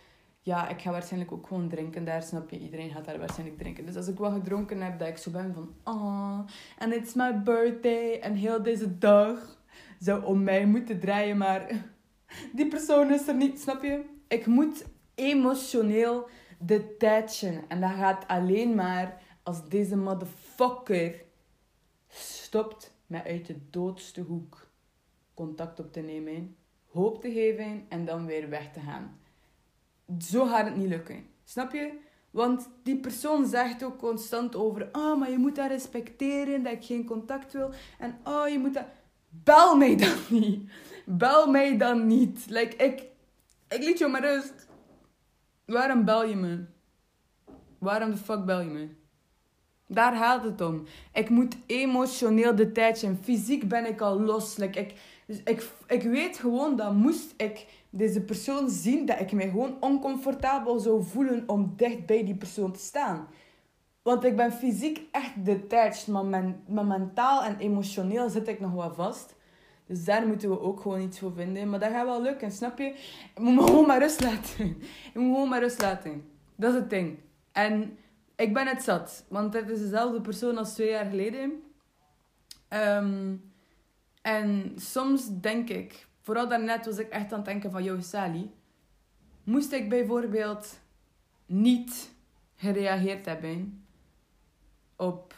Ja, 0.45 0.69
ik 0.69 0.81
ga 0.81 0.91
waarschijnlijk 0.91 1.33
ook 1.33 1.47
gewoon 1.47 1.69
drinken 1.69 2.05
daar, 2.05 2.23
snap 2.23 2.51
je? 2.51 2.59
Iedereen 2.59 2.91
gaat 2.91 3.05
daar 3.05 3.19
waarschijnlijk 3.19 3.59
drinken. 3.59 3.87
Dus 3.87 3.97
als 3.97 4.09
ik 4.09 4.19
wel 4.19 4.31
gedronken 4.31 4.81
heb, 4.81 4.99
dat 4.99 5.09
ik 5.09 5.17
zo 5.17 5.31
ben 5.31 5.55
van... 5.55 5.75
Oh, 5.85 6.39
and 6.79 6.95
it's 6.95 7.15
my 7.15 7.43
birthday. 7.43 8.19
En 8.21 8.35
heel 8.35 8.63
deze 8.63 8.99
dag 8.99 9.61
zou 9.99 10.25
om 10.25 10.43
mij 10.43 10.67
moeten 10.67 11.01
draaien, 11.01 11.37
maar... 11.37 11.71
Die 12.57 12.69
persoon 12.69 13.13
is 13.13 13.29
er 13.29 13.35
niet, 13.35 13.61
snap 13.61 13.83
je? 13.83 14.05
Ik 14.29 14.47
moet 14.47 14.85
emotioneel 15.15 16.29
detachen. 16.59 17.65
En 17.69 17.81
dat 17.81 17.91
gaat 17.91 18.29
alleen 18.29 18.75
maar 18.75 19.23
als 19.43 19.69
deze 19.69 19.97
motherfucker 19.97 21.25
stopt 22.09 22.95
met 23.07 23.25
uit 23.25 23.47
de 23.47 23.57
doodste 23.71 24.21
hoek 24.21 24.71
contact 25.35 25.81
op 25.81 25.93
te 25.93 26.01
nemen, 26.01 26.57
hoop 26.87 27.21
te 27.21 27.33
geven 27.33 27.87
en 27.89 28.05
dan 28.05 28.27
weer 28.27 28.49
weg 28.49 28.73
te 28.73 28.81
gaan. 28.81 29.21
Zo 30.19 30.47
gaat 30.47 30.65
het 30.65 30.77
niet 30.77 30.89
lukken. 30.89 31.27
Snap 31.45 31.73
je? 31.73 31.93
Want 32.31 32.69
die 32.83 32.97
persoon 32.97 33.47
zegt 33.47 33.83
ook 33.83 33.99
constant 33.99 34.57
over... 34.57 34.89
Oh, 34.93 35.19
maar 35.19 35.31
je 35.31 35.39
moet 35.39 35.57
dat 35.57 35.69
respecteren, 35.69 36.63
dat 36.63 36.73
ik 36.73 36.85
geen 36.85 37.05
contact 37.05 37.53
wil. 37.53 37.71
En 37.99 38.19
oh, 38.25 38.49
je 38.49 38.59
moet 38.59 38.75
dat... 38.75 38.85
Bel 39.29 39.77
mij 39.77 39.97
dan 39.97 40.17
niet. 40.41 40.71
Bel 41.07 41.51
mij 41.51 41.77
dan 41.77 42.07
niet. 42.07 42.45
Like, 42.49 42.77
ik... 42.77 43.03
Ik 43.69 43.83
liet 43.83 43.99
je 43.99 44.07
maar 44.07 44.21
rust. 44.21 44.69
Waarom 45.65 46.05
bel 46.05 46.25
je 46.25 46.37
me? 46.37 46.65
Waarom 47.79 48.11
de 48.11 48.17
fuck 48.17 48.45
bel 48.45 48.61
je 48.61 48.71
me? 48.71 48.89
Daar 49.87 50.17
gaat 50.17 50.45
het 50.45 50.61
om. 50.61 50.85
Ik 51.13 51.29
moet 51.29 51.57
emotioneel 51.67 52.55
detached 52.55 52.99
zijn. 52.99 53.19
Fysiek 53.23 53.69
ben 53.69 53.87
ik 53.87 54.01
al 54.01 54.21
los. 54.21 54.57
Like, 54.57 54.81
ik, 54.81 54.95
dus 55.27 55.41
ik, 55.45 55.71
ik 55.87 56.03
weet 56.03 56.39
gewoon 56.39 56.77
dat 56.77 56.95
moest 56.95 57.35
ik 57.37 57.67
deze 57.95 58.21
persoon 58.21 58.71
zien, 58.71 59.07
dat 59.07 59.21
ik 59.21 59.33
mij 59.33 59.49
gewoon 59.49 59.77
oncomfortabel 59.81 60.79
zou 60.79 61.05
voelen 61.05 61.45
om 61.47 61.73
dicht 61.77 62.07
bij 62.07 62.25
die 62.25 62.35
persoon 62.35 62.73
te 62.73 62.81
staan. 62.81 63.29
Want 64.03 64.25
ik 64.25 64.37
ben 64.37 64.53
fysiek 64.53 65.01
echt 65.11 65.45
detached, 65.45 66.07
maar, 66.07 66.25
men, 66.25 66.63
maar 66.69 66.85
mentaal 66.85 67.43
en 67.43 67.59
emotioneel 67.59 68.29
zit 68.29 68.49
ik 68.49 68.61
nog 68.61 68.73
wel 68.73 68.95
vast. 68.95 69.35
Dus 69.87 70.05
daar 70.05 70.27
moeten 70.27 70.51
we 70.51 70.61
ook 70.61 70.81
gewoon 70.81 71.01
iets 71.01 71.19
voor 71.19 71.33
vinden. 71.33 71.71
Maar 71.71 71.81
dat 71.81 71.91
gaat 71.91 72.07
wel 72.07 72.23
lukken, 72.23 72.53
snap 72.53 72.79
je? 72.79 72.85
Ik 73.35 73.39
moet 73.39 73.55
me 73.55 73.63
gewoon 73.63 73.87
maar 73.87 73.99
rust 73.99 74.21
laten. 74.21 74.67
Ik 75.15 75.21
moet 75.21 75.27
gewoon 75.35 75.49
maar 75.49 75.61
rust 75.61 75.81
laten. 75.81 76.25
Dat 76.57 76.75
is 76.75 76.81
het 76.81 76.91
ding. 76.91 77.19
En 77.53 77.99
ik 78.37 78.55
ben 78.55 78.67
het 78.67 78.83
zat. 78.83 79.25
Want 79.29 79.55
het 79.55 79.71
is 79.71 79.79
dezelfde 79.79 80.21
persoon 80.21 80.59
als 80.59 80.75
twee 80.75 80.91
jaar 80.91 81.05
geleden. 81.05 81.63
Um, 82.69 83.53
en 84.23 84.73
soms 84.77 85.41
denk 85.41 85.69
ik, 85.69 86.07
vooral 86.23 86.49
daarnet 86.49 86.87
was 86.87 86.99
ik 86.99 87.09
echt 87.09 87.33
aan 87.33 87.39
het 87.39 87.45
denken 87.45 87.71
van... 87.71 87.85
Yo, 87.85 88.01
Sally, 88.01 88.51
moest 89.45 89.73
ik 89.73 89.89
bijvoorbeeld 89.89 90.81
niet 91.47 92.13
gereageerd 92.55 93.27
hebben 93.27 93.85
op 94.97 95.35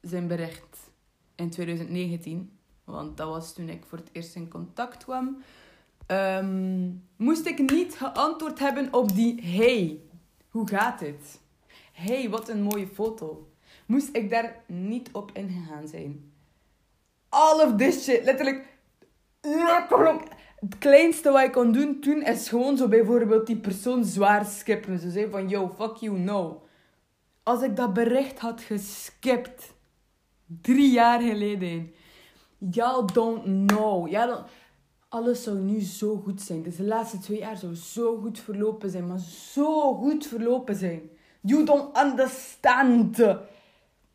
zijn 0.00 0.26
bericht 0.26 0.90
in 1.34 1.50
2019... 1.50 2.58
Want 2.84 3.16
dat 3.16 3.28
was 3.28 3.54
toen 3.54 3.68
ik 3.68 3.84
voor 3.84 3.98
het 3.98 4.08
eerst 4.12 4.34
in 4.34 4.48
contact 4.48 5.04
kwam. 5.04 5.42
Um, 6.06 7.02
moest 7.16 7.46
ik 7.46 7.70
niet 7.70 7.94
geantwoord 7.94 8.58
hebben 8.58 8.92
op 8.92 9.14
die 9.14 9.42
hey, 9.42 10.00
hoe 10.48 10.68
gaat 10.68 11.00
het? 11.00 11.40
Hey, 11.92 12.30
wat 12.30 12.48
een 12.48 12.62
mooie 12.62 12.86
foto. 12.86 13.52
Moest 13.86 14.16
ik 14.16 14.30
daar 14.30 14.62
niet 14.66 15.08
op 15.12 15.30
ingegaan 15.32 15.88
zijn? 15.88 16.32
all 17.34 17.66
of 17.66 17.76
this 17.76 18.04
shit. 18.04 18.24
Letterlijk. 18.24 18.66
Het 20.60 20.78
kleinste 20.78 21.30
wat 21.30 21.42
ik 21.42 21.52
kon 21.52 21.72
doen 21.72 22.00
toen 22.00 22.22
is 22.22 22.48
gewoon 22.48 22.76
zo 22.76 22.88
bijvoorbeeld 22.88 23.46
die 23.46 23.56
persoon 23.56 24.04
zwaar 24.04 24.44
skippen. 24.44 24.98
Ze 24.98 25.10
zei 25.10 25.30
van, 25.30 25.48
yo, 25.48 25.72
fuck 25.76 25.96
you, 25.96 26.18
no. 26.18 26.62
Als 27.42 27.62
ik 27.62 27.76
dat 27.76 27.92
bericht 27.92 28.38
had 28.38 28.60
geskipt, 28.60 29.74
drie 30.46 30.90
jaar 30.90 31.20
geleden, 31.20 31.92
y'all 32.58 33.04
don't 33.12 33.68
know. 33.68 34.08
Y'all. 34.08 34.44
Alles 35.08 35.42
zou 35.42 35.58
nu 35.58 35.80
zo 35.80 36.16
goed 36.16 36.40
zijn. 36.40 36.62
Dus 36.62 36.76
de 36.76 36.84
laatste 36.84 37.18
twee 37.18 37.38
jaar 37.38 37.56
zou 37.56 37.74
zo 37.74 38.16
goed 38.20 38.38
verlopen 38.38 38.90
zijn, 38.90 39.06
maar 39.06 39.18
zo 39.52 39.94
goed 39.94 40.26
verlopen 40.26 40.74
zijn. 40.74 41.10
You 41.40 41.64
don't 41.64 41.98
understand. 41.98 43.24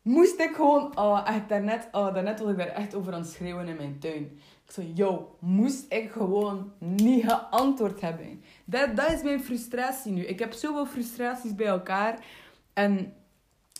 Moest 0.02 0.40
ik 0.40 0.54
gewoon, 0.54 0.98
oh, 0.98 1.22
echt 1.26 1.48
daarnet, 1.48 1.88
oh, 1.92 2.14
daarnet 2.14 2.40
was 2.40 2.50
ik 2.50 2.56
daar 2.56 2.66
echt 2.66 2.94
over 2.94 3.12
aan 3.12 3.20
het 3.20 3.30
schreeuwen 3.30 3.68
in 3.68 3.76
mijn 3.76 3.98
tuin. 3.98 4.40
Zei, 4.72 4.92
yo, 4.94 5.36
moest 5.38 5.92
ik 5.92 6.10
gewoon 6.10 6.72
niet 6.78 7.24
geantwoord 7.24 8.00
hebben. 8.00 8.42
Dat, 8.64 8.96
dat 8.96 9.12
is 9.12 9.22
mijn 9.22 9.40
frustratie 9.40 10.12
nu. 10.12 10.24
Ik 10.24 10.38
heb 10.38 10.52
zoveel 10.52 10.86
frustraties 10.86 11.54
bij 11.54 11.66
elkaar. 11.66 12.24
En 12.72 13.14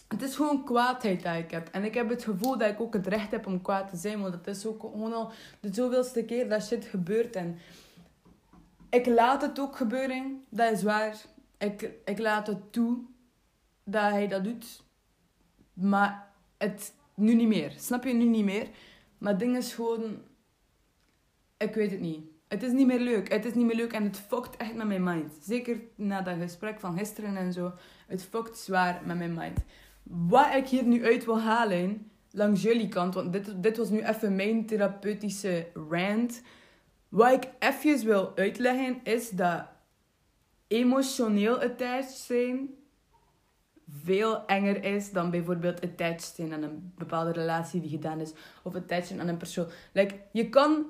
het 0.09 0.23
is 0.23 0.37
gewoon 0.37 0.65
kwaadheid 0.65 1.23
dat 1.23 1.37
ik 1.37 1.51
heb. 1.51 1.69
En 1.69 1.85
ik 1.85 1.95
heb 1.95 2.09
het 2.09 2.25
gevoel 2.25 2.59
dat 2.59 2.71
ik 2.71 2.81
ook 2.81 2.95
het 2.95 3.07
recht 3.07 3.31
heb 3.31 3.47
om 3.47 3.63
kwaad 3.63 3.91
te 3.91 3.97
zijn. 3.97 4.21
Want 4.21 4.35
het 4.35 4.47
is 4.47 4.67
ook 4.67 4.81
gewoon 4.81 5.13
al 5.13 5.33
de 5.61 5.75
zoveelste 5.75 6.25
keer 6.25 6.49
dat 6.49 6.67
shit 6.67 6.85
gebeurt. 6.85 7.37
En 7.37 7.59
ik 8.91 9.07
laat 9.07 9.43
het 9.43 9.61
ook 9.61 9.77
gebeuren. 9.77 10.45
Dat 10.49 10.73
is 10.73 10.83
waar. 10.83 11.17
Ik, 11.59 11.91
ik 12.05 12.19
laat 12.19 12.47
het 12.47 12.73
toe 12.73 12.99
dat 13.85 14.11
hij 14.11 14.29
dat 14.29 14.45
doet. 14.45 14.83
Maar 15.73 16.29
het 16.59 16.93
nu 17.15 17.35
niet 17.35 17.49
meer. 17.49 17.73
Snap 17.77 18.05
je 18.05 18.15
nu 18.15 18.25
niet 18.25 18.45
meer? 18.45 18.69
Maar 19.19 19.31
het 19.31 19.41
ding 19.41 19.57
is 19.57 19.75
gewoon... 19.75 20.29
Ik 21.67 21.75
weet 21.75 21.91
het 21.91 22.01
niet. 22.01 22.25
Het 22.49 22.63
is 22.63 22.73
niet 22.73 22.87
meer 22.87 23.01
leuk. 23.01 23.33
Het 23.33 23.45
is 23.45 23.55
niet 23.55 23.67
meer 23.67 23.77
leuk 23.77 23.93
en 23.93 24.05
het 24.05 24.17
fokt 24.17 24.57
echt 24.57 24.75
met 24.75 24.87
mijn 24.87 25.03
mind. 25.03 25.33
Zeker 25.43 25.81
na 25.95 26.23
dat 26.23 26.37
gesprek 26.41 26.81
van 26.81 26.99
gisteren 26.99 27.37
en 27.37 27.53
zo. 27.53 27.73
Het 28.07 28.23
fokt 28.23 28.59
zwaar 28.59 29.01
met 29.05 29.19
mijn 29.19 29.35
mind. 29.35 29.59
Wat 30.03 30.55
ik 30.55 30.67
hier 30.67 30.85
nu 30.85 31.05
uit 31.05 31.25
wil 31.25 31.41
halen, 31.41 32.11
langs 32.31 32.63
jullie 32.63 32.89
kant, 32.89 33.15
want 33.15 33.33
dit, 33.33 33.63
dit 33.63 33.77
was 33.77 33.91
nu 33.91 34.03
even 34.03 34.37
mijn 34.37 34.67
therapeutische 34.67 35.67
rant. 35.89 36.43
Wat 37.09 37.33
ik 37.33 37.49
even 37.59 38.07
wil 38.07 38.37
uitleggen, 38.37 39.01
is 39.03 39.31
dat 39.31 39.67
emotioneel 40.69 41.61
attached 41.61 42.11
zijn 42.11 42.75
veel 43.89 44.47
enger 44.47 44.85
is 44.85 45.13
dan 45.13 45.31
bijvoorbeeld 45.31 45.81
attached 45.81 46.35
zijn 46.35 46.53
aan 46.53 46.63
een 46.63 46.93
bepaalde 46.97 47.33
relatie 47.33 47.81
die 47.81 47.91
gedaan 47.91 48.21
is. 48.21 48.33
Of 48.63 48.75
attached 48.75 49.07
zijn 49.07 49.21
aan 49.21 49.29
een 49.29 49.37
persoon. 49.37 49.67
Like, 49.93 50.15
je 50.33 50.49
kan 50.49 50.87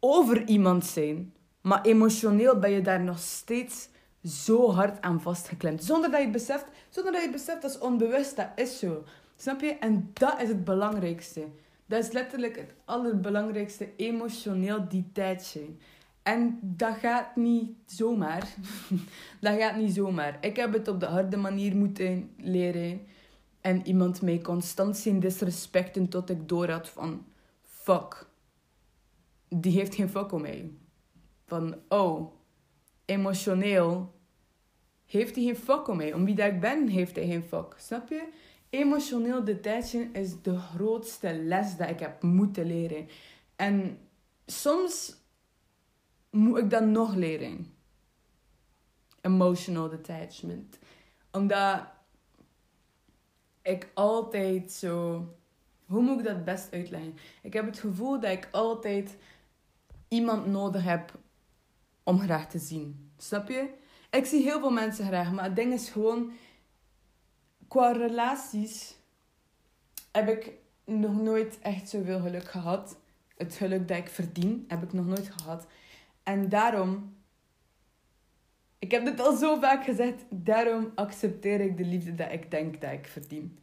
over 0.00 0.46
iemand 0.46 0.84
zijn, 0.86 1.34
maar 1.60 1.82
emotioneel 1.82 2.58
ben 2.58 2.70
je 2.70 2.82
daar 2.82 3.00
nog 3.02 3.18
steeds 3.18 3.88
zo 4.24 4.70
hard 4.70 5.00
aan 5.00 5.20
vastgeklemd. 5.20 5.84
Zonder 5.84 6.10
dat 6.10 6.18
je 6.18 6.24
het 6.24 6.34
beseft, 6.34 6.64
zonder 6.88 7.12
dat 7.12 7.20
je 7.20 7.28
het 7.28 7.36
beseft, 7.36 7.62
dat 7.62 7.70
is 7.70 7.78
onbewust, 7.78 8.36
dat 8.36 8.48
is 8.56 8.78
zo. 8.78 9.04
Snap 9.36 9.60
je? 9.60 9.72
En 9.72 10.10
dat 10.12 10.40
is 10.40 10.48
het 10.48 10.64
belangrijkste. 10.64 11.46
Dat 11.86 12.04
is 12.04 12.12
letterlijk 12.12 12.56
het 12.56 12.74
allerbelangrijkste, 12.84 13.88
emotioneel 13.96 14.88
detached 14.88 15.42
zijn. 15.42 15.80
En 16.22 16.58
dat 16.62 16.96
gaat 16.96 17.36
niet 17.36 17.70
zomaar. 17.86 18.54
dat 19.40 19.58
gaat 19.58 19.76
niet 19.76 19.94
zomaar. 19.94 20.38
Ik 20.40 20.56
heb 20.56 20.72
het 20.72 20.88
op 20.88 21.00
de 21.00 21.06
harde 21.06 21.36
manier 21.36 21.76
moeten 21.76 22.30
leren. 22.36 23.00
En 23.60 23.86
iemand 23.86 24.22
mij 24.22 24.38
constant 24.38 24.96
zien 24.96 25.20
disrespecten 25.20 26.08
tot 26.08 26.30
ik 26.30 26.48
door 26.48 26.70
had 26.70 26.88
van... 26.88 27.24
Fuck. 27.62 28.26
Die 29.48 29.72
heeft 29.72 29.94
geen 29.94 30.08
om 30.32 30.40
mij. 30.40 30.70
Van, 31.46 31.76
oh, 31.88 32.32
emotioneel 33.04 34.14
heeft 35.06 35.34
hij 35.34 35.44
geen 35.44 35.56
om 35.88 35.96
mij. 35.96 36.12
Om 36.12 36.24
wie 36.24 36.34
dat 36.34 36.52
ik 36.52 36.60
ben, 36.60 36.88
heeft 36.88 37.16
hij 37.16 37.26
geen 37.26 37.42
fuck. 37.42 37.74
Snap 37.76 38.08
je? 38.08 38.28
Emotioneel 38.70 39.44
detaching 39.44 40.14
is 40.14 40.42
de 40.42 40.58
grootste 40.58 41.34
les 41.34 41.76
dat 41.76 41.88
ik 41.88 42.00
heb 42.00 42.22
moeten 42.22 42.66
leren. 42.66 43.08
En 43.56 43.98
soms 44.46 45.16
moet 46.30 46.58
ik 46.58 46.70
dat 46.70 46.84
nog 46.84 47.14
leren? 47.14 47.74
Emotional 49.20 49.88
detachment. 49.88 50.78
Omdat 51.32 51.86
ik 53.62 53.90
altijd 53.94 54.72
zo. 54.72 55.26
Hoe 55.86 56.02
moet 56.02 56.18
ik 56.18 56.24
dat 56.24 56.44
best 56.44 56.72
uitleggen? 56.72 57.14
Ik 57.42 57.52
heb 57.52 57.66
het 57.66 57.78
gevoel 57.78 58.20
dat 58.20 58.30
ik 58.30 58.48
altijd 58.50 59.16
iemand 60.08 60.46
nodig 60.46 60.84
heb 60.84 61.18
om 62.02 62.20
graag 62.20 62.48
te 62.48 62.58
zien. 62.58 63.12
Snap 63.16 63.48
je? 63.48 63.70
Ik 64.10 64.24
zie 64.24 64.42
heel 64.42 64.60
veel 64.60 64.70
mensen 64.70 65.06
graag, 65.06 65.32
maar 65.32 65.44
het 65.44 65.56
ding 65.56 65.72
is 65.72 65.90
gewoon. 65.90 66.32
Qua 67.68 67.92
relaties 67.92 68.96
heb 70.12 70.28
ik 70.28 70.52
nog 70.84 71.16
nooit 71.20 71.58
echt 71.62 71.88
zoveel 71.88 72.20
geluk 72.20 72.44
gehad. 72.44 72.98
Het 73.36 73.54
geluk 73.54 73.88
dat 73.88 73.96
ik 73.96 74.08
verdien, 74.08 74.64
heb 74.68 74.82
ik 74.82 74.92
nog 74.92 75.06
nooit 75.06 75.30
gehad. 75.36 75.66
En 76.22 76.48
daarom, 76.48 77.16
ik 78.78 78.90
heb 78.90 79.04
dit 79.04 79.20
al 79.20 79.36
zo 79.36 79.60
vaak 79.60 79.84
gezegd, 79.84 80.24
daarom 80.30 80.92
accepteer 80.94 81.60
ik 81.60 81.76
de 81.76 81.84
liefde 81.84 82.14
dat 82.14 82.32
ik 82.32 82.50
denk 82.50 82.80
dat 82.80 82.92
ik 82.92 83.06
verdien. 83.06 83.58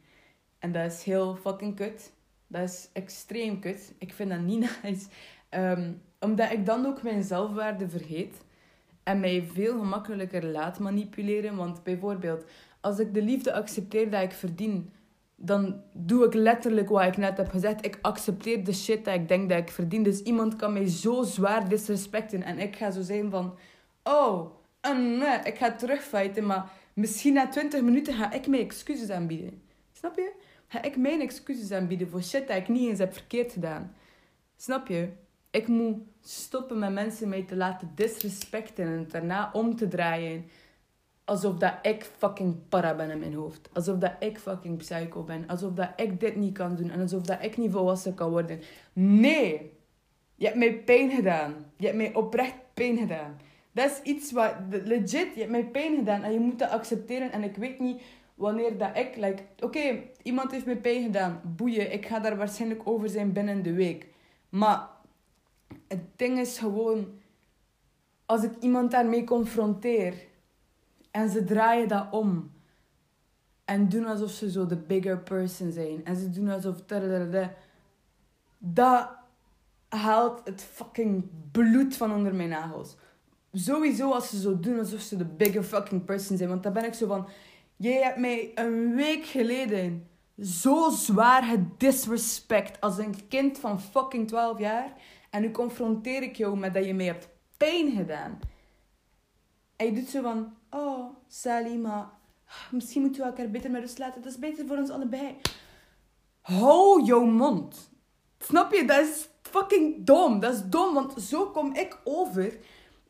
En 0.58 0.72
dat 0.72 0.92
is 0.92 1.02
heel 1.02 1.36
fucking 1.36 1.76
kut. 1.76 2.12
Dat 2.46 2.62
is 2.62 2.88
extreem 2.92 3.60
kut. 3.60 3.94
Ik 3.98 4.12
vind 4.12 4.30
dat 4.30 4.40
niet 4.40 4.70
nice. 4.82 5.08
Ehm, 5.48 5.92
omdat 6.20 6.52
ik 6.52 6.66
dan 6.66 6.86
ook 6.86 7.02
mijn 7.02 7.22
zelfwaarde 7.22 7.88
vergeet. 7.88 8.44
En 9.02 9.20
mij 9.20 9.48
veel 9.52 9.78
gemakkelijker 9.78 10.44
laat 10.44 10.78
manipuleren. 10.78 11.56
Want 11.56 11.82
bijvoorbeeld, 11.82 12.44
als 12.80 12.98
ik 12.98 13.14
de 13.14 13.22
liefde 13.22 13.52
accepteer 13.52 14.10
dat 14.10 14.22
ik 14.22 14.32
verdien, 14.32 14.90
dan 15.36 15.82
doe 15.92 16.24
ik 16.24 16.34
letterlijk 16.34 16.88
wat 16.88 17.04
ik 17.04 17.16
net 17.16 17.36
heb 17.36 17.48
gezegd. 17.48 17.84
Ik 17.84 17.98
accepteer 18.02 18.64
de 18.64 18.72
shit 18.72 19.04
dat 19.04 19.14
ik 19.14 19.28
denk 19.28 19.48
dat 19.48 19.58
ik 19.58 19.70
verdien. 19.70 20.02
Dus 20.02 20.22
iemand 20.22 20.56
kan 20.56 20.72
mij 20.72 20.88
zo 20.88 21.22
zwaar 21.22 21.68
disrespecten. 21.68 22.42
En 22.42 22.58
ik 22.58 22.76
ga 22.76 22.90
zo 22.90 23.02
zijn 23.02 23.30
van... 23.30 23.54
Oh, 24.02 24.50
nee, 24.94 25.38
ik 25.44 25.56
ga 25.56 25.72
terugfighten. 25.72 26.46
Maar 26.46 26.70
misschien 26.92 27.32
na 27.32 27.48
20 27.48 27.82
minuten 27.82 28.14
ga 28.14 28.32
ik 28.32 28.46
mij 28.46 28.60
excuses 28.60 29.10
aanbieden. 29.10 29.62
Snap 29.92 30.16
je? 30.16 30.32
ga 30.68 30.82
ik 30.82 30.96
mijn 30.96 31.20
excuses 31.20 31.72
aanbieden 31.72 32.08
voor 32.08 32.22
shit 32.22 32.48
dat 32.48 32.56
ik 32.56 32.68
niet 32.68 32.88
eens 32.88 32.98
heb 32.98 33.12
verkeerd 33.12 33.52
gedaan. 33.52 33.94
Snap 34.56 34.88
je? 34.88 35.08
Ik 35.56 35.68
moet 35.68 35.96
stoppen 36.20 36.78
met 36.78 36.92
mensen 36.92 37.28
mij 37.28 37.42
te 37.42 37.56
laten 37.56 37.90
disrespecten 37.94 38.86
en 38.86 39.06
daarna 39.10 39.50
om 39.52 39.76
te 39.76 39.88
draaien. 39.88 40.44
Alsof 41.24 41.56
dat 41.56 41.74
ik 41.82 42.04
fucking 42.04 42.68
para 42.68 42.94
ben 42.94 43.10
in 43.10 43.18
mijn 43.18 43.34
hoofd. 43.34 43.68
Alsof 43.72 43.98
dat 43.98 44.12
ik 44.18 44.38
fucking 44.38 44.78
psycho 44.78 45.22
ben. 45.22 45.46
Alsof 45.46 45.72
dat 45.72 45.88
ik 45.96 46.20
dit 46.20 46.36
niet 46.36 46.58
kan 46.58 46.76
doen. 46.76 46.90
En 46.90 47.00
alsof 47.00 47.22
dat 47.22 47.38
ik 47.42 47.56
niet 47.56 47.72
volwassen 47.72 48.14
kan 48.14 48.30
worden. 48.30 48.60
Nee! 48.92 49.72
Je 50.34 50.44
hebt 50.44 50.58
mij 50.58 50.74
pijn 50.74 51.10
gedaan. 51.10 51.54
Je 51.76 51.86
hebt 51.86 51.98
mij 51.98 52.14
oprecht 52.14 52.54
pijn 52.74 52.98
gedaan. 52.98 53.40
Dat 53.72 53.90
is 53.90 54.00
iets 54.12 54.32
wat... 54.32 54.54
Legit, 54.70 55.34
je 55.34 55.40
hebt 55.40 55.50
mij 55.50 55.66
pijn 55.66 55.96
gedaan. 55.96 56.22
En 56.22 56.32
je 56.32 56.40
moet 56.40 56.58
dat 56.58 56.70
accepteren. 56.70 57.32
En 57.32 57.42
ik 57.42 57.56
weet 57.56 57.78
niet 57.78 58.02
wanneer 58.34 58.78
dat 58.78 58.96
ik... 58.96 59.16
Like, 59.16 59.42
Oké, 59.60 60.02
iemand 60.22 60.50
heeft 60.50 60.66
mij 60.66 60.76
pijn 60.76 61.02
gedaan. 61.02 61.40
Boeien. 61.56 61.92
Ik 61.92 62.06
ga 62.06 62.18
daar 62.18 62.36
waarschijnlijk 62.36 62.80
over 62.84 63.08
zijn 63.08 63.32
binnen 63.32 63.62
de 63.62 63.72
week. 63.72 64.06
Maar 64.48 64.94
het 65.88 66.18
ding 66.18 66.38
is 66.38 66.58
gewoon... 66.58 67.06
Als 68.26 68.42
ik 68.42 68.52
iemand 68.60 68.90
daarmee 68.90 69.24
confronteer... 69.24 70.14
En 71.16 71.30
ze 71.30 71.44
draaien 71.44 71.88
dat 71.88 72.06
om. 72.10 72.50
En 73.64 73.88
doen 73.88 74.04
alsof 74.04 74.30
ze 74.30 74.50
zo 74.50 74.66
de 74.66 74.76
bigger 74.76 75.18
person 75.18 75.72
zijn. 75.72 76.04
En 76.04 76.16
ze 76.16 76.30
doen 76.30 76.48
alsof... 76.48 76.84
Dat 78.58 79.08
haalt 79.88 80.40
het 80.44 80.62
fucking 80.62 81.24
bloed 81.52 81.96
van 81.96 82.14
onder 82.14 82.34
mijn 82.34 82.48
nagels. 82.48 82.96
Sowieso 83.52 84.12
als 84.12 84.28
ze 84.28 84.40
zo 84.40 84.60
doen 84.60 84.78
alsof 84.78 85.00
ze 85.00 85.16
de 85.16 85.24
bigger 85.24 85.62
fucking 85.62 86.04
person 86.04 86.36
zijn. 86.36 86.48
Want 86.48 86.62
dan 86.62 86.72
ben 86.72 86.84
ik 86.84 86.94
zo 86.94 87.06
van... 87.06 87.28
Jij 87.76 88.02
hebt 88.02 88.18
mij 88.18 88.50
een 88.54 88.94
week 88.94 89.24
geleden 89.24 90.08
zo 90.42 90.90
zwaar 90.90 91.42
gedisrespect 91.42 92.80
als 92.80 92.98
een 92.98 93.28
kind 93.28 93.58
van 93.58 93.80
fucking 93.80 94.28
12 94.28 94.58
jaar. 94.58 94.92
En 95.30 95.42
nu 95.42 95.50
confronteer 95.50 96.22
ik 96.22 96.36
jou 96.36 96.58
met 96.58 96.74
dat 96.74 96.84
je 96.84 96.94
mij 96.94 97.06
hebt 97.06 97.28
pijn 97.56 97.90
gedaan. 97.90 98.38
En 99.76 99.86
je 99.86 99.92
doet 99.92 100.08
zo 100.08 100.22
van... 100.22 100.54
Oh, 100.70 101.16
Sally, 101.28 101.76
maar... 101.76 102.14
Misschien 102.70 103.02
moeten 103.02 103.20
we 103.20 103.26
elkaar 103.26 103.50
beter 103.50 103.70
met 103.70 103.80
rust 103.80 103.98
laten. 103.98 104.22
Dat 104.22 104.32
is 104.32 104.38
beter 104.38 104.66
voor 104.66 104.76
ons 104.76 104.90
allebei. 104.90 105.36
Hou 106.40 107.04
jouw 107.04 107.24
mond. 107.24 107.90
Snap 108.38 108.72
je? 108.72 108.84
Dat 108.84 109.06
is 109.06 109.28
fucking 109.42 110.04
dom. 110.04 110.40
Dat 110.40 110.54
is 110.54 110.62
dom, 110.64 110.94
want 110.94 111.22
zo 111.22 111.46
kom 111.46 111.74
ik 111.74 112.00
over 112.04 112.58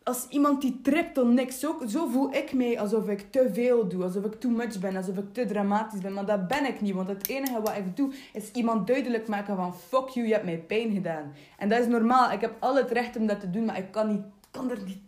als 0.08 0.26
iemand 0.28 0.60
die 0.60 0.80
tript 0.82 1.18
om 1.18 1.34
niks. 1.34 1.60
Zo, 1.60 1.78
zo 1.88 2.06
voel 2.06 2.34
ik 2.34 2.52
mij 2.52 2.80
alsof 2.80 3.08
ik 3.08 3.30
te 3.30 3.50
veel 3.52 3.88
doe, 3.88 4.02
alsof 4.02 4.24
ik 4.24 4.40
too 4.40 4.50
much 4.50 4.78
ben, 4.78 4.96
alsof 4.96 5.16
ik 5.16 5.32
te 5.32 5.46
dramatisch 5.46 6.00
ben. 6.00 6.12
Maar 6.12 6.26
dat 6.26 6.48
ben 6.48 6.64
ik 6.64 6.80
niet, 6.80 6.94
want 6.94 7.08
het 7.08 7.28
enige 7.28 7.60
wat 7.60 7.76
ik 7.76 7.96
doe 7.96 8.12
is 8.32 8.50
iemand 8.50 8.86
duidelijk 8.86 9.28
maken 9.28 9.56
van 9.56 9.74
fuck 9.74 10.08
you, 10.08 10.26
je 10.26 10.32
hebt 10.32 10.44
mij 10.44 10.58
pijn 10.58 10.92
gedaan. 10.92 11.32
En 11.58 11.68
dat 11.68 11.80
is 11.80 11.86
normaal. 11.86 12.30
Ik 12.30 12.40
heb 12.40 12.54
al 12.58 12.76
het 12.76 12.90
recht 12.90 13.16
om 13.16 13.26
dat 13.26 13.40
te 13.40 13.50
doen, 13.50 13.64
maar 13.64 13.78
ik 13.78 13.90
kan, 13.90 14.08
niet, 14.08 14.22
kan 14.50 14.70
er 14.70 14.82
niet 14.84 14.98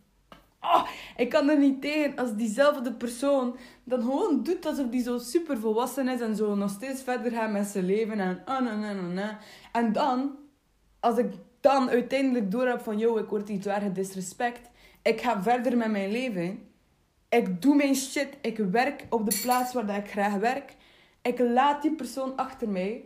Oh, 0.61 0.89
ik 1.17 1.29
kan 1.29 1.49
er 1.49 1.59
niet 1.59 1.83
tegen 1.83 2.17
als 2.17 2.35
diezelfde 2.35 2.93
persoon 2.93 3.57
dan 3.85 4.01
gewoon 4.01 4.43
doet 4.43 4.67
alsof 4.67 4.89
die 4.89 5.03
zo 5.03 5.19
super 5.19 5.59
volwassen 5.59 6.09
is 6.09 6.21
en 6.21 6.37
zo 6.37 6.55
nog 6.55 6.71
steeds 6.71 7.03
verder 7.03 7.33
gaat 7.33 7.51
met 7.51 7.67
zijn 7.67 7.85
leven 7.85 8.21
en 8.21 8.43
oh, 8.47 8.61
nee, 8.61 8.95
nee, 8.95 9.03
nee. 9.03 9.31
En 9.73 9.93
dan, 9.93 10.37
als 11.01 11.19
ik 11.19 11.33
dan 11.61 11.89
uiteindelijk 11.89 12.51
door 12.51 12.67
heb 12.67 12.81
van, 12.81 12.99
yo, 12.99 13.17
ik 13.17 13.29
word 13.29 13.49
iets 13.49 13.67
waar 13.67 13.81
gedisrespect, 13.81 14.71
ik 15.09 15.21
ga 15.21 15.43
verder 15.43 15.77
met 15.77 15.91
mijn 15.91 16.11
leven. 16.11 16.63
Ik 17.29 17.63
doe 17.63 17.75
mijn 17.75 17.95
shit. 17.95 18.29
Ik 18.41 18.57
werk 18.57 19.07
op 19.11 19.31
de 19.31 19.39
plaats 19.43 19.73
waar 19.73 19.97
ik 19.97 20.11
graag 20.11 20.35
werk. 20.35 20.77
Ik 21.23 21.39
laat 21.39 21.83
die 21.83 21.95
persoon 21.95 22.37
achter 22.37 22.69
mij. 22.69 23.05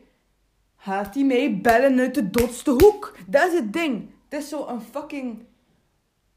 Gaat 0.77 1.15
die 1.15 1.25
mij 1.25 1.61
bellen 1.61 1.99
uit 1.99 2.15
de 2.15 2.31
dotste 2.31 2.71
hoek? 2.71 3.17
Dat 3.27 3.53
is 3.53 3.59
het 3.59 3.73
ding. 3.73 4.11
Het 4.29 4.43
is 4.43 4.49
zo 4.49 4.67
een 4.67 4.81
fucking 4.81 5.45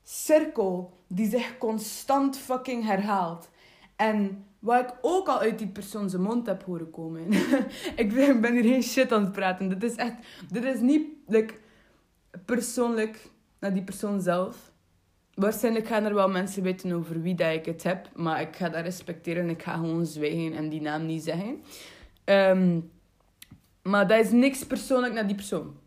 cirkel 0.04 0.98
die 1.08 1.30
zich 1.30 1.58
constant 1.58 2.38
fucking 2.38 2.86
herhaalt. 2.86 3.50
En 3.96 4.46
wat 4.60 4.80
ik 4.80 4.94
ook 5.02 5.28
al 5.28 5.40
uit 5.40 5.58
die 5.58 5.68
persoon 5.68 6.10
zijn 6.10 6.22
mond 6.22 6.48
heb 6.48 6.64
horen 6.64 6.92
komen. 6.92 7.32
ik 8.04 8.14
ben 8.42 8.54
hier 8.54 8.64
geen 8.64 8.84
shit 8.84 9.12
aan 9.12 9.24
het 9.24 9.32
praten. 9.32 9.70
Dit 9.70 9.84
is 9.84 9.96
echt... 9.96 10.16
Dit 10.52 10.64
is 10.64 10.80
niet 10.80 11.08
persoonlijk 12.46 13.30
naar 13.60 13.74
die 13.74 13.84
persoon 13.84 14.22
zelf. 14.22 14.74
Waarschijnlijk 15.36 15.88
gaan 15.88 16.04
er 16.04 16.14
wel 16.14 16.30
mensen 16.30 16.64
weten 16.64 16.92
over 16.92 17.22
wie 17.22 17.36
dat 17.36 17.54
ik 17.54 17.66
het 17.66 17.84
heb. 17.84 18.10
Maar 18.14 18.42
ik 18.42 18.56
ga 18.56 18.70
dat 18.70 18.84
respecteren. 18.84 19.50
Ik 19.50 19.64
ga 19.64 19.74
gewoon 19.74 20.06
zwijgen 20.06 20.54
en 20.54 20.70
die 20.70 20.82
naam 20.82 21.06
niet 21.06 21.24
zeggen. 21.24 21.64
Ehm, 22.24 22.80
maar 23.82 24.08
dat 24.08 24.26
is 24.26 24.32
niks 24.32 24.66
persoonlijk 24.66 25.14
naar 25.14 25.28
die 25.28 25.36
persoon. 25.36 25.78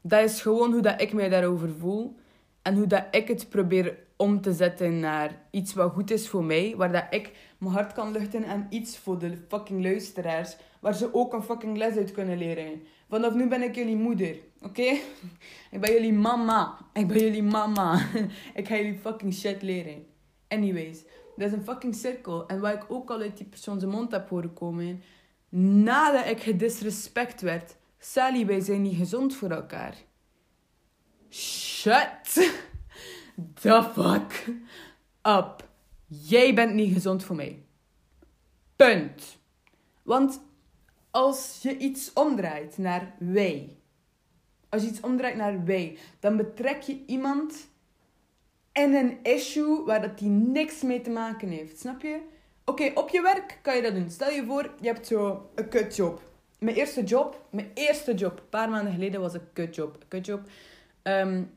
Dat 0.00 0.24
is 0.24 0.42
gewoon 0.42 0.72
hoe 0.72 0.82
dat 0.82 1.00
ik 1.00 1.12
mij 1.12 1.28
daarover 1.28 1.70
voel. 1.78 2.16
En 2.62 2.74
hoe 2.74 2.86
dat 2.86 3.04
ik 3.10 3.28
het 3.28 3.48
probeer 3.48 3.98
om 4.16 4.40
te 4.40 4.52
zetten 4.52 5.00
naar 5.00 5.42
iets 5.50 5.74
wat 5.74 5.92
goed 5.92 6.10
is 6.10 6.28
voor 6.28 6.44
mij. 6.44 6.74
Waar 6.76 6.92
dat 6.92 7.06
ik 7.10 7.32
mijn 7.58 7.72
hart 7.72 7.92
kan 7.92 8.12
luchten. 8.12 8.44
En 8.44 8.66
iets 8.70 8.98
voor 8.98 9.18
de 9.18 9.36
fucking 9.48 9.82
luisteraars. 9.82 10.56
Waar 10.80 10.94
ze 10.94 11.14
ook 11.14 11.32
een 11.32 11.42
fucking 11.42 11.76
les 11.76 11.96
uit 11.96 12.12
kunnen 12.12 12.38
leren. 12.38 12.82
Vanaf 13.08 13.34
nu 13.34 13.48
ben 13.48 13.62
ik 13.62 13.74
jullie 13.74 13.96
moeder. 13.96 14.36
Oké? 14.62 14.98
Ik 15.70 15.80
ben 15.80 15.92
jullie 15.92 16.12
mama. 16.12 16.78
Ik 16.92 17.06
ben 17.06 17.18
jullie 17.18 17.42
mama. 17.42 18.06
ik 18.54 18.68
ga 18.68 18.76
jullie 18.76 18.98
fucking 18.98 19.34
shit 19.34 19.62
leren. 19.62 20.06
Anyways. 20.48 21.02
Dat 21.36 21.46
is 21.46 21.52
een 21.52 21.64
fucking 21.64 21.94
cirkel. 21.94 22.46
En 22.46 22.60
wat 22.60 22.72
ik 22.72 22.84
ook 22.88 23.10
al 23.10 23.20
uit 23.20 23.36
die 23.36 23.46
persoon 23.46 23.78
zijn 23.78 23.90
mond 23.90 24.12
heb 24.12 24.28
horen 24.28 24.52
komen. 24.52 25.02
Nadat 25.48 26.26
ik 26.26 26.40
gedisrespect 26.40 27.40
werd. 27.40 27.76
Sally, 27.98 28.46
wij 28.46 28.60
zijn 28.60 28.82
niet 28.82 28.96
gezond 28.96 29.34
voor 29.34 29.50
elkaar. 29.50 29.94
Shut 31.30 32.32
the 33.60 33.88
fuck 33.92 34.46
up. 35.22 35.68
Jij 36.06 36.54
bent 36.54 36.74
niet 36.74 36.92
gezond 36.92 37.24
voor 37.24 37.36
mij. 37.36 37.62
Punt. 38.76 39.38
Want 40.02 40.40
als 41.10 41.58
je 41.62 41.76
iets 41.76 42.12
omdraait 42.12 42.78
naar 42.78 43.14
wij, 43.18 43.77
als 44.68 44.82
je 44.82 44.88
iets 44.88 45.00
omdraait 45.00 45.36
naar 45.36 45.64
wij, 45.64 45.98
dan 46.20 46.36
betrek 46.36 46.82
je 46.82 47.02
iemand 47.06 47.68
in 48.72 48.94
een 48.94 49.18
issue 49.22 49.84
waar 49.84 50.00
dat 50.00 50.18
die 50.18 50.28
niks 50.28 50.82
mee 50.82 51.00
te 51.00 51.10
maken 51.10 51.48
heeft. 51.48 51.78
Snap 51.78 52.02
je? 52.02 52.20
Oké, 52.64 52.90
op 52.94 53.08
je 53.08 53.22
werk 53.22 53.58
kan 53.62 53.76
je 53.76 53.82
dat 53.82 53.94
doen. 53.94 54.10
Stel 54.10 54.30
je 54.30 54.44
voor, 54.44 54.70
je 54.80 54.86
hebt 54.86 55.06
zo 55.06 55.50
een 55.54 55.68
kutjob. 55.68 56.22
Mijn 56.58 56.76
eerste 56.76 57.04
job, 57.04 57.46
mijn 57.50 57.70
eerste 57.74 58.14
job, 58.14 58.38
een 58.38 58.48
paar 58.48 58.70
maanden 58.70 58.92
geleden 58.92 59.20
was 59.20 59.34
een 59.34 59.52
kutjob. 59.52 59.94
Een 59.94 60.08
kutjob. 60.08 60.48
Um, 61.02 61.50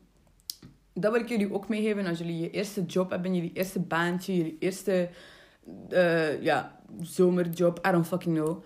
dat 0.94 1.12
wil 1.12 1.22
ik 1.22 1.30
jullie 1.30 1.54
ook 1.54 1.68
meegeven 1.68 2.06
als 2.06 2.18
jullie 2.18 2.40
je 2.40 2.50
eerste 2.50 2.86
job 2.86 3.10
hebben, 3.10 3.36
jullie 3.36 3.54
eerste 3.54 3.80
baantje, 3.80 4.36
jullie 4.36 4.58
eerste 4.60 5.10
uh, 5.90 6.42
ja, 6.42 6.80
zomerjob, 7.02 7.88
I 7.88 7.92
don't 7.92 8.08
fucking 8.08 8.36
know. 8.36 8.64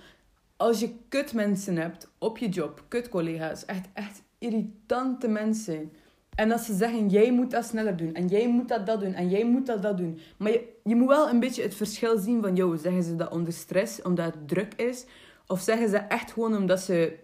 Als 0.57 0.79
je 0.79 0.95
kut 1.09 1.33
mensen 1.33 1.77
hebt 1.77 2.07
op 2.17 2.37
je 2.37 2.49
job, 2.49 2.83
kut 2.87 3.09
collega's, 3.09 3.65
echt, 3.65 3.87
echt 3.93 4.21
irritante 4.45 5.27
mensen. 5.27 5.91
En 6.35 6.51
als 6.51 6.65
ze 6.65 6.73
zeggen, 6.73 7.09
jij 7.09 7.31
moet 7.31 7.51
dat 7.51 7.65
sneller 7.65 7.97
doen, 7.97 8.13
en 8.13 8.27
jij 8.27 8.47
moet 8.47 8.67
dat 8.67 8.85
dat 8.85 8.99
doen, 8.99 9.13
en 9.13 9.29
jij 9.29 9.45
moet 9.45 9.65
dat 9.65 9.81
dat 9.81 9.97
doen. 9.97 10.19
Maar 10.37 10.51
je, 10.51 10.63
je 10.83 10.95
moet 10.95 11.07
wel 11.07 11.29
een 11.29 11.39
beetje 11.39 11.61
het 11.61 11.75
verschil 11.75 12.17
zien 12.17 12.41
van, 12.41 12.55
jou 12.55 12.77
zeggen 12.77 13.03
ze 13.03 13.15
dat 13.15 13.31
onder 13.31 13.53
stress, 13.53 14.01
omdat 14.01 14.25
het 14.25 14.47
druk 14.47 14.73
is? 14.73 15.05
Of 15.47 15.61
zeggen 15.61 15.89
ze 15.89 15.97
echt 15.97 16.31
gewoon 16.31 16.55
omdat 16.55 16.79
ze 16.79 17.17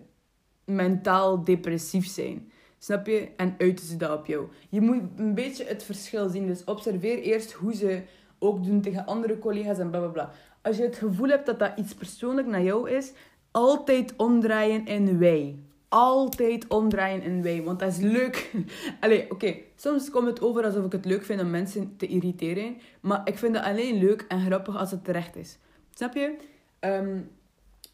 mentaal 0.65 1.43
depressief 1.43 2.07
zijn? 2.07 2.51
Snap 2.77 3.05
je? 3.07 3.29
En 3.37 3.55
uiten 3.57 3.85
ze 3.85 3.97
dat 3.97 4.19
op 4.19 4.25
jou. 4.25 4.47
Je 4.69 4.81
moet 4.81 5.01
een 5.15 5.33
beetje 5.33 5.65
het 5.65 5.83
verschil 5.83 6.29
zien. 6.29 6.47
Dus 6.47 6.63
observeer 6.63 7.19
eerst 7.19 7.51
hoe 7.51 7.75
ze 7.75 8.01
ook 8.39 8.63
doen 8.63 8.81
tegen 8.81 9.05
andere 9.05 9.39
collega's 9.39 9.79
en 9.79 9.89
bla 9.89 9.99
bla 9.99 10.09
bla. 10.09 10.31
Als 10.61 10.77
je 10.77 10.83
het 10.83 10.95
gevoel 10.95 11.27
hebt 11.27 11.45
dat 11.45 11.59
dat 11.59 11.71
iets 11.75 11.93
persoonlijk 11.93 12.47
naar 12.47 12.63
jou 12.63 12.89
is, 12.89 13.11
altijd 13.51 14.13
omdraaien 14.17 14.85
in 14.85 15.19
wij. 15.19 15.59
Altijd 15.93 16.67
omdraaien 16.67 17.21
in 17.21 17.41
wij. 17.41 17.63
Want 17.63 17.79
dat 17.79 17.91
is 17.91 17.97
leuk. 17.97 18.51
Allee, 18.99 19.31
oké. 19.31 19.55
Soms 19.75 20.09
komt 20.09 20.27
het 20.27 20.41
over 20.41 20.63
alsof 20.63 20.85
ik 20.85 20.91
het 20.91 21.05
leuk 21.05 21.23
vind 21.23 21.41
om 21.41 21.49
mensen 21.49 21.97
te 21.97 22.07
irriteren. 22.07 22.77
Maar 23.01 23.21
ik 23.23 23.37
vind 23.37 23.55
het 23.55 23.65
alleen 23.65 23.97
leuk 23.97 24.25
en 24.27 24.45
grappig 24.45 24.77
als 24.77 24.91
het 24.91 25.03
terecht 25.03 25.35
is. 25.35 25.57
Snap 25.93 26.13
je? 26.13 26.35
Um, 26.79 27.29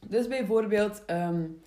dus 0.07 0.27
bijvoorbeeld... 0.27 1.03
Um, 1.07 1.59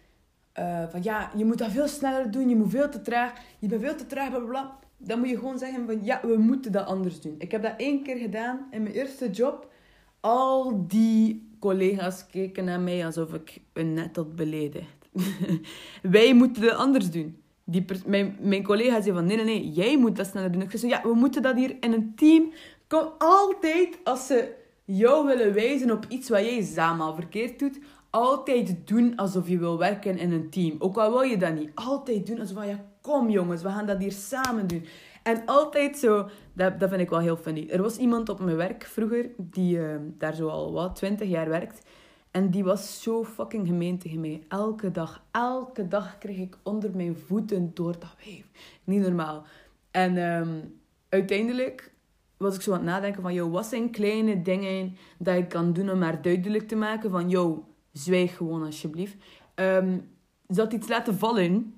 uh, 0.59 0.83
van 0.89 1.03
ja, 1.03 1.31
je 1.37 1.45
moet 1.45 1.59
dat 1.59 1.71
veel 1.71 1.89
sneller 1.89 2.31
doen, 2.31 2.49
je 2.49 2.57
moet 2.57 2.71
veel 2.71 2.89
te 2.89 3.03
traag, 3.03 3.33
je 3.59 3.69
bent 3.69 3.83
veel 3.83 3.97
te 3.97 4.07
traag, 4.07 4.29
bla 4.29 4.39
bla 4.39 4.49
bla. 4.49 4.79
Dan 4.97 5.19
moet 5.19 5.29
je 5.29 5.39
gewoon 5.39 5.59
zeggen 5.59 5.87
van 5.87 6.05
ja, 6.05 6.21
we 6.23 6.37
moeten 6.37 6.73
dat 6.73 6.87
anders 6.87 7.21
doen. 7.21 7.35
Ik 7.39 7.51
heb 7.51 7.63
dat 7.63 7.75
één 7.77 8.03
keer 8.03 8.17
gedaan 8.17 8.67
in 8.71 8.83
mijn 8.83 8.95
eerste 8.95 9.31
job. 9.31 9.73
Al 10.21 10.85
die 10.87 11.49
collega's 11.59 12.27
keken 12.27 12.65
naar 12.65 12.81
mij 12.81 13.07
alsof 13.07 13.35
ik 13.35 13.61
een 13.73 13.95
net 13.95 14.17
had 14.17 14.37
beledigd. 14.37 15.00
Wij 16.03 16.35
moeten 16.35 16.63
dat 16.63 16.75
anders 16.75 17.11
doen. 17.11 17.43
Die 17.65 17.85
mijn, 18.07 18.37
mijn 18.41 18.63
collega 18.63 19.03
zei 19.03 19.15
van 19.15 19.27
nee, 19.27 19.37
nee, 19.37 19.45
nee, 19.45 19.71
jij 19.71 19.99
moet 19.99 20.17
dat 20.17 20.27
sneller 20.27 20.53
doen. 20.53 20.63
Ik 20.63 20.71
zei 20.71 20.93
ja, 20.93 21.03
we 21.03 21.15
moeten 21.15 21.43
dat 21.43 21.57
hier 21.57 21.77
in 21.81 21.93
een 21.93 22.13
team. 22.17 22.53
Kom 22.87 23.09
altijd 23.19 23.99
als 24.05 24.27
ze 24.27 24.53
jou 24.85 25.27
willen 25.27 25.55
wijzen 25.55 25.91
op 25.91 26.07
iets 26.09 26.29
wat 26.29 26.41
jij 26.41 26.63
samen 26.63 27.07
al 27.07 27.15
verkeerd 27.15 27.59
doet, 27.59 27.79
Altijd 28.11 28.77
doen 28.85 29.17
alsof 29.17 29.49
je 29.49 29.59
wil 29.59 29.79
werken 29.79 30.19
in 30.19 30.33
een 30.33 30.51
team. 30.51 30.77
Ook 30.79 30.97
al 30.97 31.11
wil 31.11 31.21
je 31.23 31.37
dat 31.37 31.55
niet. 31.55 31.71
Altijd 31.75 32.27
doen 32.27 32.41
alsof 32.41 32.57
van, 32.57 32.69
ja, 32.69 32.85
kom 33.01 33.31
jongens, 33.31 33.63
we 33.63 33.69
gaan 33.69 33.87
dat 33.87 33.99
hier 33.99 34.13
samen 34.13 34.67
doen. 34.67 34.85
En 35.23 35.43
altijd 35.47 35.99
zo, 35.99 36.29
dat, 36.53 36.81
dat 36.81 36.89
vind 36.89 37.01
ik 37.01 37.11
wel 37.11 37.19
heel 37.19 37.37
funny. 37.37 37.69
Er 37.69 37.83
was 37.83 37.97
iemand 37.97 38.29
op 38.29 38.41
mijn 38.41 38.57
werk 38.57 38.85
vroeger, 38.85 39.31
die 39.37 39.77
uh, 39.77 39.95
daar 40.19 40.35
zo 40.35 40.49
al 40.49 40.73
wat, 40.73 40.97
20 40.97 41.29
jaar 41.29 41.49
werkt. 41.49 41.87
En 42.31 42.51
die 42.51 42.65
was 42.65 43.03
zo 43.03 43.25
fucking 43.25 43.67
gemeen 43.67 43.99
tegen 43.99 44.21
mij. 44.21 44.45
Elke 44.49 44.91
dag, 44.91 45.25
elke 45.31 45.89
dag 45.89 46.19
kreeg 46.19 46.39
ik 46.39 46.57
onder 46.63 46.97
mijn 46.97 47.17
voeten 47.17 47.71
door 47.75 47.93
dat 47.93 48.15
wijf. 48.25 48.45
Niet 48.85 49.01
normaal. 49.01 49.45
En 49.91 50.17
um, 50.17 50.81
uiteindelijk 51.09 51.95
was 52.37 52.55
ik 52.55 52.61
zo 52.63 52.71
aan 52.73 52.79
het 52.79 52.87
nadenken 52.87 53.23
van... 53.23 53.51
Wat 53.51 53.67
zijn 53.67 53.91
kleine 53.91 54.43
dingen 54.43 54.97
dat 55.19 55.37
ik 55.37 55.49
kan 55.49 55.73
doen 55.73 55.91
om 55.91 56.03
haar 56.03 56.23
duidelijk 56.23 56.69
te 56.69 56.77
maken 56.77 57.11
van... 57.11 57.29
Yo, 57.29 57.65
zwijg 57.93 58.37
gewoon 58.37 58.63
alsjeblieft. 58.65 59.17
Um, 59.55 60.09
ze 60.49 60.61
had 60.61 60.73
iets 60.73 60.89
laten 60.89 61.19
vallen. 61.19 61.75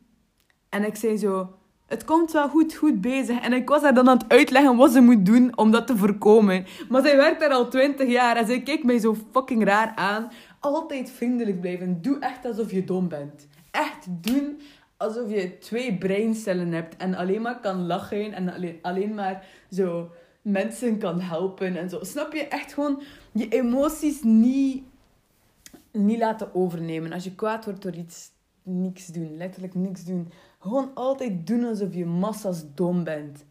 En 0.69 0.85
ik 0.85 0.97
zei 0.97 1.17
zo... 1.17 1.55
Het 1.93 2.05
komt 2.05 2.33
wel 2.33 2.49
goed, 2.49 2.75
goed 2.75 3.01
bezig. 3.01 3.41
En 3.41 3.53
ik 3.53 3.69
was 3.69 3.83
haar 3.83 3.95
dan 3.95 4.09
aan 4.09 4.19
het 4.19 4.29
uitleggen 4.29 4.77
wat 4.77 4.93
ze 4.93 5.01
moet 5.01 5.27
doen 5.27 5.57
om 5.57 5.71
dat 5.71 5.87
te 5.87 5.97
voorkomen. 5.97 6.67
Maar 6.89 7.03
zij 7.03 7.17
werkt 7.17 7.41
daar 7.41 7.51
al 7.51 7.69
20 7.69 8.09
jaar 8.09 8.37
en 8.37 8.47
zij 8.47 8.63
kijkt 8.63 8.85
mij 8.85 8.99
zo 8.99 9.17
fucking 9.33 9.65
raar 9.65 9.93
aan. 9.95 10.33
Altijd 10.61 11.11
vriendelijk 11.11 11.61
blijven. 11.61 12.03
Doe 12.03 12.19
echt 12.19 12.45
alsof 12.45 12.71
je 12.71 12.85
dom 12.85 13.09
bent. 13.09 13.47
Echt 13.71 14.07
doen 14.09 14.61
alsof 14.97 15.31
je 15.31 15.59
twee 15.59 15.99
breincellen 15.99 16.73
hebt 16.73 16.97
en 16.97 17.15
alleen 17.15 17.43
maar 17.43 17.61
kan 17.61 17.87
lachen 17.87 18.33
en 18.33 18.55
alleen, 18.55 18.79
alleen 18.83 19.15
maar 19.15 19.47
zo 19.71 20.11
mensen 20.43 20.99
kan 20.99 21.21
helpen 21.21 21.77
en 21.77 21.91
zo. 21.91 21.99
Snap 22.03 22.33
je? 22.33 22.49
Echt 22.49 22.73
gewoon 22.73 23.03
je 23.33 23.49
emoties 23.49 24.23
niet, 24.23 24.83
niet 25.91 26.19
laten 26.19 26.55
overnemen. 26.55 27.13
Als 27.13 27.25
je 27.25 27.35
kwaad 27.35 27.65
wordt 27.65 27.83
door 27.83 27.95
iets, 27.95 28.31
niks 28.63 29.07
doen. 29.07 29.37
Letterlijk 29.37 29.75
niks 29.75 30.05
doen. 30.05 30.33
Gewoon 30.59 30.91
altijd 30.95 31.47
doen 31.47 31.65
alsof 31.65 31.95
je 31.95 32.07
massa's 32.07 32.65
dom 32.75 33.05
bent. 33.05 33.45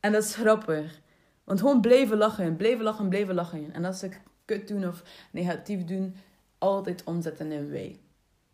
En 0.00 0.12
dat 0.12 0.22
is 0.24 0.34
grappig. 0.34 1.00
Want 1.44 1.60
gewoon 1.60 1.80
blijven 1.80 2.16
lachen, 2.16 2.56
blijven 2.56 2.84
lachen, 2.84 3.08
blijven 3.08 3.34
lachen. 3.34 3.72
En 3.72 3.84
als 3.84 3.98
ze 3.98 4.10
kut 4.44 4.68
doen 4.68 4.88
of 4.88 5.02
negatief 5.30 5.84
doen, 5.84 6.14
altijd 6.58 7.04
omzetten 7.04 7.52
in 7.52 7.70
wij. 7.70 7.98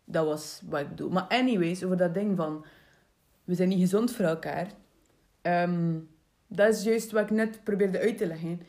Dat 0.05 0.25
was 0.25 0.61
wat 0.69 0.81
ik 0.81 0.89
bedoel. 0.89 1.09
Maar 1.09 1.27
anyways, 1.27 1.83
over 1.83 1.97
dat 1.97 2.13
ding 2.13 2.37
van... 2.37 2.65
We 3.43 3.55
zijn 3.55 3.69
niet 3.69 3.79
gezond 3.79 4.11
voor 4.11 4.25
elkaar. 4.25 4.71
Um, 5.41 6.09
dat 6.47 6.73
is 6.73 6.83
juist 6.83 7.11
wat 7.11 7.23
ik 7.23 7.29
net 7.29 7.63
probeerde 7.63 7.99
uit 7.99 8.17
te 8.17 8.27
leggen. 8.27 8.61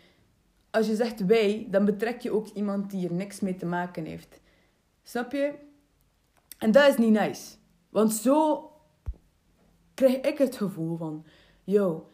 Als 0.71 0.87
je 0.87 0.95
zegt 0.95 1.27
wij, 1.27 1.67
dan 1.71 1.85
betrek 1.85 2.21
je 2.21 2.31
ook 2.31 2.49
iemand 2.49 2.91
die 2.91 3.09
er 3.09 3.15
niks 3.15 3.41
mee 3.41 3.57
te 3.57 3.67
maken 3.67 4.05
heeft. 4.05 4.41
Snap 5.03 5.33
je? 5.33 5.53
En 6.63 6.71
dat 6.71 6.89
is 6.89 6.97
niet 6.97 7.11
nice. 7.11 7.43
Want 7.91 8.13
zo 8.13 8.71
krijg 9.95 10.17
ik 10.17 10.39
het 10.39 10.57
gevoel 10.57 10.97
van... 10.97 11.25
Yo, 11.65 12.07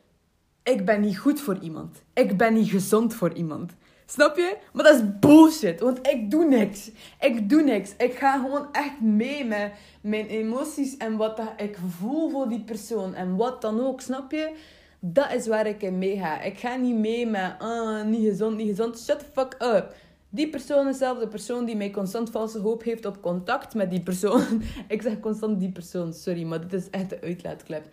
ik 0.63 0.85
ben 0.85 1.01
niet 1.01 1.19
goed 1.19 1.41
voor 1.41 1.59
iemand. 1.59 2.03
Ik 2.15 2.37
ben 2.37 2.55
niet 2.55 2.71
gezond 2.71 3.15
voor 3.15 3.33
iemand. 3.33 3.73
Snap 4.07 4.37
je? 4.37 4.57
Maar 4.73 4.85
dat 4.85 4.95
is 4.95 5.19
bullshit. 5.21 5.81
Want 5.81 6.07
ik 6.07 6.31
doe 6.31 6.45
niks. 6.45 6.91
Ik 7.21 7.49
doe 7.49 7.63
niks. 7.63 7.95
Ik 7.97 8.15
ga 8.15 8.39
gewoon 8.43 8.73
echt 8.73 9.01
mee 9.01 9.45
met 9.45 9.73
mijn 10.01 10.27
emoties 10.27 10.97
en 10.97 11.17
wat 11.17 11.41
ik 11.57 11.79
voel 11.99 12.31
voor 12.31 12.49
die 12.49 12.65
persoon. 12.65 13.15
En 13.15 13.37
wat 13.37 13.63
dan 13.63 13.81
ook. 13.81 14.01
Snap 14.01 14.31
je? 14.31 14.55
Dat 15.01 15.33
is 15.33 15.47
waar 15.47 15.67
ik 15.67 15.83
in 15.83 15.99
mee 15.99 16.19
ga. 16.19 16.41
Ik 16.41 16.59
ga 16.59 16.77
niet 16.77 16.97
mee 16.97 17.27
met, 17.27 17.55
ah, 17.59 18.05
niet 18.05 18.29
gezond, 18.29 18.57
niet 18.57 18.69
gezond. 18.69 18.99
Shut 18.99 19.19
the 19.19 19.25
fuck 19.33 19.57
up. 19.63 19.95
Die 20.31 20.49
persoon 20.49 20.89
is 20.89 20.99
zelf 20.99 21.19
de 21.19 21.29
persoon 21.29 21.65
die 21.65 21.77
mij 21.77 21.91
constant 21.91 22.31
valse 22.31 22.59
hoop 22.59 22.83
heeft 22.83 23.05
op 23.05 23.23
contact 23.23 23.75
met 23.75 23.91
die 23.91 24.03
persoon. 24.03 24.63
ik 24.89 25.03
zeg 25.03 25.21
constant 25.21 25.61
die 25.61 25.73
persoon, 25.73 26.13
sorry, 26.13 26.43
maar 26.43 26.61
dit 26.61 26.73
is 26.73 26.91
echt 26.91 27.11
de 27.11 27.21
uitlaatklep. 27.21 27.89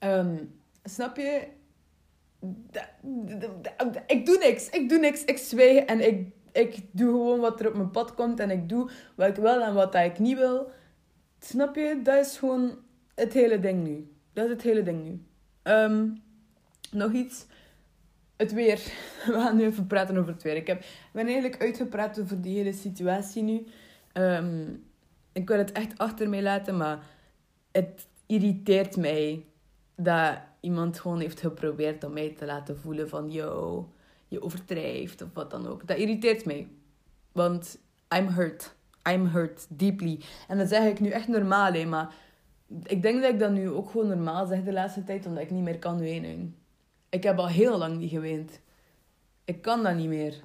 Um, 0.00 0.54
snap 0.84 1.16
je? 1.16 1.46
Ik 4.06 4.26
doe 4.26 4.38
niks, 4.38 4.70
ik 4.70 4.88
doe 4.88 4.98
niks, 4.98 5.24
ik 5.24 5.38
zwijg 5.38 5.84
en 5.84 6.06
ik, 6.06 6.28
ik 6.52 6.78
doe 6.90 7.10
gewoon 7.10 7.40
wat 7.40 7.60
er 7.60 7.68
op 7.68 7.74
mijn 7.74 7.90
pad 7.90 8.14
komt 8.14 8.40
en 8.40 8.50
ik 8.50 8.68
doe 8.68 8.90
wat 9.14 9.28
ik 9.28 9.36
wil 9.36 9.62
en 9.62 9.74
wat 9.74 9.94
ik 9.94 10.18
niet 10.18 10.38
wil. 10.38 10.70
Snap 11.40 11.76
je? 11.76 12.00
Dat 12.02 12.26
is 12.26 12.38
gewoon 12.38 12.78
het 13.14 13.32
hele 13.32 13.60
ding 13.60 13.84
nu. 13.84 14.10
Dat 14.32 14.44
is 14.44 14.50
het 14.50 14.62
hele 14.62 14.82
ding 14.82 15.04
nu. 15.04 15.22
Um, 15.62 16.22
nog 16.90 17.12
iets. 17.12 17.46
Het 18.36 18.52
weer. 18.52 18.76
We 19.26 19.32
gaan 19.32 19.56
nu 19.56 19.64
even 19.64 19.86
praten 19.86 20.16
over 20.16 20.32
het 20.32 20.42
weer. 20.42 20.56
Ik 20.56 20.66
heb, 20.66 20.84
ben 21.12 21.24
eigenlijk 21.26 21.60
uitgepraat 21.62 22.20
over 22.20 22.40
die 22.42 22.56
hele 22.56 22.72
situatie 22.72 23.42
nu. 23.42 23.66
Um, 24.12 24.84
ik 25.32 25.48
wil 25.48 25.58
het 25.58 25.72
echt 25.72 25.98
achter 25.98 26.28
mij 26.28 26.42
laten, 26.42 26.76
maar 26.76 26.98
het 27.72 28.06
irriteert 28.26 28.96
mij 28.96 29.44
dat 29.96 30.38
iemand 30.60 31.00
gewoon 31.00 31.20
heeft 31.20 31.40
geprobeerd 31.40 32.04
om 32.04 32.12
mij 32.12 32.30
te 32.30 32.44
laten 32.44 32.78
voelen 32.78 33.08
van... 33.08 33.30
Yo, 33.30 33.88
je 34.28 34.42
overdrijft 34.42 35.22
of 35.22 35.28
wat 35.32 35.50
dan 35.50 35.66
ook. 35.66 35.86
Dat 35.86 35.96
irriteert 35.96 36.44
mij. 36.44 36.68
Want 37.32 37.78
I'm 38.16 38.28
hurt. 38.28 38.74
I'm 39.10 39.26
hurt 39.26 39.66
deeply. 39.68 40.20
En 40.48 40.58
dat 40.58 40.68
zeg 40.68 40.84
ik 40.84 41.00
nu 41.00 41.08
echt 41.08 41.28
normaal, 41.28 41.72
hè, 41.72 41.84
maar 41.84 42.14
ik 42.82 43.02
denk 43.02 43.22
dat 43.22 43.32
ik 43.32 43.38
dat 43.38 43.50
nu 43.50 43.70
ook 43.70 43.90
gewoon 43.90 44.08
normaal 44.08 44.46
zeg 44.46 44.62
de 44.62 44.72
laatste 44.72 45.04
tijd, 45.04 45.26
omdat 45.26 45.42
ik 45.42 45.50
niet 45.50 45.62
meer 45.62 45.78
kan 45.78 45.98
wenen. 45.98 46.56
Ik 47.16 47.22
heb 47.22 47.38
al 47.38 47.48
heel 47.48 47.78
lang 47.78 47.98
niet 47.98 48.10
geweend. 48.10 48.60
Ik 49.44 49.62
kan 49.62 49.82
dat 49.82 49.94
niet 49.94 50.08
meer. 50.08 50.40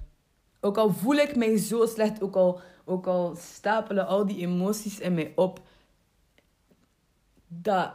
Ook 0.60 0.77
al 0.77 0.89
voel 0.93 1.15
ik 1.15 1.36
mij 1.36 1.57
zo 1.57 1.86
slecht, 1.86 2.21
ook 2.21 2.36
al, 2.36 2.60
ook 2.86 3.07
al 3.07 3.36
stapelen 3.36 4.07
al 4.07 4.25
die 4.25 4.38
emoties 4.38 4.99
in 4.99 5.13
mij 5.13 5.31
op. 5.36 5.60
Dat, 7.47 7.91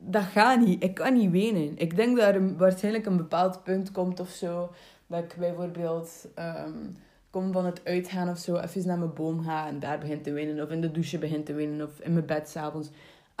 dat 0.00 0.22
gaat 0.22 0.60
niet. 0.60 0.82
Ik 0.82 0.94
kan 0.94 1.14
niet 1.14 1.30
wenen. 1.30 1.78
Ik 1.78 1.96
denk 1.96 2.16
dat 2.16 2.34
er 2.34 2.56
waarschijnlijk 2.56 3.06
een 3.06 3.16
bepaald 3.16 3.64
punt 3.64 3.90
komt 3.90 4.20
of 4.20 4.28
zo. 4.28 4.70
Dat 5.06 5.22
ik 5.22 5.34
bijvoorbeeld 5.38 6.28
um, 6.38 6.96
kom 7.30 7.52
van 7.52 7.64
het 7.64 7.80
uitgaan 7.84 8.28
of 8.28 8.38
zo, 8.38 8.56
even 8.56 8.86
naar 8.86 8.98
mijn 8.98 9.14
boom 9.14 9.42
ga 9.42 9.66
en 9.66 9.80
daar 9.80 9.98
begin 9.98 10.22
te 10.22 10.32
wenen. 10.32 10.64
Of 10.64 10.70
in 10.70 10.80
de 10.80 10.90
douche 10.90 11.18
begin 11.18 11.44
te 11.44 11.52
wenen. 11.52 11.86
Of 11.86 12.00
in 12.00 12.12
mijn 12.12 12.26
bed 12.26 12.48
s'avonds. 12.48 12.88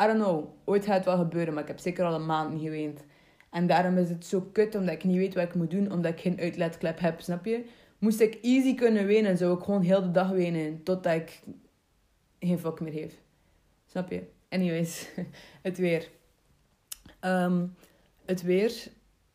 I 0.02 0.06
don't 0.06 0.22
know. 0.22 0.44
Ooit 0.64 0.84
gaat 0.84 0.96
het 0.96 1.04
wel 1.04 1.16
gebeuren, 1.16 1.54
maar 1.54 1.62
ik 1.62 1.68
heb 1.68 1.78
zeker 1.78 2.04
al 2.04 2.14
een 2.14 2.26
maand 2.26 2.52
niet 2.52 2.62
geweend. 2.62 3.00
En 3.50 3.66
daarom 3.66 3.96
is 3.98 4.08
het 4.08 4.26
zo 4.26 4.40
kut, 4.52 4.74
omdat 4.74 4.94
ik 4.94 5.04
niet 5.04 5.16
weet 5.16 5.34
wat 5.34 5.44
ik 5.44 5.54
moet 5.54 5.70
doen, 5.70 5.92
omdat 5.92 6.12
ik 6.12 6.20
geen 6.20 6.40
uitlaatklep 6.40 7.00
heb, 7.00 7.20
snap 7.20 7.44
je? 7.44 7.64
Moest 7.98 8.20
ik 8.20 8.38
easy 8.42 8.74
kunnen 8.74 9.06
wenen, 9.06 9.36
zou 9.36 9.58
ik 9.58 9.64
gewoon 9.64 9.82
heel 9.82 10.02
de 10.02 10.10
dag 10.10 10.30
wenen, 10.30 10.82
totdat 10.82 11.14
ik 11.14 11.42
geen 12.38 12.58
fuck 12.58 12.80
meer 12.80 13.00
heb. 13.00 13.12
Snap 13.86 14.10
je? 14.10 14.22
Anyways, 14.48 15.08
het 15.62 15.78
weer. 15.78 16.08
Um, 17.20 17.74
het 18.24 18.42
weer 18.42 18.86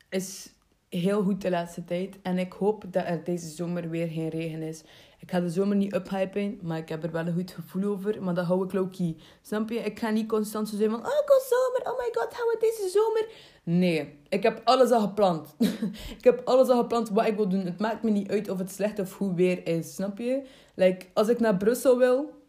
is 0.09 0.49
heel 0.89 1.23
goed 1.23 1.41
de 1.41 1.49
laatste 1.49 1.83
tijd. 1.83 2.21
En 2.21 2.37
ik 2.37 2.53
hoop 2.53 2.85
dat 2.89 3.05
er 3.05 3.23
deze 3.23 3.47
zomer 3.47 3.89
weer 3.89 4.07
geen 4.07 4.29
regen 4.29 4.61
is. 4.61 4.83
Ik 5.23 5.31
ga 5.31 5.39
de 5.39 5.49
zomer 5.49 5.75
niet 5.75 5.95
uphypen, 5.95 6.59
maar 6.61 6.77
ik 6.77 6.89
heb 6.89 7.03
er 7.03 7.11
wel 7.11 7.27
een 7.27 7.33
goed 7.33 7.51
gevoel 7.51 7.83
over. 7.83 8.23
Maar 8.23 8.33
dat 8.33 8.45
hou 8.45 8.65
ik 8.65 8.73
low-key. 8.73 9.15
Snap 9.41 9.69
je? 9.69 9.75
Ik 9.75 9.99
ga 9.99 10.09
niet 10.09 10.27
constant 10.27 10.69
zo 10.69 10.75
zijn 10.77 10.89
van... 10.89 10.99
Oh, 10.99 11.05
ik 11.05 11.43
zomer. 11.49 11.91
Oh 11.91 11.99
my 11.99 12.09
god, 12.11 12.33
hou 12.33 12.51
het 12.51 12.59
deze 12.59 12.89
zomer. 12.89 13.27
Nee, 13.63 14.19
ik 14.29 14.43
heb 14.43 14.61
alles 14.63 14.91
al 14.91 15.01
gepland. 15.01 15.55
ik 16.17 16.23
heb 16.23 16.41
alles 16.45 16.69
al 16.69 16.77
gepland 16.77 17.09
wat 17.09 17.25
ik 17.25 17.35
wil 17.35 17.49
doen. 17.49 17.65
Het 17.65 17.79
maakt 17.79 18.03
me 18.03 18.09
niet 18.09 18.29
uit 18.29 18.49
of 18.49 18.57
het 18.57 18.71
slecht 18.71 18.99
of 18.99 19.11
goed 19.11 19.35
weer 19.35 19.67
is. 19.67 19.95
Snap 19.95 20.17
je? 20.17 20.43
Like, 20.75 21.05
als 21.13 21.27
ik 21.27 21.39
naar 21.39 21.57
Brussel 21.57 21.97
wil... 21.97 22.41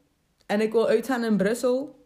En 0.47 0.61
ik 0.61 0.73
wil 0.73 0.89
uitgaan 0.89 1.25
in 1.25 1.37
Brussel... 1.37 2.03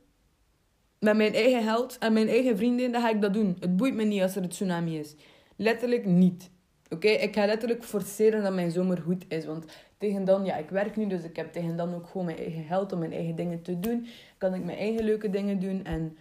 Met 0.99 1.17
mijn 1.17 1.35
eigen 1.35 1.63
geld 1.63 1.99
en 1.99 2.13
mijn 2.13 2.29
eigen 2.29 2.57
vrienden, 2.57 2.93
dan 2.93 3.01
ga 3.01 3.11
ik 3.11 3.21
dat 3.21 3.33
doen. 3.33 3.57
Het 3.61 3.77
boeit 3.77 3.95
me 3.95 4.05
niet 4.05 4.23
als 4.23 4.37
er 4.37 4.43
een 4.43 4.49
tsunami 4.49 4.99
is. 4.99 5.15
Letterlijk 5.57 6.05
niet. 6.05 6.51
Oké, 6.91 7.09
ik 7.09 7.35
ga 7.35 7.47
letterlijk 7.47 7.85
forceren 7.85 8.43
dat 8.43 8.55
mijn 8.55 8.71
zomer 8.71 8.99
goed 8.99 9.25
is. 9.29 9.45
Want 9.45 9.65
tegen 9.99 10.25
dan, 10.25 10.45
ja, 10.45 10.57
ik 10.57 10.71
werk 10.71 10.97
nu, 10.97 11.07
dus 11.07 11.23
ik 11.23 11.37
heb 11.37 11.53
tegen 11.53 11.77
dan 11.77 11.95
ook 11.95 12.07
gewoon 12.07 12.27
mijn 12.27 12.39
eigen 12.39 12.65
geld 12.65 12.93
om 12.93 12.99
mijn 12.99 13.13
eigen 13.13 13.37
dingen 13.37 13.63
te 13.63 13.81
doen. 13.81 14.07
Kan 14.39 14.55
ik 14.55 14.65
mijn 14.65 14.79
eigen 14.79 15.05
leuke 15.05 15.31
dingen 15.31 15.61
doen. 15.61 15.85
En 15.85 16.17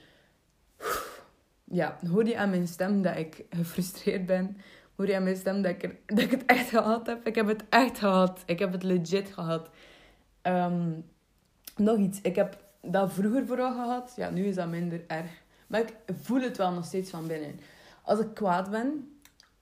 ja, 1.63 1.97
hoor 2.11 2.27
je 2.27 2.37
aan 2.37 2.49
mijn 2.49 2.67
stem 2.67 3.01
dat 3.01 3.17
ik 3.17 3.45
gefrustreerd 3.49 4.25
ben. 4.25 4.57
Hoor 4.95 5.07
je 5.07 5.15
aan 5.15 5.23
mijn 5.23 5.35
stem 5.35 5.61
dat 5.61 5.71
ik, 5.71 5.95
dat 6.05 6.19
ik 6.19 6.31
het 6.31 6.45
echt 6.45 6.69
gehad 6.69 7.07
heb. 7.07 7.27
Ik 7.27 7.35
heb 7.35 7.47
het 7.47 7.63
echt 7.69 7.99
gehad. 7.99 8.43
Ik 8.45 8.59
heb 8.59 8.71
het 8.71 8.83
legit 8.83 9.29
gehad. 9.33 9.69
Ehm, 10.41 10.91
nog 11.75 11.97
iets. 11.97 12.19
Ik 12.21 12.35
heb 12.35 12.57
dat 12.81 13.13
vroeger 13.13 13.45
vooral 13.45 13.71
gehad. 13.71 14.13
Ja, 14.15 14.29
nu 14.29 14.45
is 14.45 14.55
dat 14.55 14.67
minder 14.67 15.03
erg. 15.07 15.31
Maar 15.67 15.79
ik 15.79 15.93
voel 16.21 16.41
het 16.41 16.57
wel 16.57 16.71
nog 16.71 16.85
steeds 16.85 17.09
van 17.09 17.27
binnen. 17.27 17.59
Als 18.03 18.19
ik 18.19 18.33
kwaad 18.33 18.69
ben, 18.69 19.16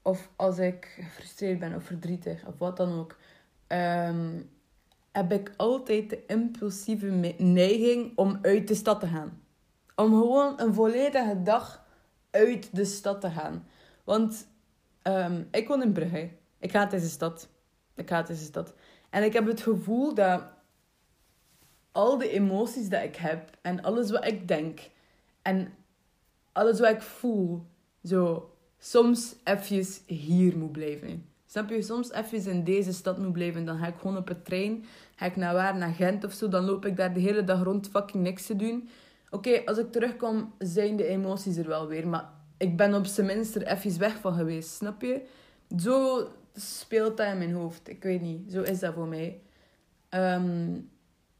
of 0.06 0.30
als 0.36 0.58
ik 0.58 0.98
gefrustreerd 1.00 1.58
ben 1.58 1.74
of 1.74 1.84
verdrietig 1.84 2.46
of 2.46 2.58
wat 2.58 2.76
dan 2.76 2.98
ook, 2.98 3.16
ehm, 3.66 4.42
heb 5.12 5.32
ik 5.32 5.52
altijd 5.56 6.10
de 6.10 6.26
impulsieve 6.26 7.06
neiging 7.38 8.12
om 8.16 8.38
uit 8.42 8.68
de 8.68 8.74
stad 8.74 9.00
te 9.00 9.06
gaan. 9.06 9.42
Om 9.94 10.10
gewoon 10.10 10.60
een 10.60 10.74
volledige 10.74 11.42
dag 11.42 11.84
uit 12.30 12.76
de 12.76 12.84
stad 12.84 13.20
te 13.20 13.30
gaan. 13.30 13.66
Want 14.04 14.48
ehm, 15.02 15.42
ik 15.50 15.68
woon 15.68 15.82
in 15.82 15.92
Brugge. 15.92 16.30
Ik 16.58 16.70
ga 16.70 16.86
deze 16.86 17.08
stad. 17.08 17.48
Ik 17.94 18.08
ga 18.08 18.22
deze 18.22 18.44
stad. 18.44 18.74
En 19.10 19.22
ik 19.22 19.32
heb 19.32 19.46
het 19.46 19.60
gevoel 19.60 20.14
dat 20.14 20.42
al 21.92 22.18
de 22.18 22.28
emoties 22.28 22.88
dat 22.88 23.02
ik 23.02 23.16
heb 23.16 23.58
en 23.62 23.82
alles 23.82 24.10
wat 24.10 24.26
ik 24.26 24.48
denk 24.48 24.90
en 25.42 25.74
alles 26.52 26.80
wat 26.80 26.90
ik 26.90 27.02
voel, 27.02 27.66
zo 28.02 28.50
soms 28.90 29.34
even 29.44 29.84
hier 30.06 30.58
moet 30.58 30.72
blijven. 30.72 31.24
Snap 31.46 31.70
je? 31.70 31.82
Soms 31.82 32.12
even 32.12 32.50
in 32.50 32.64
deze 32.64 32.92
stad 32.92 33.18
moet 33.18 33.32
blijven. 33.32 33.64
Dan 33.64 33.78
ga 33.78 33.86
ik 33.86 33.94
gewoon 34.00 34.16
op 34.16 34.28
het 34.28 34.44
trein. 34.44 34.84
Ga 35.16 35.26
ik 35.26 35.36
naar 35.36 35.54
waar? 35.54 35.76
Naar 35.76 35.94
Gent 35.94 36.24
of 36.24 36.32
zo. 36.32 36.48
Dan 36.48 36.64
loop 36.64 36.86
ik 36.86 36.96
daar 36.96 37.14
de 37.14 37.20
hele 37.20 37.44
dag 37.44 37.62
rond 37.62 37.88
fucking 37.88 38.22
niks 38.22 38.46
te 38.46 38.56
doen. 38.56 38.88
Oké, 39.30 39.62
als 39.64 39.78
ik 39.78 39.92
terugkom, 39.92 40.54
zijn 40.58 40.96
de 40.96 41.06
emoties 41.06 41.56
er 41.56 41.68
wel 41.68 41.86
weer. 41.86 42.08
Maar 42.08 42.30
ik 42.56 42.76
ben 42.76 42.94
op 42.94 43.06
zijn 43.06 43.26
minst 43.26 43.54
er 43.56 43.66
even 43.66 43.98
weg 43.98 44.16
van 44.16 44.34
geweest. 44.34 44.70
Snap 44.70 45.02
je? 45.02 45.22
Zo 45.78 46.26
speelt 46.54 47.16
dat 47.16 47.26
in 47.26 47.38
mijn 47.38 47.52
hoofd. 47.52 47.88
Ik 47.88 48.02
weet 48.02 48.20
niet. 48.20 48.52
Zo 48.52 48.62
is 48.62 48.78
dat 48.78 48.94
voor 48.94 49.08
mij. 49.08 49.40
Ehm, 50.08 50.78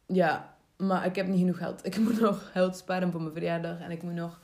ja, 0.07 0.57
maar 0.76 1.07
ik 1.07 1.16
heb 1.16 1.26
niet 1.26 1.38
genoeg 1.38 1.59
geld. 1.59 1.84
Ik 1.86 1.99
moet 1.99 2.20
nog 2.20 2.51
geld 2.53 2.76
sparen 2.76 3.12
voor 3.12 3.20
mijn 3.20 3.34
verjaardag. 3.34 3.80
En 3.80 3.90
ik 3.90 4.03
moet 4.03 4.14
nog... 4.14 4.40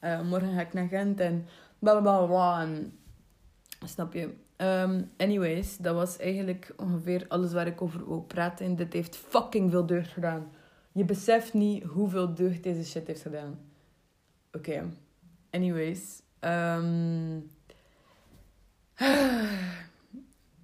Uh, 0.00 0.22
morgen 0.22 0.54
ga 0.54 0.60
ik 0.60 0.72
naar 0.72 0.88
Gent 0.88 1.20
en... 1.20 1.46
Blablabla. 1.78 2.60
En, 2.60 2.98
snap 3.84 4.12
je? 4.12 4.34
Um, 4.56 5.10
anyways, 5.16 5.76
dat 5.76 5.94
was 5.94 6.16
eigenlijk 6.16 6.74
ongeveer 6.76 7.24
alles 7.28 7.52
waar 7.52 7.66
ik 7.66 7.82
over 7.82 8.06
wil 8.08 8.20
praten. 8.20 8.66
En 8.66 8.76
dit 8.76 8.92
heeft 8.92 9.16
fucking 9.16 9.70
veel 9.70 9.86
deugd 9.86 10.12
gedaan. 10.12 10.50
Je 10.92 11.04
beseft 11.04 11.54
niet 11.54 11.84
hoeveel 11.84 12.34
deugd 12.34 12.62
deze 12.62 12.84
shit 12.84 13.06
heeft 13.06 13.22
gedaan. 13.22 13.58
Oké. 14.52 14.90
Anyways. 15.50 16.22
Um... 16.40 17.50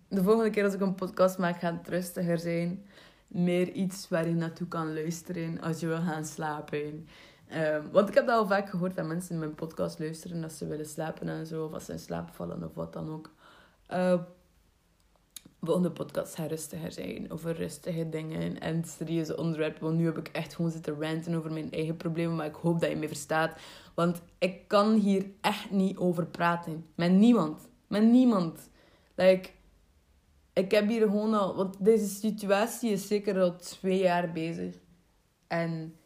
De 0.08 0.22
volgende 0.22 0.50
keer 0.50 0.64
als 0.64 0.74
ik 0.74 0.80
een 0.80 0.94
podcast 0.94 1.38
maak, 1.38 1.58
gaat 1.58 1.78
het 1.78 1.88
rustiger 1.88 2.38
zijn. 2.38 2.84
Meer 3.26 3.72
iets 3.72 4.08
waar 4.08 4.28
je 4.28 4.34
naartoe 4.34 4.68
kan 4.68 4.94
luisteren 4.94 5.60
als 5.60 5.80
je 5.80 5.86
wil 5.86 6.02
gaan 6.02 6.24
slapen. 6.24 7.08
Um, 7.54 7.90
want 7.90 8.08
ik 8.08 8.14
heb 8.14 8.26
dat 8.26 8.38
al 8.38 8.46
vaak 8.46 8.68
gehoord 8.68 8.96
dat 8.96 9.06
mensen 9.06 9.38
mijn 9.38 9.54
podcast 9.54 9.98
luisteren 9.98 10.42
als 10.42 10.58
ze 10.58 10.66
willen 10.66 10.86
slapen 10.86 11.28
en 11.28 11.46
zo. 11.46 11.64
Of 11.64 11.72
als 11.72 11.84
ze 11.84 11.92
in 11.92 11.98
slaap 11.98 12.30
vallen 12.30 12.64
of 12.64 12.74
wat 12.74 12.92
dan 12.92 13.10
ook. 13.10 13.30
Uh, 13.90 14.20
volgende 15.60 15.90
podcast 15.90 16.34
gaat 16.34 16.50
rustiger 16.50 16.92
zijn. 16.92 17.30
Over 17.30 17.56
rustige 17.56 18.08
dingen 18.08 18.60
en 18.60 18.84
serieuze 18.84 19.36
onderwerpen. 19.36 19.82
Want 19.82 19.96
nu 19.96 20.04
heb 20.04 20.18
ik 20.18 20.28
echt 20.28 20.54
gewoon 20.54 20.70
zitten 20.70 21.00
ranten 21.00 21.34
over 21.34 21.52
mijn 21.52 21.70
eigen 21.70 21.96
problemen. 21.96 22.36
Maar 22.36 22.46
ik 22.46 22.54
hoop 22.54 22.80
dat 22.80 22.90
je 22.90 22.96
me 22.96 23.06
verstaat. 23.06 23.60
Want 23.94 24.22
ik 24.38 24.68
kan 24.68 24.94
hier 24.94 25.26
echt 25.40 25.70
niet 25.70 25.96
over 25.96 26.26
praten. 26.26 26.86
Met 26.94 27.12
niemand. 27.12 27.68
Met 27.86 28.02
niemand. 28.02 28.70
Like, 29.14 29.50
ik 30.52 30.70
heb 30.70 30.88
hier 30.88 31.00
gewoon 31.00 31.34
al... 31.34 31.56
Want 31.56 31.84
deze 31.84 32.08
situatie 32.08 32.90
is 32.90 33.06
zeker 33.06 33.40
al 33.40 33.56
twee 33.56 33.98
jaar 33.98 34.32
bezig. 34.32 34.74
En 35.46 35.96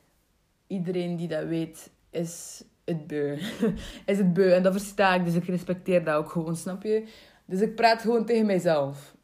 iedereen 0.67 1.17
die 1.17 1.29
dat 1.29 1.45
weet, 1.45 1.91
is 2.11 2.65
het 2.85 3.07
beu. 3.07 3.39
is 4.07 4.19
het 4.19 4.33
beu. 4.33 4.51
En 4.53 4.63
dat 4.63 4.73
versta 4.73 5.15
ik. 5.15 5.25
Dus 5.25 5.35
ik 5.35 5.45
respecteer 5.45 6.05
dat 6.05 6.15
ook 6.15 6.31
gewoon, 6.31 6.57
snap 6.57 6.83
je? 6.83 7.09
Dus 7.45 7.61
ik 7.61 7.75
praat 7.75 8.01
gewoon 8.01 8.25
tegen 8.27 8.47
mijzelf. 8.47 9.17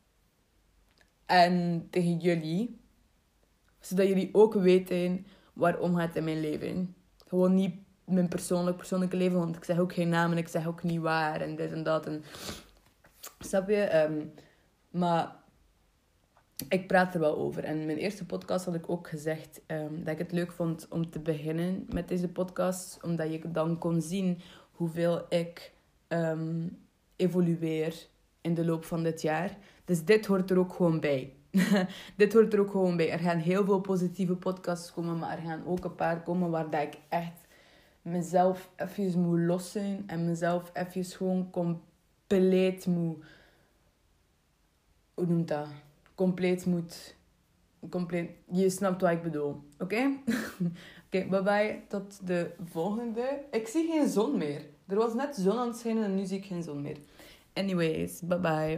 En 1.26 1.86
tegen 1.90 2.16
jullie. 2.18 2.80
Zodat 3.80 4.08
jullie 4.08 4.28
ook 4.32 4.54
weten 4.54 5.26
waarom 5.52 5.96
het 5.96 6.16
in 6.16 6.24
mijn 6.24 6.40
leven. 6.40 6.94
Gewoon 7.26 7.54
niet 7.54 7.74
mijn 8.04 8.28
persoonlijk, 8.28 8.76
persoonlijke 8.76 9.16
leven. 9.16 9.38
Want 9.38 9.56
ik 9.56 9.64
zeg 9.64 9.78
ook 9.78 9.92
geen 9.92 10.08
namen. 10.08 10.38
Ik 10.38 10.48
zeg 10.48 10.66
ook 10.66 10.82
niet 10.82 11.00
waar. 11.00 11.40
En 11.40 11.56
dit 11.56 11.72
en 11.72 11.82
dat. 11.82 12.06
En, 12.06 12.24
snap 13.38 13.68
je? 13.68 14.02
Um, 14.02 14.32
maar 14.90 15.41
ik 16.68 16.86
praat 16.86 17.14
er 17.14 17.20
wel 17.20 17.36
over. 17.36 17.64
En 17.64 17.78
in 17.78 17.86
mijn 17.86 17.98
eerste 17.98 18.26
podcast 18.26 18.64
had 18.64 18.74
ik 18.74 18.90
ook 18.90 19.08
gezegd 19.08 19.60
um, 19.66 20.04
dat 20.04 20.12
ik 20.12 20.18
het 20.18 20.32
leuk 20.32 20.52
vond 20.52 20.86
om 20.90 21.10
te 21.10 21.18
beginnen 21.18 21.86
met 21.88 22.08
deze 22.08 22.28
podcast. 22.28 22.98
Omdat 23.02 23.32
je 23.32 23.50
dan 23.50 23.78
kon 23.78 24.00
zien 24.00 24.40
hoeveel 24.70 25.26
ik 25.28 25.72
um, 26.08 26.78
evolueer 27.16 28.06
in 28.40 28.54
de 28.54 28.64
loop 28.64 28.84
van 28.84 29.02
dit 29.02 29.22
jaar. 29.22 29.56
Dus 29.84 30.04
dit 30.04 30.26
hoort 30.26 30.50
er 30.50 30.58
ook 30.58 30.72
gewoon 30.72 31.00
bij. 31.00 31.34
dit 32.16 32.32
hoort 32.32 32.52
er 32.52 32.60
ook 32.60 32.70
gewoon 32.70 32.96
bij. 32.96 33.10
Er 33.10 33.18
gaan 33.18 33.38
heel 33.38 33.64
veel 33.64 33.80
positieve 33.80 34.36
podcasts 34.36 34.92
komen, 34.92 35.18
maar 35.18 35.36
er 35.36 35.44
gaan 35.44 35.66
ook 35.66 35.84
een 35.84 35.94
paar 35.94 36.22
komen 36.22 36.50
waar 36.50 36.70
dat 36.70 36.82
ik 36.82 36.98
echt 37.08 37.46
mezelf 38.02 38.70
even 38.76 39.20
moet 39.20 39.38
lossen 39.38 40.04
en 40.06 40.24
mezelf 40.24 40.70
even 40.72 41.04
gewoon 41.04 41.50
compleet 41.50 42.86
moet. 42.86 43.24
Hoe 45.14 45.26
noemt 45.26 45.48
dat? 45.48 45.68
Compleet 46.14 46.66
moet. 46.66 47.14
Compleet. 47.90 48.30
Je 48.50 48.70
snapt 48.70 49.00
wat 49.00 49.10
ik 49.10 49.22
bedoel. 49.22 49.62
Oké? 49.78 49.96
Oké, 51.06 51.26
bye 51.28 51.42
bye. 51.42 51.80
Tot 51.88 52.26
de 52.26 52.50
volgende. 52.64 53.40
Ik 53.50 53.66
zie 53.66 53.90
geen 53.90 54.08
zon 54.08 54.38
meer. 54.38 54.62
Er 54.86 54.96
was 54.96 55.14
net 55.14 55.36
zon 55.36 55.58
aan 55.58 55.68
het 55.68 55.76
schijnen 55.76 56.04
en 56.04 56.14
nu 56.14 56.24
zie 56.24 56.38
ik 56.38 56.44
geen 56.44 56.62
zon 56.62 56.82
meer. 56.82 56.96
Anyways, 57.54 58.20
bye 58.20 58.38
bye. 58.38 58.70